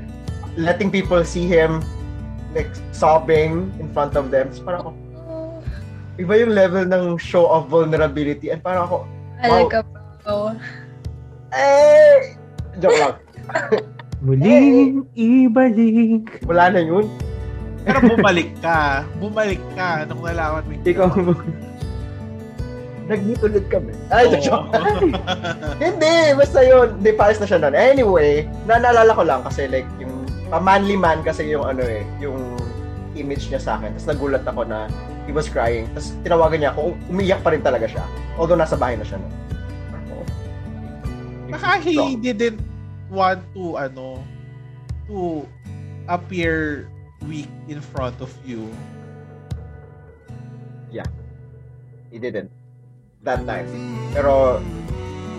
letting 0.55 0.89
people 0.89 1.21
see 1.25 1.45
him 1.45 1.81
like 2.55 2.69
sobbing 2.91 3.69
in 3.77 3.91
front 3.93 4.15
of 4.15 4.31
them. 4.31 4.49
It's 4.49 4.59
parang 4.61 4.81
ako, 4.87 4.91
iba 6.17 6.33
yung 6.41 6.53
level 6.53 6.83
ng 6.85 7.17
show 7.21 7.45
of 7.45 7.69
vulnerability 7.69 8.49
and 8.49 8.61
parang 8.61 8.89
ako, 8.89 8.97
Wow. 9.37 9.69
Alaga 9.69 9.79
po. 10.25 10.37
eh, 11.53 12.33
joke 12.81 12.97
lang. 12.97 13.15
Muling 14.25 15.05
ibalik. 15.13 16.41
Wala 16.49 16.73
na 16.73 16.81
yun. 16.81 17.05
Pero 17.87 17.99
bumalik 18.03 18.51
ka. 18.59 19.07
Bumalik 19.15 19.63
ka 19.79 20.03
nung 20.03 20.19
nalaman 20.19 20.67
mo. 20.67 20.75
Ikaw 20.83 21.07
mo. 21.15 21.31
Nag-meet 23.07 23.39
ulit 23.39 23.65
kami. 23.71 23.95
Ay, 24.11 24.27
joke. 24.43 24.67
Hindi, 25.79 26.35
basta 26.35 26.59
yun. 26.59 26.99
Hindi, 26.99 27.15
pares 27.15 27.39
na 27.39 27.47
siya 27.47 27.63
nun. 27.63 27.71
Anyway, 27.71 28.43
naalala 28.67 29.15
ko 29.15 29.23
lang 29.23 29.47
kasi 29.47 29.71
like, 29.71 29.87
yung 30.03 30.27
a 30.51 30.59
manly 30.59 30.99
man 30.99 31.23
kasi 31.23 31.47
yung 31.47 31.63
ano 31.63 31.83
eh, 31.87 32.03
yung 32.19 32.59
image 33.15 33.47
niya 33.47 33.63
sa 33.63 33.79
akin. 33.79 33.95
Tapos 33.95 34.07
nagulat 34.11 34.43
ako 34.43 34.67
na 34.67 34.91
he 35.23 35.31
was 35.31 35.47
crying. 35.47 35.87
Tapos 35.95 36.11
tinawagan 36.19 36.59
niya 36.59 36.71
ako, 36.75 36.99
umiyak 37.07 37.39
pa 37.39 37.55
rin 37.55 37.63
talaga 37.63 37.87
siya. 37.87 38.03
Although 38.35 38.59
nasa 38.59 38.75
bahay 38.75 38.99
na 38.99 39.07
siya 39.07 39.23
nun. 39.23 39.33
Baka 41.47 41.79
he 41.79 42.19
didn't 42.19 42.59
want 43.07 43.39
to, 43.55 43.79
ano, 43.79 44.19
to 45.07 45.47
appear 46.11 46.91
weak 47.25 47.49
in 47.67 47.81
front 47.81 48.21
of 48.21 48.29
you. 48.45 48.69
He 52.11 52.19
didn't. 52.19 52.51
That 53.27 53.43
time. 53.43 53.67
Pero, 54.15 54.63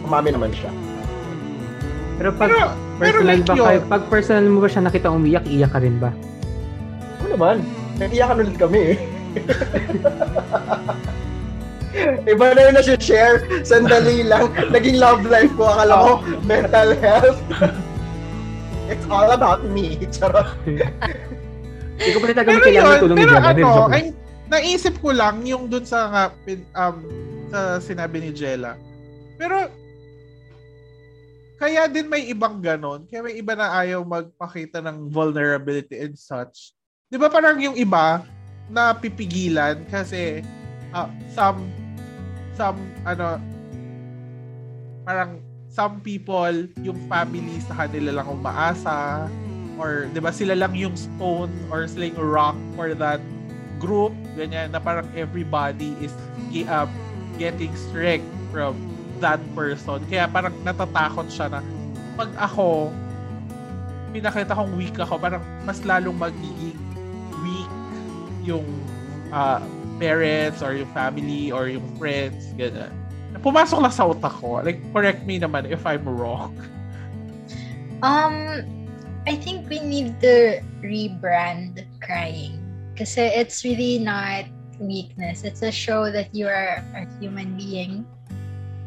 umami 0.05 0.37
naman 0.37 0.53
siya. 0.53 0.69
Pero 2.21 2.35
pag 2.35 2.51
Pero, 2.51 2.67
pero 2.99 3.23
personal 3.23 3.39
like 3.39 3.47
ba 3.47 3.55
yun, 3.55 3.65
kayo, 3.65 3.81
pag 3.89 4.03
personal 4.11 4.45
mo 4.51 4.59
ba 4.61 4.69
siya 4.69 4.83
nakita 4.85 5.09
umiyak, 5.09 5.45
iyak 5.49 5.71
ka 5.73 5.79
rin 5.81 5.97
ba? 6.03 6.11
Ano 7.23 7.27
naman? 7.35 7.57
Nag-iyakan 7.97 8.37
ulit 8.45 8.57
kami 8.59 8.81
eh. 8.95 8.99
Iba 12.31 12.47
na 12.53 12.61
yun 12.69 12.75
na 12.79 12.83
share 13.01 13.43
Sandali 13.65 14.23
lang. 14.31 14.53
Naging 14.71 15.01
love 15.01 15.25
life 15.25 15.51
ko. 15.57 15.73
Akala 15.73 15.95
ko 15.99 16.13
mental 16.45 16.91
health. 17.01 17.41
It's 18.93 19.09
all 19.09 19.33
about 19.33 19.65
me. 19.67 19.97
Charot. 20.13 20.53
Hindi 21.99 22.11
ko 22.15 22.19
pa 22.23 22.27
talaga 22.31 22.51
pero 22.55 22.63
kailangan 22.63 22.95
yun, 22.95 23.03
tulong 23.03 23.17
ni 23.19 23.23
pero 23.27 23.35
Jella. 23.35 23.51
ano, 23.51 23.71
ay, 23.91 24.03
naisip 24.49 24.95
ko 25.03 25.11
lang 25.11 25.37
yung 25.43 25.65
dun 25.67 25.85
sa, 25.85 25.99
nga, 26.09 26.25
um, 26.79 26.97
sa 27.51 27.83
sinabi 27.83 28.17
ni 28.23 28.31
Jella. 28.31 28.79
Pero, 29.35 29.67
kaya 31.59 31.91
din 31.91 32.07
may 32.07 32.31
ibang 32.31 32.63
ganon. 32.63 33.03
Kaya 33.11 33.27
may 33.27 33.35
iba 33.35 33.59
na 33.59 33.75
ayaw 33.83 34.07
magpakita 34.07 34.79
ng 34.79 35.11
vulnerability 35.11 35.99
and 35.99 36.15
such. 36.15 36.71
Di 37.11 37.19
ba 37.19 37.27
parang 37.27 37.59
yung 37.59 37.75
iba 37.75 38.23
na 38.71 38.95
pipigilan 38.95 39.83
kasi 39.91 40.45
ah, 40.95 41.11
some 41.35 41.67
some 42.55 42.79
ano 43.03 43.41
parang 45.09 45.41
some 45.73 46.05
people 46.05 46.53
yung 46.85 47.01
family 47.09 47.59
sa 47.65 47.85
kanila 47.85 48.21
lang 48.21 48.29
umaasa 48.29 49.27
or 49.79 50.11
'di 50.11 50.21
ba 50.21 50.35
sila 50.35 50.59
lang 50.59 50.75
yung 50.75 50.95
stone 50.99 51.51
or 51.73 51.87
sila 51.87 52.11
yung 52.11 52.21
rock 52.21 52.59
for 52.75 52.93
that 52.93 53.23
group 53.79 54.13
ganyan 54.35 54.75
na 54.75 54.83
parang 54.83 55.07
everybody 55.15 55.95
is 56.03 56.13
uh, 56.67 56.87
getting 57.39 57.71
strength 57.91 58.27
from 58.51 58.75
that 59.23 59.39
person. 59.55 60.03
Kaya 60.11 60.27
parang 60.31 60.55
natatakot 60.63 61.31
siya 61.31 61.59
na 61.59 61.61
pag 62.19 62.31
ako 62.39 62.91
pinakita 64.11 64.57
kong 64.57 64.73
weak 64.75 64.97
ako 64.99 65.21
parang 65.21 65.45
mas 65.63 65.79
lalong 65.87 66.17
magiging 66.17 66.79
weak 67.45 67.71
yung 68.43 68.67
uh, 69.31 69.63
parents 70.01 70.65
or 70.65 70.75
yung 70.75 70.91
family 70.91 71.55
or 71.55 71.71
yung 71.71 71.85
friends 71.99 72.51
ganyan. 72.59 72.91
Pumasok 73.39 73.79
lang 73.79 73.95
sa 73.95 74.09
utak 74.11 74.35
ko. 74.43 74.59
Like 74.59 74.83
correct 74.91 75.23
me 75.23 75.39
naman 75.39 75.71
if 75.71 75.87
I'm 75.87 76.03
wrong. 76.07 76.55
Um, 78.03 78.63
I 79.29 79.37
think 79.37 79.69
we 79.69 79.85
need 79.85 80.25
to 80.25 80.65
rebrand 80.81 81.85
crying. 82.01 82.57
because 82.99 83.15
it's 83.15 83.63
really 83.63 84.01
not 84.01 84.49
weakness. 84.81 85.45
It's 85.45 85.63
a 85.63 85.71
show 85.71 86.11
that 86.11 86.35
you 86.35 86.49
are 86.49 86.83
a 86.97 87.07
human 87.21 87.55
being, 87.55 88.09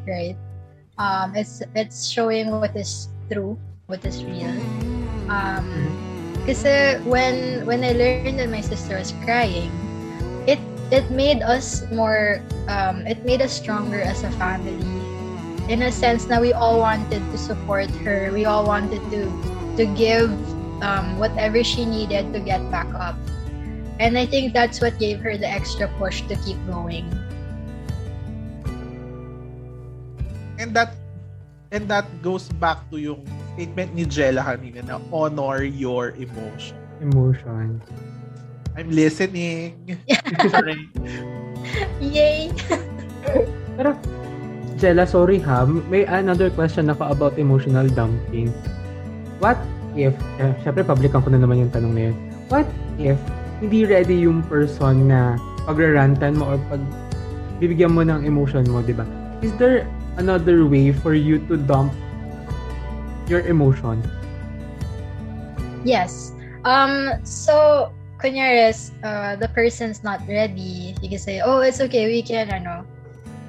right? 0.03 0.35
Um, 0.97 1.31
it's 1.31 1.63
it's 1.77 2.11
showing 2.11 2.51
what 2.51 2.75
is 2.75 3.07
true, 3.31 3.55
what 3.87 4.03
is 4.03 4.25
real. 4.25 4.51
Um, 5.31 5.63
kasi 6.43 6.99
when 7.07 7.63
when 7.63 7.87
I 7.87 7.95
learned 7.95 8.41
that 8.43 8.51
my 8.51 8.59
sister 8.59 8.99
was 8.99 9.15
crying, 9.23 9.71
it 10.43 10.59
it 10.91 11.07
made 11.13 11.39
us 11.39 11.87
more 11.93 12.43
um, 12.67 13.07
it 13.07 13.23
made 13.23 13.39
us 13.39 13.55
stronger 13.55 14.03
as 14.03 14.27
a 14.27 14.31
family 14.35 14.75
in 15.71 15.87
a 15.87 15.91
sense 15.93 16.27
na 16.27 16.41
we 16.41 16.51
all 16.51 16.81
wanted 16.83 17.23
to 17.31 17.37
support 17.37 17.87
her 18.03 18.33
we 18.33 18.43
all 18.43 18.65
wanted 18.65 18.99
to 19.13 19.29
to 19.77 19.85
give 19.97 20.31
um, 20.81 21.17
whatever 21.17 21.63
she 21.63 21.85
needed 21.85 22.33
to 22.33 22.39
get 22.39 22.59
back 22.71 22.87
up 22.95 23.15
and 23.99 24.17
i 24.17 24.25
think 24.25 24.53
that's 24.53 24.81
what 24.81 24.97
gave 24.99 25.19
her 25.19 25.37
the 25.37 25.47
extra 25.47 25.87
push 25.99 26.21
to 26.25 26.35
keep 26.41 26.57
going 26.67 27.05
and 30.59 30.73
that 30.73 30.95
and 31.71 31.87
that 31.87 32.05
goes 32.21 32.49
back 32.59 32.83
to 32.91 32.97
yung 32.99 33.21
statement 33.55 33.93
ni 33.95 34.03
Jella 34.03 34.43
kanina 34.43 34.83
na 34.83 34.97
honor 35.11 35.63
your 35.63 36.15
emotion 36.19 36.77
Emotion. 37.01 37.81
I'm 38.77 38.93
listening 38.93 39.97
Sorry. 40.53 40.85
yay 42.13 42.53
Pero, 43.77 43.95
Jella, 44.77 45.05
sorry 45.05 45.39
ha. 45.39 45.63
May 45.65 46.05
another 46.05 46.49
question 46.49 46.89
ako 46.89 47.13
about 47.13 47.33
emotional 47.37 47.87
dumping. 47.87 48.51
What 49.41 49.57
if, 49.97 50.13
eh, 50.37 50.53
syempre 50.61 50.85
publican 50.85 51.25
ko 51.25 51.33
na 51.33 51.41
naman 51.41 51.65
yung 51.65 51.71
tanong 51.73 51.93
na 51.97 52.01
yun. 52.13 52.15
What 52.47 52.69
if 53.01 53.17
hindi 53.57 53.89
ready 53.89 54.21
yung 54.21 54.45
person 54.45 55.09
na 55.09 55.41
pagrarantan 55.65 56.37
mo 56.37 56.53
or 56.53 56.57
pag 56.69 56.81
bibigyan 57.57 57.97
mo 57.97 58.05
ng 58.05 58.21
emotion 58.21 58.61
mo, 58.69 58.85
di 58.85 58.93
ba? 58.93 59.05
Is 59.41 59.49
there 59.57 59.89
another 60.21 60.69
way 60.69 60.93
for 60.93 61.17
you 61.17 61.41
to 61.49 61.57
dump 61.57 61.89
your 63.25 63.41
emotion? 63.49 64.01
Yes. 65.81 66.37
Um, 66.61 67.17
so, 67.25 67.89
kunyari, 68.21 68.69
uh, 69.01 69.33
the 69.41 69.49
person's 69.57 70.05
not 70.05 70.21
ready, 70.29 70.93
you 71.01 71.09
can 71.09 71.17
say, 71.17 71.41
oh, 71.41 71.65
it's 71.65 71.81
okay, 71.81 72.05
we 72.05 72.21
can, 72.21 72.53
ano, 72.53 72.85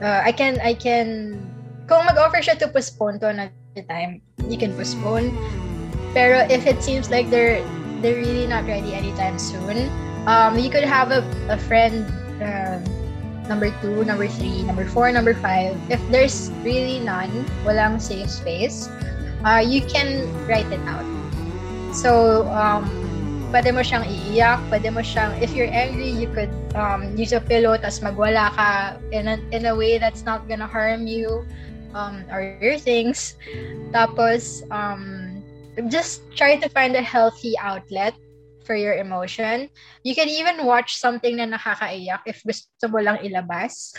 uh, 0.00 0.20
I 0.24 0.32
can, 0.32 0.56
I 0.64 0.72
can, 0.72 1.36
kung 1.84 2.08
mag-offer 2.08 2.40
siya 2.40 2.56
to 2.64 2.68
postpone 2.72 3.20
to 3.20 3.28
another 3.28 3.84
time, 3.88 4.24
you 4.48 4.56
can 4.56 4.72
postpone. 4.72 5.32
Pero 6.12 6.44
if 6.48 6.66
it 6.66 6.82
seems 6.82 7.10
like 7.10 7.30
they're, 7.30 7.64
they're 8.00 8.20
really 8.20 8.46
not 8.46 8.66
ready 8.66 8.94
anytime 8.94 9.38
soon, 9.38 9.88
um, 10.26 10.58
you 10.58 10.70
could 10.70 10.84
have 10.84 11.10
a, 11.10 11.24
a 11.48 11.58
friend, 11.58 12.04
uh, 12.42 12.78
number 13.48 13.70
two, 13.80 14.04
number 14.04 14.28
three, 14.28 14.62
number 14.62 14.84
four, 14.84 15.10
number 15.10 15.34
five. 15.34 15.76
If 15.90 16.00
there's 16.10 16.50
really 16.62 17.00
none, 17.00 17.30
walang 17.64 18.00
safe 18.00 18.30
space, 18.30 18.88
uh, 19.44 19.62
you 19.64 19.82
can 19.82 20.28
write 20.46 20.70
it 20.70 20.80
out. 20.86 21.06
So, 21.94 22.48
um, 22.48 22.88
pwede 23.52 23.68
mo 23.76 23.84
siyang 23.84 24.08
iiyak, 24.08 24.64
pwede 24.72 24.88
mo 24.88 25.04
siyang, 25.04 25.36
if 25.44 25.52
you're 25.52 25.68
angry, 25.68 26.08
you 26.08 26.26
could 26.32 26.52
um, 26.74 27.12
use 27.16 27.36
a 27.36 27.40
pillow, 27.40 27.76
tas 27.76 28.00
magwala 28.00 28.48
ka 28.56 28.96
in 29.12 29.28
a, 29.28 29.36
in 29.52 29.68
a 29.68 29.76
way 29.76 30.00
that's 30.00 30.24
not 30.24 30.48
gonna 30.48 30.66
harm 30.66 31.06
you 31.06 31.44
um, 31.92 32.24
or 32.32 32.56
your 32.64 32.80
things. 32.80 33.36
Tapos, 33.92 34.64
um, 34.72 35.21
just 35.88 36.22
try 36.36 36.56
to 36.56 36.68
find 36.68 36.96
a 36.96 37.02
healthy 37.02 37.56
outlet 37.58 38.14
for 38.64 38.76
your 38.76 38.94
emotion. 38.94 39.68
You 40.04 40.14
can 40.14 40.28
even 40.28 40.64
watch 40.64 40.96
something 40.96 41.36
na 41.36 41.50
nakakaiyak 41.50 42.22
if 42.26 42.42
gusto 42.46 42.86
mo 42.88 43.02
lang 43.02 43.18
ilabas. 43.24 43.92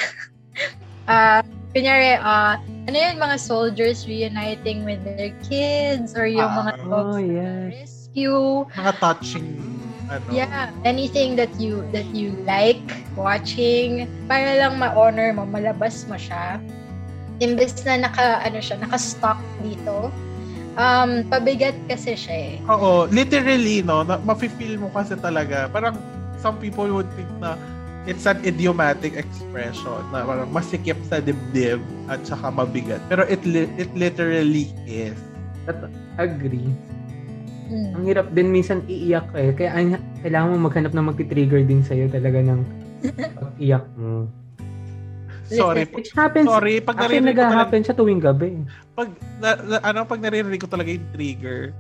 uh, 1.08 1.44
kunyari, 1.76 2.16
uh, 2.22 2.62
ano 2.88 2.96
yung 2.96 3.20
mga 3.20 3.38
soldiers 3.40 4.08
reuniting 4.08 4.86
with 4.86 5.04
their 5.04 5.34
kids 5.44 6.16
or 6.16 6.30
yung 6.30 6.50
mga 6.54 6.72
oh, 6.88 7.18
yes. 7.20 8.08
rescue. 8.14 8.64
Mga 8.78 8.94
touching 9.02 9.48
ano. 10.14 10.30
Yeah, 10.30 10.70
anything 10.86 11.36
that 11.40 11.52
you 11.58 11.82
that 11.96 12.06
you 12.14 12.38
like 12.46 12.82
watching 13.18 14.06
para 14.30 14.60
lang 14.60 14.78
ma-honor 14.78 15.34
mo, 15.34 15.48
malabas 15.48 16.06
mo 16.06 16.16
siya. 16.20 16.62
Imbes 17.42 17.82
na 17.84 18.06
naka 18.08 18.46
ano 18.46 18.62
siya, 18.62 18.78
naka-stock 18.78 19.40
dito. 19.66 20.14
Um, 20.74 21.22
pabigat 21.30 21.78
kasi 21.86 22.18
siya 22.18 22.36
eh. 22.36 22.56
Oo, 22.66 23.06
literally, 23.14 23.86
no, 23.86 24.02
na, 24.02 24.18
mafe-feel 24.18 24.82
mo 24.82 24.90
kasi 24.90 25.14
talaga. 25.14 25.70
Parang 25.70 25.94
some 26.42 26.58
people 26.58 26.90
would 26.90 27.08
think 27.14 27.30
na 27.38 27.54
it's 28.10 28.26
an 28.26 28.42
idiomatic 28.44 29.16
expression 29.16 30.02
na 30.12 30.26
parang 30.26 30.50
masikip 30.50 30.98
sa 31.08 31.22
dibdib 31.22 31.80
at 32.10 32.20
saka 32.26 32.50
mabigat. 32.50 33.00
Pero 33.06 33.24
it 33.30 33.46
li- 33.46 33.70
it 33.78 33.94
literally 33.94 34.68
is. 34.90 35.16
At 35.70 35.78
agree. 36.18 36.68
Mm. 37.70 37.90
Ang 37.96 38.04
hirap 38.10 38.28
din 38.34 38.50
minsan 38.52 38.84
iiyak 38.90 39.30
ka 39.32 39.40
eh. 39.40 39.54
Kaya 39.56 39.72
ang- 39.78 40.04
kailangan 40.20 40.58
mo 40.58 40.68
maghanap 40.68 40.92
ng 40.92 41.06
magti-trigger 41.14 41.64
din 41.64 41.86
sa'yo 41.86 42.10
talaga 42.12 42.42
ng 42.44 42.60
pag-iyak 43.40 43.86
mo. 43.96 44.26
Sorry. 45.58 45.86
Which 45.92 46.12
happens, 46.14 46.48
Sorry, 46.50 46.82
pag 46.82 46.96
actually 46.98 47.22
naririnig 47.22 47.36
ko 47.36 47.38
talaga, 47.38 47.50
nag-happen 47.50 47.82
siya 47.84 47.96
tuwing 47.96 48.22
gabi. 48.22 48.50
pag, 48.94 49.10
na, 49.40 49.50
na, 49.62 49.78
ano, 49.82 50.00
pag 50.06 50.20
naririnig 50.22 50.62
ko 50.62 50.70
talaga 50.70 50.90
yung 50.90 51.06
trigger, 51.14 51.74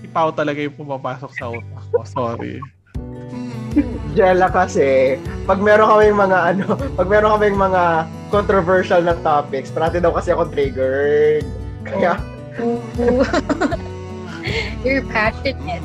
si 0.00 0.06
Pao 0.10 0.32
talaga 0.34 0.60
yung 0.60 0.74
pumapasok 0.74 1.30
sa 1.36 1.50
utak 1.52 1.84
ko. 1.92 1.98
Sorry. 2.04 2.60
Jella 4.16 4.52
kasi, 4.52 5.16
pag 5.48 5.56
meron 5.56 5.88
kaming 5.88 6.18
mga 6.20 6.38
ano, 6.52 6.76
pag 6.76 7.08
meron 7.08 7.40
kaming 7.40 7.56
mga 7.56 8.04
controversial 8.28 9.00
na 9.00 9.16
topics, 9.24 9.72
parati 9.72 10.00
daw 10.00 10.12
kasi 10.12 10.32
ako 10.32 10.44
triggered. 10.52 11.44
Kaya. 11.84 12.20
You're 14.84 15.06
passionate. 15.08 15.84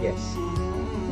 yes. 0.00 0.20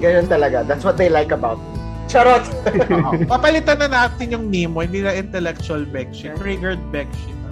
Ganyan 0.01 0.33
talaga. 0.33 0.65
That's 0.65 0.87
what 0.87 0.97
they 0.97 1.13
like 1.13 1.29
about 1.29 1.61
me. 1.61 1.70
Charot! 2.11 2.43
Papalitan 3.31 3.79
na 3.79 3.89
natin 3.89 4.35
yung 4.35 4.51
Nemo, 4.51 4.83
hindi 4.83 5.01
na 5.01 5.15
intellectual 5.15 5.87
Bekshi. 5.87 6.35
Triggered 6.35 6.83
Bekshi 6.91 7.31
na. 7.41 7.51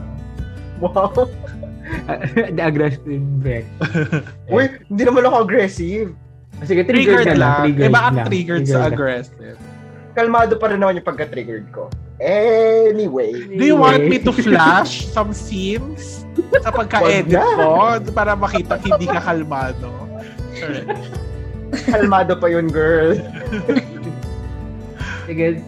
wow. 0.83 1.15
The 2.35 2.61
aggressive 2.61 3.23
break. 3.41 3.65
Uy, 4.53 4.67
hindi 4.91 5.03
naman 5.07 5.25
ako 5.25 5.47
aggressive. 5.47 6.11
Sige, 6.67 6.83
triggered, 6.83 7.23
Triggered 7.23 7.29
na 7.33 7.39
lang. 7.39 7.39
lang. 7.39 7.63
Triggered 7.65 7.87
Iba 7.89 8.01
ang 8.03 8.17
lang. 8.19 8.27
triggered 8.27 8.67
sa 8.67 8.79
lang. 8.83 8.93
aggressive. 8.93 9.57
Kalmado 10.13 10.59
pa 10.59 10.67
rin 10.69 10.83
naman 10.83 10.99
yung 10.99 11.07
pagka-triggered 11.07 11.71
ko. 11.71 11.87
Anyway. 12.19 13.31
Do 13.47 13.63
you 13.63 13.79
want 13.79 14.03
me 14.03 14.19
to 14.19 14.35
flash 14.35 15.07
some 15.09 15.31
scenes 15.31 16.27
sa 16.59 16.75
pagka-edit 16.75 17.31
ko 17.39 17.71
para 18.11 18.35
makita 18.35 18.75
hindi 18.77 19.07
ka 19.07 19.23
kalmado? 19.23 19.87
Sure. 20.53 20.83
Kalmado 21.87 22.35
pa 22.35 22.51
yun, 22.51 22.67
girl. 22.67 23.15
Sige, 25.29 25.61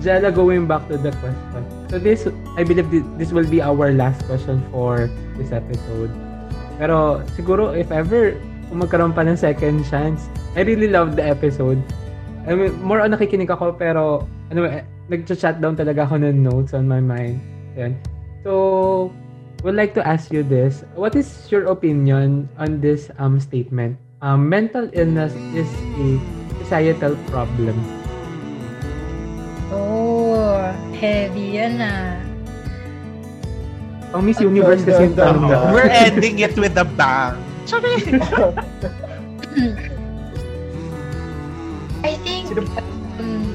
Jella, 0.00 0.30
going 0.30 0.70
back 0.70 0.86
to 0.86 0.96
the 0.96 1.10
question. 1.18 1.62
So 1.90 1.98
this, 1.98 2.24
I 2.56 2.62
believe 2.62 2.88
thi- 2.88 3.04
this 3.18 3.34
will 3.34 3.44
be 3.44 3.58
our 3.60 3.90
last 3.90 4.22
question 4.30 4.62
for 4.70 5.10
this 5.34 5.50
episode. 5.50 6.14
Pero 6.78 7.20
siguro 7.36 7.74
if 7.74 7.90
ever 7.90 8.38
kung 8.70 8.80
magkaroon 8.80 9.12
pa 9.12 9.26
ng 9.26 9.36
second 9.36 9.82
chance, 9.90 10.30
I 10.54 10.62
really 10.62 10.88
love 10.88 11.18
the 11.18 11.26
episode. 11.26 11.82
I 12.46 12.54
mean, 12.56 12.72
more 12.80 13.02
on 13.02 13.12
nakikinig 13.12 13.50
ako 13.50 13.76
pero 13.76 14.24
ano, 14.48 14.64
eh, 14.64 14.86
nag-chat 15.10 15.60
down 15.60 15.76
talaga 15.76 16.06
ako 16.06 16.22
ng 16.22 16.40
notes 16.40 16.72
on 16.72 16.86
my 16.86 17.02
mind. 17.02 17.42
Yan. 17.76 17.98
So, 18.46 19.12
would 19.66 19.76
like 19.76 19.92
to 19.98 20.02
ask 20.06 20.32
you 20.32 20.40
this. 20.40 20.86
What 20.96 21.12
is 21.18 21.28
your 21.52 21.68
opinion 21.68 22.48
on 22.56 22.80
this 22.80 23.12
um 23.20 23.36
statement? 23.36 24.00
Um, 24.24 24.48
mental 24.48 24.88
illness 24.96 25.36
is 25.52 25.68
a 26.00 26.16
societal 26.64 27.18
problem. 27.28 27.99
Heavy 30.96 31.58
yan 31.58 31.80
ah. 31.80 32.20
Pang 34.10 34.26
Miss 34.26 34.42
Universe 34.42 34.82
kasi 34.82 35.06
yung 35.06 35.14
tanong 35.14 35.46
na. 35.46 35.70
We're 35.70 35.86
ending 35.86 36.42
it 36.42 36.58
with 36.58 36.74
a 36.74 36.84
bang. 36.84 37.38
Sorry. 37.62 37.94
I 42.00 42.16
think, 42.24 42.50
um, 43.20 43.54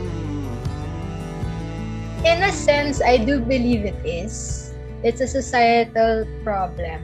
in 2.23 2.39
a 2.45 2.53
sense, 2.53 3.01
I 3.03 3.17
do 3.17 3.41
believe 3.41 3.83
it 3.83 3.99
is. 4.05 4.71
It's 5.03 5.19
a 5.19 5.27
societal 5.27 6.23
problem. 6.45 7.01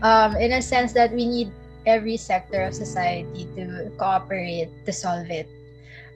Um, 0.00 0.36
in 0.36 0.52
a 0.56 0.62
sense 0.62 0.92
that 0.94 1.12
we 1.12 1.26
need 1.26 1.52
every 1.84 2.16
sector 2.16 2.62
of 2.62 2.74
society 2.74 3.46
to 3.56 3.90
cooperate 3.98 4.70
to 4.86 4.92
solve 4.92 5.30
it. 5.30 5.48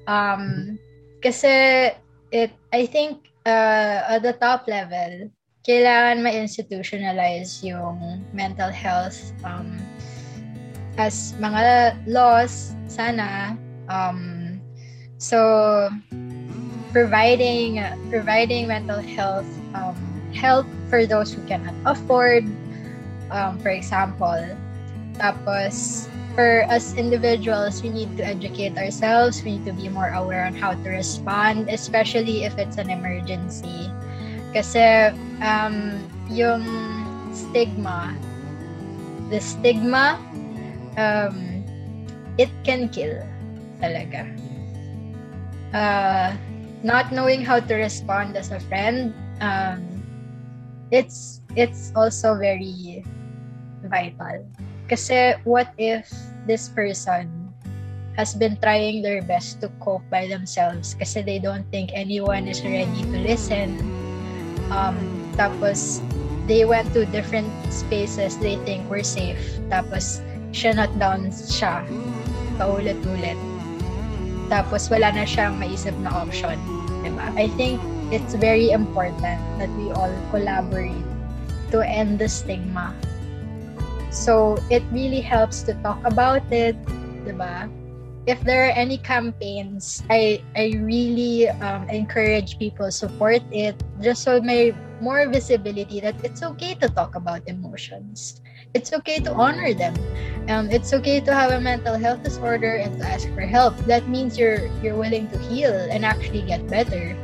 Um, 0.06 0.78
kasi 1.20 1.93
it, 2.32 2.51
I 2.73 2.86
think, 2.86 3.31
uh, 3.47 4.16
at 4.16 4.23
the 4.23 4.32
top 4.32 4.66
level, 4.66 5.31
kailangan 5.66 6.23
ma-institutionalize 6.24 7.62
yung 7.62 8.24
mental 8.32 8.70
health 8.70 9.32
um, 9.44 9.78
as 10.98 11.35
mga 11.39 11.94
laws, 12.07 12.74
sana, 12.89 13.57
um, 13.89 14.61
so 15.20 15.90
providing 16.93 17.78
providing 18.11 18.66
mental 18.66 18.98
health 18.98 19.47
um, 19.74 19.94
help 20.35 20.66
for 20.89 21.07
those 21.07 21.32
who 21.32 21.43
cannot 21.47 21.74
afford 21.86 22.43
um, 23.31 23.59
for 23.62 23.70
example 23.70 24.43
tapos 25.15 26.09
for 26.35 26.65
us 26.70 26.94
individuals 26.94 27.82
we 27.82 27.90
need 27.90 28.11
to 28.16 28.24
educate 28.24 28.77
ourselves 28.78 29.43
we 29.43 29.59
need 29.59 29.66
to 29.66 29.73
be 29.73 29.89
more 29.89 30.11
aware 30.15 30.47
on 30.47 30.55
how 30.55 30.73
to 30.73 30.89
respond 30.89 31.69
especially 31.69 32.44
if 32.44 32.57
it's 32.59 32.78
an 32.78 32.90
emergency 32.90 33.90
kasi 34.55 35.11
um, 35.43 35.98
yung 36.31 36.62
stigma 37.35 38.15
the 39.31 39.39
stigma 39.39 40.19
um, 40.97 41.61
it 42.39 42.51
can 42.65 42.89
kill 42.89 43.20
talaga. 43.81 44.24
Uh, 45.77 46.35
not 46.82 47.12
knowing 47.12 47.44
how 47.44 47.61
to 47.61 47.74
respond 47.74 48.36
as 48.36 48.51
a 48.51 48.61
friend, 48.69 49.15
um, 49.40 49.85
it's 50.90 51.40
it's 51.55 51.93
also 51.94 52.35
very 52.35 53.05
vital. 53.85 54.44
Kasi 54.90 55.38
what 55.46 55.70
if 55.78 56.10
this 56.50 56.66
person 56.66 57.30
has 58.18 58.34
been 58.34 58.58
trying 58.58 59.06
their 59.06 59.22
best 59.22 59.62
to 59.62 59.70
cope 59.78 60.02
by 60.10 60.26
themselves 60.26 60.98
kasi 60.98 61.22
they 61.22 61.38
don't 61.38 61.64
think 61.70 61.94
anyone 61.94 62.50
is 62.50 62.58
ready 62.66 63.06
to 63.06 63.16
listen. 63.22 63.78
Um, 64.74 64.98
tapos, 65.38 66.02
they 66.50 66.66
went 66.66 66.90
to 66.98 67.06
different 67.14 67.48
spaces 67.70 68.34
they 68.42 68.58
think 68.66 68.82
were 68.90 69.06
safe. 69.06 69.38
Tapos, 69.70 70.18
shut 70.50 70.90
down 70.98 71.30
siya 71.30 71.86
paulit-ulit. 72.58 73.38
Tapos 74.50 74.90
wala 74.90 75.14
na 75.14 75.24
siyang 75.24 75.56
maisip 75.56 75.94
na 76.02 76.10
option. 76.10 76.58
Diba? 77.06 77.24
I 77.38 77.46
think 77.54 77.78
it's 78.10 78.34
very 78.34 78.74
important 78.74 79.38
that 79.56 79.70
we 79.78 79.94
all 79.94 80.10
collaborate 80.34 81.06
to 81.70 81.80
end 81.86 82.18
the 82.18 82.28
stigma. 82.28 82.92
So 84.10 84.58
it 84.70 84.82
really 84.90 85.22
helps 85.22 85.62
to 85.70 85.74
talk 85.86 86.02
about 86.04 86.42
it, 86.50 86.74
diba? 87.22 87.70
If 88.26 88.42
there 88.42 88.68
are 88.68 88.74
any 88.74 88.98
campaigns, 88.98 90.02
I 90.10 90.42
I 90.54 90.76
really 90.76 91.48
um, 91.62 91.88
encourage 91.88 92.58
people 92.58 92.90
support 92.90 93.40
it 93.50 93.78
just 94.02 94.22
so 94.22 94.42
may 94.42 94.74
more 95.00 95.24
visibility 95.30 96.02
that 96.04 96.14
it's 96.22 96.42
okay 96.42 96.74
to 96.84 96.90
talk 96.92 97.16
about 97.16 97.40
emotions. 97.48 98.42
It's 98.74 98.92
okay 98.92 99.18
to 99.24 99.32
honor 99.32 99.72
them. 99.72 99.96
Um, 100.46 100.68
it's 100.70 100.92
okay 100.92 101.18
to 101.24 101.32
have 101.32 101.50
a 101.50 101.60
mental 101.60 101.96
health 101.96 102.22
disorder 102.22 102.76
and 102.76 103.00
to 103.00 103.04
ask 103.06 103.26
for 103.32 103.42
help. 103.42 103.74
That 103.88 104.06
means 104.06 104.36
you're 104.36 104.68
you're 104.84 104.98
willing 104.98 105.30
to 105.30 105.38
heal 105.48 105.72
and 105.72 106.04
actually 106.04 106.42
get 106.42 106.66
better. 106.68 107.16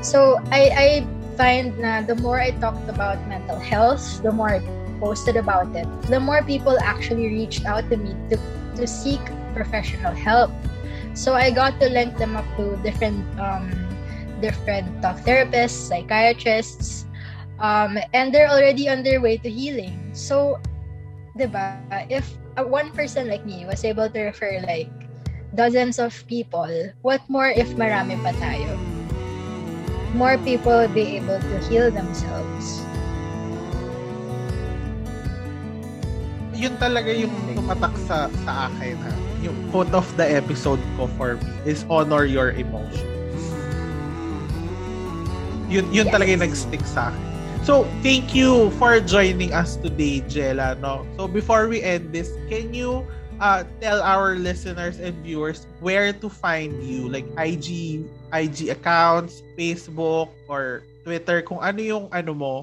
So 0.00 0.38
I 0.52 0.62
I 0.72 0.88
find 1.36 1.76
na 1.80 2.00
the 2.00 2.16
more 2.20 2.40
I 2.40 2.52
talked 2.62 2.88
about 2.88 3.20
mental 3.28 3.58
health, 3.58 4.22
the 4.22 4.32
more 4.32 4.56
I 4.56 4.75
posted 5.00 5.36
about 5.36 5.74
it, 5.76 5.86
the 6.08 6.20
more 6.20 6.42
people 6.42 6.76
actually 6.80 7.28
reached 7.28 7.64
out 7.64 7.88
to 7.90 7.96
me 7.96 8.14
to 8.30 8.36
to 8.76 8.86
seek 8.86 9.20
professional 9.54 10.12
help. 10.12 10.52
So 11.16 11.32
I 11.32 11.50
got 11.50 11.80
to 11.80 11.88
link 11.88 12.20
them 12.20 12.36
up 12.36 12.44
to 12.60 12.76
different 12.84 13.24
um, 13.40 13.72
different 14.40 14.88
talk 15.00 15.16
therapists, 15.24 15.88
psychiatrists, 15.88 17.06
um, 17.58 17.98
and 18.12 18.32
they're 18.32 18.48
already 18.48 18.88
on 18.88 19.02
their 19.02 19.20
way 19.20 19.36
to 19.38 19.48
healing. 19.48 19.96
So, 20.12 20.60
diba, 21.36 21.80
if 22.10 22.36
one 22.56 22.92
person 22.92 23.28
like 23.28 23.44
me 23.44 23.64
was 23.64 23.84
able 23.84 24.08
to 24.10 24.20
refer 24.28 24.60
like 24.66 24.92
dozens 25.54 25.98
of 25.98 26.12
people, 26.28 26.68
what 27.02 27.20
more 27.28 27.48
if 27.48 27.68
marami 27.80 28.16
pa 28.20 28.32
tayo? 28.36 28.76
More 30.14 30.38
people 30.40 30.72
will 30.72 30.94
be 30.94 31.20
able 31.20 31.40
to 31.40 31.56
heal 31.68 31.90
themselves. 31.90 32.85
Yun 36.56 36.74
talaga 36.80 37.12
yung 37.12 37.32
tumatak 37.52 37.92
sa, 38.08 38.32
sa 38.42 38.72
akin 38.72 38.96
ha. 38.96 39.12
Yung 39.44 39.56
quote 39.70 39.92
of 39.92 40.08
the 40.16 40.24
episode 40.24 40.80
ko 40.96 41.04
for 41.20 41.36
me 41.36 41.52
is 41.68 41.84
honor 41.92 42.24
your 42.24 42.50
emotions. 42.56 43.04
Yun, 45.68 45.84
yun 45.92 46.08
Yes. 46.08 46.14
talaga 46.14 46.28
yung 46.32 46.44
nag-stick 46.46 46.82
sa 46.86 47.12
akin. 47.12 47.22
So, 47.66 47.82
thank 48.00 48.30
you 48.32 48.70
for 48.78 49.02
joining 49.02 49.50
us 49.52 49.74
today, 49.76 50.22
Jella. 50.30 50.78
No? 50.78 51.02
So, 51.18 51.26
before 51.26 51.66
we 51.66 51.82
end 51.82 52.14
this, 52.14 52.30
can 52.46 52.70
you 52.70 53.02
uh, 53.42 53.66
tell 53.82 53.98
our 54.00 54.38
listeners 54.38 55.02
and 55.02 55.12
viewers 55.26 55.66
where 55.82 56.14
to 56.14 56.28
find 56.30 56.78
you? 56.86 57.10
Like 57.10 57.26
IG, 57.34 58.00
IG 58.30 58.70
accounts, 58.70 59.42
Facebook, 59.58 60.30
or 60.46 60.86
Twitter, 61.02 61.42
kung 61.42 61.58
ano 61.58 61.82
yung 61.82 62.04
ano 62.14 62.32
mo, 62.32 62.54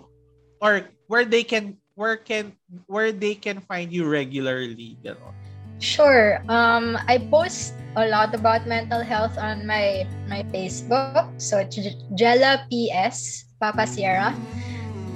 or 0.63 0.87
where 1.11 1.27
they 1.27 1.43
can 1.43 1.75
where 1.95 2.17
can 2.17 2.53
where 2.87 3.11
they 3.11 3.35
can 3.35 3.61
find 3.61 3.93
you 3.93 4.05
regularly 4.09 4.97
gano'n. 5.03 5.33
Sure. 5.83 6.39
Um, 6.47 6.95
I 7.07 7.17
post 7.17 7.75
a 7.95 8.07
lot 8.07 8.33
about 8.33 8.65
mental 8.65 9.03
health 9.03 9.37
on 9.37 9.67
my 9.67 10.07
my 10.31 10.43
Facebook. 10.53 11.27
So 11.37 11.59
it's 11.59 11.75
Jella 12.15 12.65
PS 12.71 13.45
Papa 13.59 13.85
Sierra. 13.85 14.31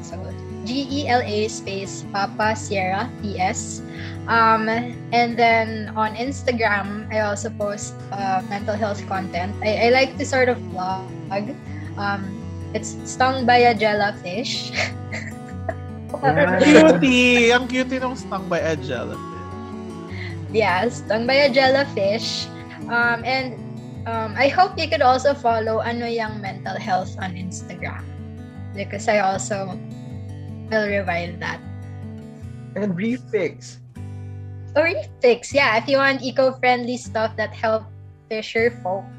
So 0.04 0.20
G 0.68 0.84
E 0.92 1.00
L 1.08 1.24
A 1.24 1.48
space 1.48 2.04
Papa 2.12 2.52
Sierra 2.58 3.08
PS. 3.24 3.82
Um, 4.28 4.68
and 5.16 5.40
then 5.40 5.96
on 5.96 6.12
Instagram, 6.20 7.08
I 7.16 7.24
also 7.24 7.48
post 7.48 7.96
uh, 8.12 8.44
mental 8.52 8.76
health 8.76 9.00
content. 9.08 9.56
I, 9.64 9.88
I 9.88 9.90
like 9.90 10.20
to 10.20 10.26
sort 10.28 10.52
of 10.52 10.60
vlog. 10.76 11.56
Um, 11.96 12.28
it's 12.76 13.00
stung 13.08 13.48
by 13.48 13.72
a 13.72 13.74
jellyfish. 13.74 14.76
Yeah. 16.08 16.60
Cutie! 16.64 17.52
Ang 17.52 17.68
cutie 17.68 18.00
nung 18.00 18.16
stung 18.16 18.48
by 18.48 18.64
a 18.64 18.76
jellyfish. 18.80 19.38
yeah, 20.52 20.88
stung 20.90 21.28
by 21.28 21.48
a 21.48 21.50
jellyfish. 21.52 22.48
Um, 22.88 23.24
and 23.28 23.60
um, 24.08 24.34
I 24.38 24.48
hope 24.48 24.80
you 24.80 24.88
could 24.88 25.02
also 25.02 25.34
follow 25.34 25.80
Ano 25.80 26.08
Yang 26.08 26.42
Mental 26.42 26.80
Health 26.80 27.16
on 27.20 27.36
Instagram 27.36 28.04
because 28.76 29.08
I 29.08 29.20
also 29.20 29.76
will 30.72 30.88
revive 30.88 31.40
that. 31.40 31.60
And 32.76 32.96
refix. 32.96 33.78
Or 34.76 34.94
fix, 35.22 35.54
yeah, 35.54 35.78
if 35.78 35.90
you 35.90 35.98
want 35.98 36.22
eco-friendly 36.22 36.98
stuff 36.98 37.36
that 37.36 37.50
help 37.50 37.84
fisher 38.30 38.70
folk, 38.84 39.10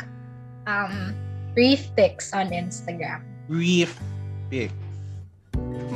um, 0.67 1.15
Reef 1.57 1.91
Fix 1.97 2.33
on 2.33 2.55
Instagram. 2.55 3.27
Reef 3.49 3.99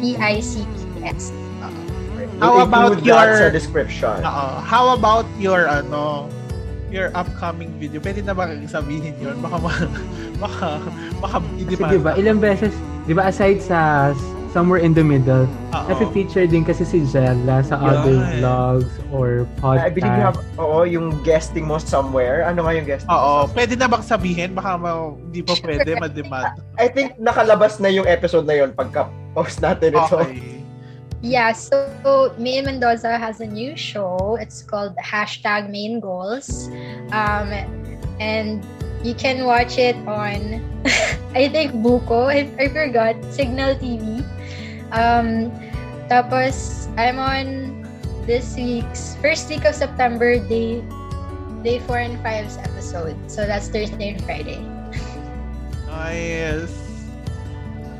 Pick. 0.03 0.19
P 0.19 0.23
I 0.23 0.43
C 0.43 0.67
P 0.67 1.07
S. 1.07 1.31
How 2.43 2.59
about 2.67 3.07
your- 3.07 3.39
sa 3.39 3.55
description? 3.55 4.19
Oo. 4.19 4.47
How 4.67 4.99
about 4.99 5.31
your 5.39 5.71
ano 5.71 6.27
your 6.91 7.15
upcoming 7.15 7.71
video? 7.79 8.03
Pwede 8.03 8.27
na 8.27 8.35
ba 8.35 8.51
sabihin 8.67 9.15
yun? 9.23 9.39
Baka 9.39 9.57
ma, 9.63 9.71
baka 10.43 10.69
baka 11.23 11.37
hindi 11.55 11.79
Kasi 11.79 12.03
diba, 12.03 12.19
ilang 12.19 12.43
beses, 12.43 12.75
diba 13.07 13.23
aside 13.31 13.63
sa 13.63 14.11
Somewhere 14.53 14.85
in 14.85 14.93
the 14.93 15.01
Middle, 15.01 15.49
Oo. 15.73 15.89
nafe-feature 15.89 16.45
din 16.45 16.61
kasi 16.61 16.85
si 16.85 17.09
Jella 17.09 17.65
sa 17.65 17.81
other 17.81 18.21
Yan. 18.21 18.45
vlogs 18.45 18.93
or 19.09 19.49
I 19.65 19.89
believe 19.89 20.13
you 20.13 20.25
have, 20.29 20.37
oo, 20.61 20.85
yung 20.85 21.25
guesting 21.25 21.65
mo 21.65 21.81
somewhere. 21.81 22.45
Ano 22.45 22.69
nga 22.69 22.77
yung 22.77 22.85
guesting 22.85 23.09
Oo, 23.09 23.49
mo? 23.49 23.53
pwede 23.57 23.81
na 23.81 23.89
bang 23.89 24.05
sabihin? 24.05 24.53
Baka 24.53 24.77
ma, 24.77 25.17
hindi 25.17 25.41
pa 25.41 25.57
pwede, 25.65 25.97
ma-demand. 25.97 26.61
I 26.77 26.93
think 26.93 27.17
nakalabas 27.17 27.81
na 27.81 27.89
yung 27.89 28.05
episode 28.05 28.45
na 28.45 28.61
yun 28.61 28.77
pagka-post 28.77 29.65
natin 29.65 29.97
ito. 29.97 30.21
Okay. 30.21 30.61
Yeah, 31.23 31.55
so 31.57 32.35
May 32.37 32.61
Mendoza 32.61 33.17
has 33.17 33.41
a 33.41 33.47
new 33.47 33.73
show. 33.79 34.37
It's 34.37 34.61
called 34.61 34.99
hashtag 34.99 35.71
Main 35.71 36.03
Goals. 36.03 36.67
Um, 37.15 37.55
and 38.19 38.61
you 39.07 39.15
can 39.15 39.47
watch 39.47 39.79
it 39.79 39.95
on, 40.05 40.59
I 41.39 41.47
think, 41.47 41.79
Buko. 41.79 42.27
I, 42.27 42.51
I 42.59 42.67
forgot. 42.69 43.15
Signal 43.31 43.79
TV. 43.79 44.27
Um, 44.93 45.51
tapos, 46.09 46.89
I'm 47.01 47.19
on 47.19 47.83
this 48.29 48.55
week's, 48.55 49.17
first 49.25 49.49
week 49.49 49.65
of 49.65 49.75
September, 49.75 50.39
day, 50.39 50.85
day 51.65 51.81
4 51.81 51.99
and 51.99 52.17
5's 52.21 52.57
episode. 52.59 53.17
So 53.27 53.47
that's 53.47 53.69
Thursday 53.69 54.15
and 54.15 54.23
Friday. 54.25 54.61
Nice. 55.89 56.77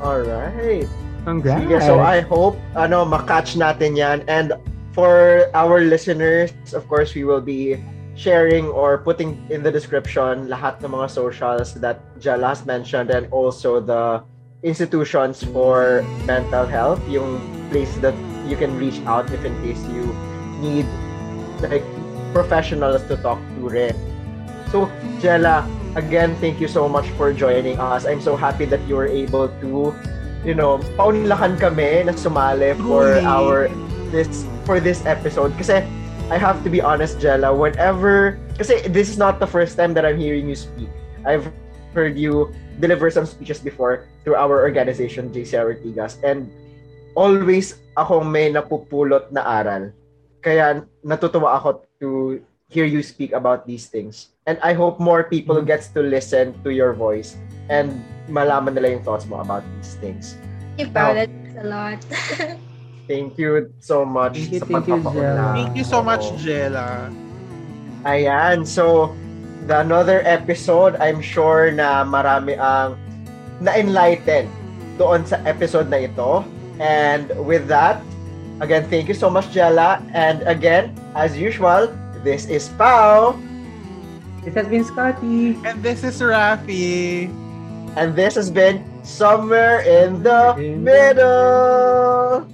Alright. 0.01 0.87
Congrats! 1.23 1.63
Sige, 1.63 1.79
so 1.79 2.03
I 2.03 2.19
hope 2.19 2.59
ano 2.75 3.07
makatch 3.07 3.55
natin 3.55 3.95
yan 3.95 4.27
and 4.27 4.51
for 4.91 5.47
our 5.55 5.79
listeners, 5.81 6.51
of 6.75 6.83
course, 6.91 7.15
we 7.15 7.23
will 7.23 7.41
be 7.41 7.79
sharing 8.13 8.67
or 8.69 8.99
putting 9.01 9.41
in 9.49 9.63
the 9.63 9.71
description 9.71 10.45
lahat 10.45 10.77
ng 10.83 10.93
mga 10.93 11.09
socials 11.09 11.73
that 11.81 12.03
Jala 12.21 12.53
has 12.53 12.67
mentioned 12.67 13.09
and 13.09 13.25
also 13.33 13.81
the 13.81 14.21
institutions 14.63 15.43
for 15.43 16.07
mental 16.25 16.65
health, 16.65 16.99
yung 17.07 17.39
place 17.69 17.91
that 17.99 18.15
you 18.47 18.55
can 18.55 18.75
reach 18.79 18.99
out 19.05 19.29
if 19.31 19.43
in 19.43 19.53
case 19.61 19.79
you 19.91 20.07
need 20.59 20.87
like 21.59 21.83
professionals 22.31 23.03
to 23.11 23.15
talk 23.19 23.39
to 23.59 23.69
rin. 23.69 23.95
So, 24.71 24.89
Jella, 25.19 25.67
again, 25.95 26.35
thank 26.41 26.59
you 26.59 26.67
so 26.67 26.89
much 26.89 27.05
for 27.19 27.31
joining 27.31 27.77
us. 27.77 28.07
I'm 28.07 28.21
so 28.21 28.35
happy 28.35 28.65
that 28.65 28.81
you 28.87 28.95
were 28.95 29.07
able 29.07 29.51
to 29.61 29.93
you 30.43 30.53
know, 30.53 30.77
paunlakan 30.99 31.55
kami 31.55 32.03
na 32.03 32.13
sumali 32.13 32.75
for 32.83 33.19
Truly. 33.19 33.25
our 33.25 33.71
this 34.11 34.43
for 34.67 34.77
this 34.79 35.03
episode 35.07 35.55
kasi 35.55 35.81
I 36.31 36.37
have 36.37 36.61
to 36.67 36.69
be 36.69 36.83
honest, 36.83 37.19
Jella, 37.19 37.55
whenever 37.55 38.39
kasi 38.59 38.83
this 38.91 39.07
is 39.07 39.17
not 39.17 39.39
the 39.39 39.47
first 39.47 39.79
time 39.79 39.95
that 39.95 40.05
I'm 40.05 40.19
hearing 40.19 40.47
you 40.51 40.55
speak. 40.55 40.91
I've 41.23 41.47
heard 41.95 42.19
you 42.19 42.51
deliver 42.79 43.09
some 43.11 43.25
speeches 43.25 43.59
before 43.59 44.05
through 44.23 44.35
our 44.35 44.61
organization, 44.61 45.29
JC 45.29 45.57
Artigas, 45.57 46.17
and 46.23 46.49
always 47.13 47.77
akong 47.93 48.29
may 48.29 48.49
napupulot 48.49 49.29
na 49.29 49.45
aral. 49.45 49.93
Kaya 50.41 50.81
natutuwa 51.05 51.55
ako 51.57 51.85
to 52.01 52.39
hear 52.67 52.85
you 52.85 53.05
speak 53.05 53.31
about 53.31 53.69
these 53.69 53.85
things. 53.85 54.33
And 54.49 54.57
I 54.65 54.73
hope 54.73 54.99
more 54.99 55.23
people 55.23 55.61
Mhm. 55.61 55.69
gets 55.69 55.87
to 55.93 56.01
listen 56.01 56.57
to 56.65 56.73
your 56.73 56.91
voice 56.91 57.37
and 57.69 58.01
malaman 58.27 58.75
nila 58.75 58.97
yung 58.97 59.05
thoughts 59.05 59.29
mo 59.29 59.39
about 59.39 59.63
these 59.77 59.95
things. 60.01 60.35
Thank 60.75 60.89
you. 60.89 60.93
That's 60.93 61.55
a 61.61 61.65
lot. 61.69 61.99
Thank 63.07 63.35
you 63.35 63.67
so 63.83 64.07
much 64.07 64.39
Thank 64.47 64.57
you, 64.57 64.59
thank 64.63 64.87
you. 64.87 64.99
Jella. 65.03 65.47
Thank 65.53 65.75
you 65.75 65.85
so 65.85 65.99
much. 65.99 66.23
Jella. 66.39 67.11
Ayan, 68.07 68.63
so 68.63 69.11
the 69.67 69.79
another 69.79 70.21
episode, 70.25 70.95
I'm 70.99 71.21
sure 71.21 71.71
na 71.71 72.03
marami 72.03 72.59
ang 72.59 72.99
na-enlighten 73.63 74.49
doon 74.99 75.25
sa 75.25 75.39
episode 75.47 75.89
na 75.89 76.05
ito. 76.05 76.43
And 76.81 77.31
with 77.43 77.67
that, 77.69 78.01
again, 78.59 78.85
thank 78.89 79.07
you 79.07 79.17
so 79.17 79.29
much, 79.29 79.49
Jella. 79.53 80.01
And 80.13 80.43
again, 80.43 80.93
as 81.15 81.37
usual, 81.37 81.89
this 82.23 82.45
is 82.49 82.69
Pau. 82.75 83.37
This 84.43 84.55
has 84.55 84.67
been 84.67 84.83
Scotty. 84.83 85.55
And 85.63 85.79
this 85.79 86.03
is 86.03 86.19
Rafi. 86.19 87.31
And 87.95 88.15
this 88.17 88.35
has 88.35 88.51
been 88.51 88.83
Somewhere 89.03 89.83
in 89.83 90.23
the 90.23 90.55
In 90.55 90.79
the 90.79 90.91
Middle. 90.91 92.47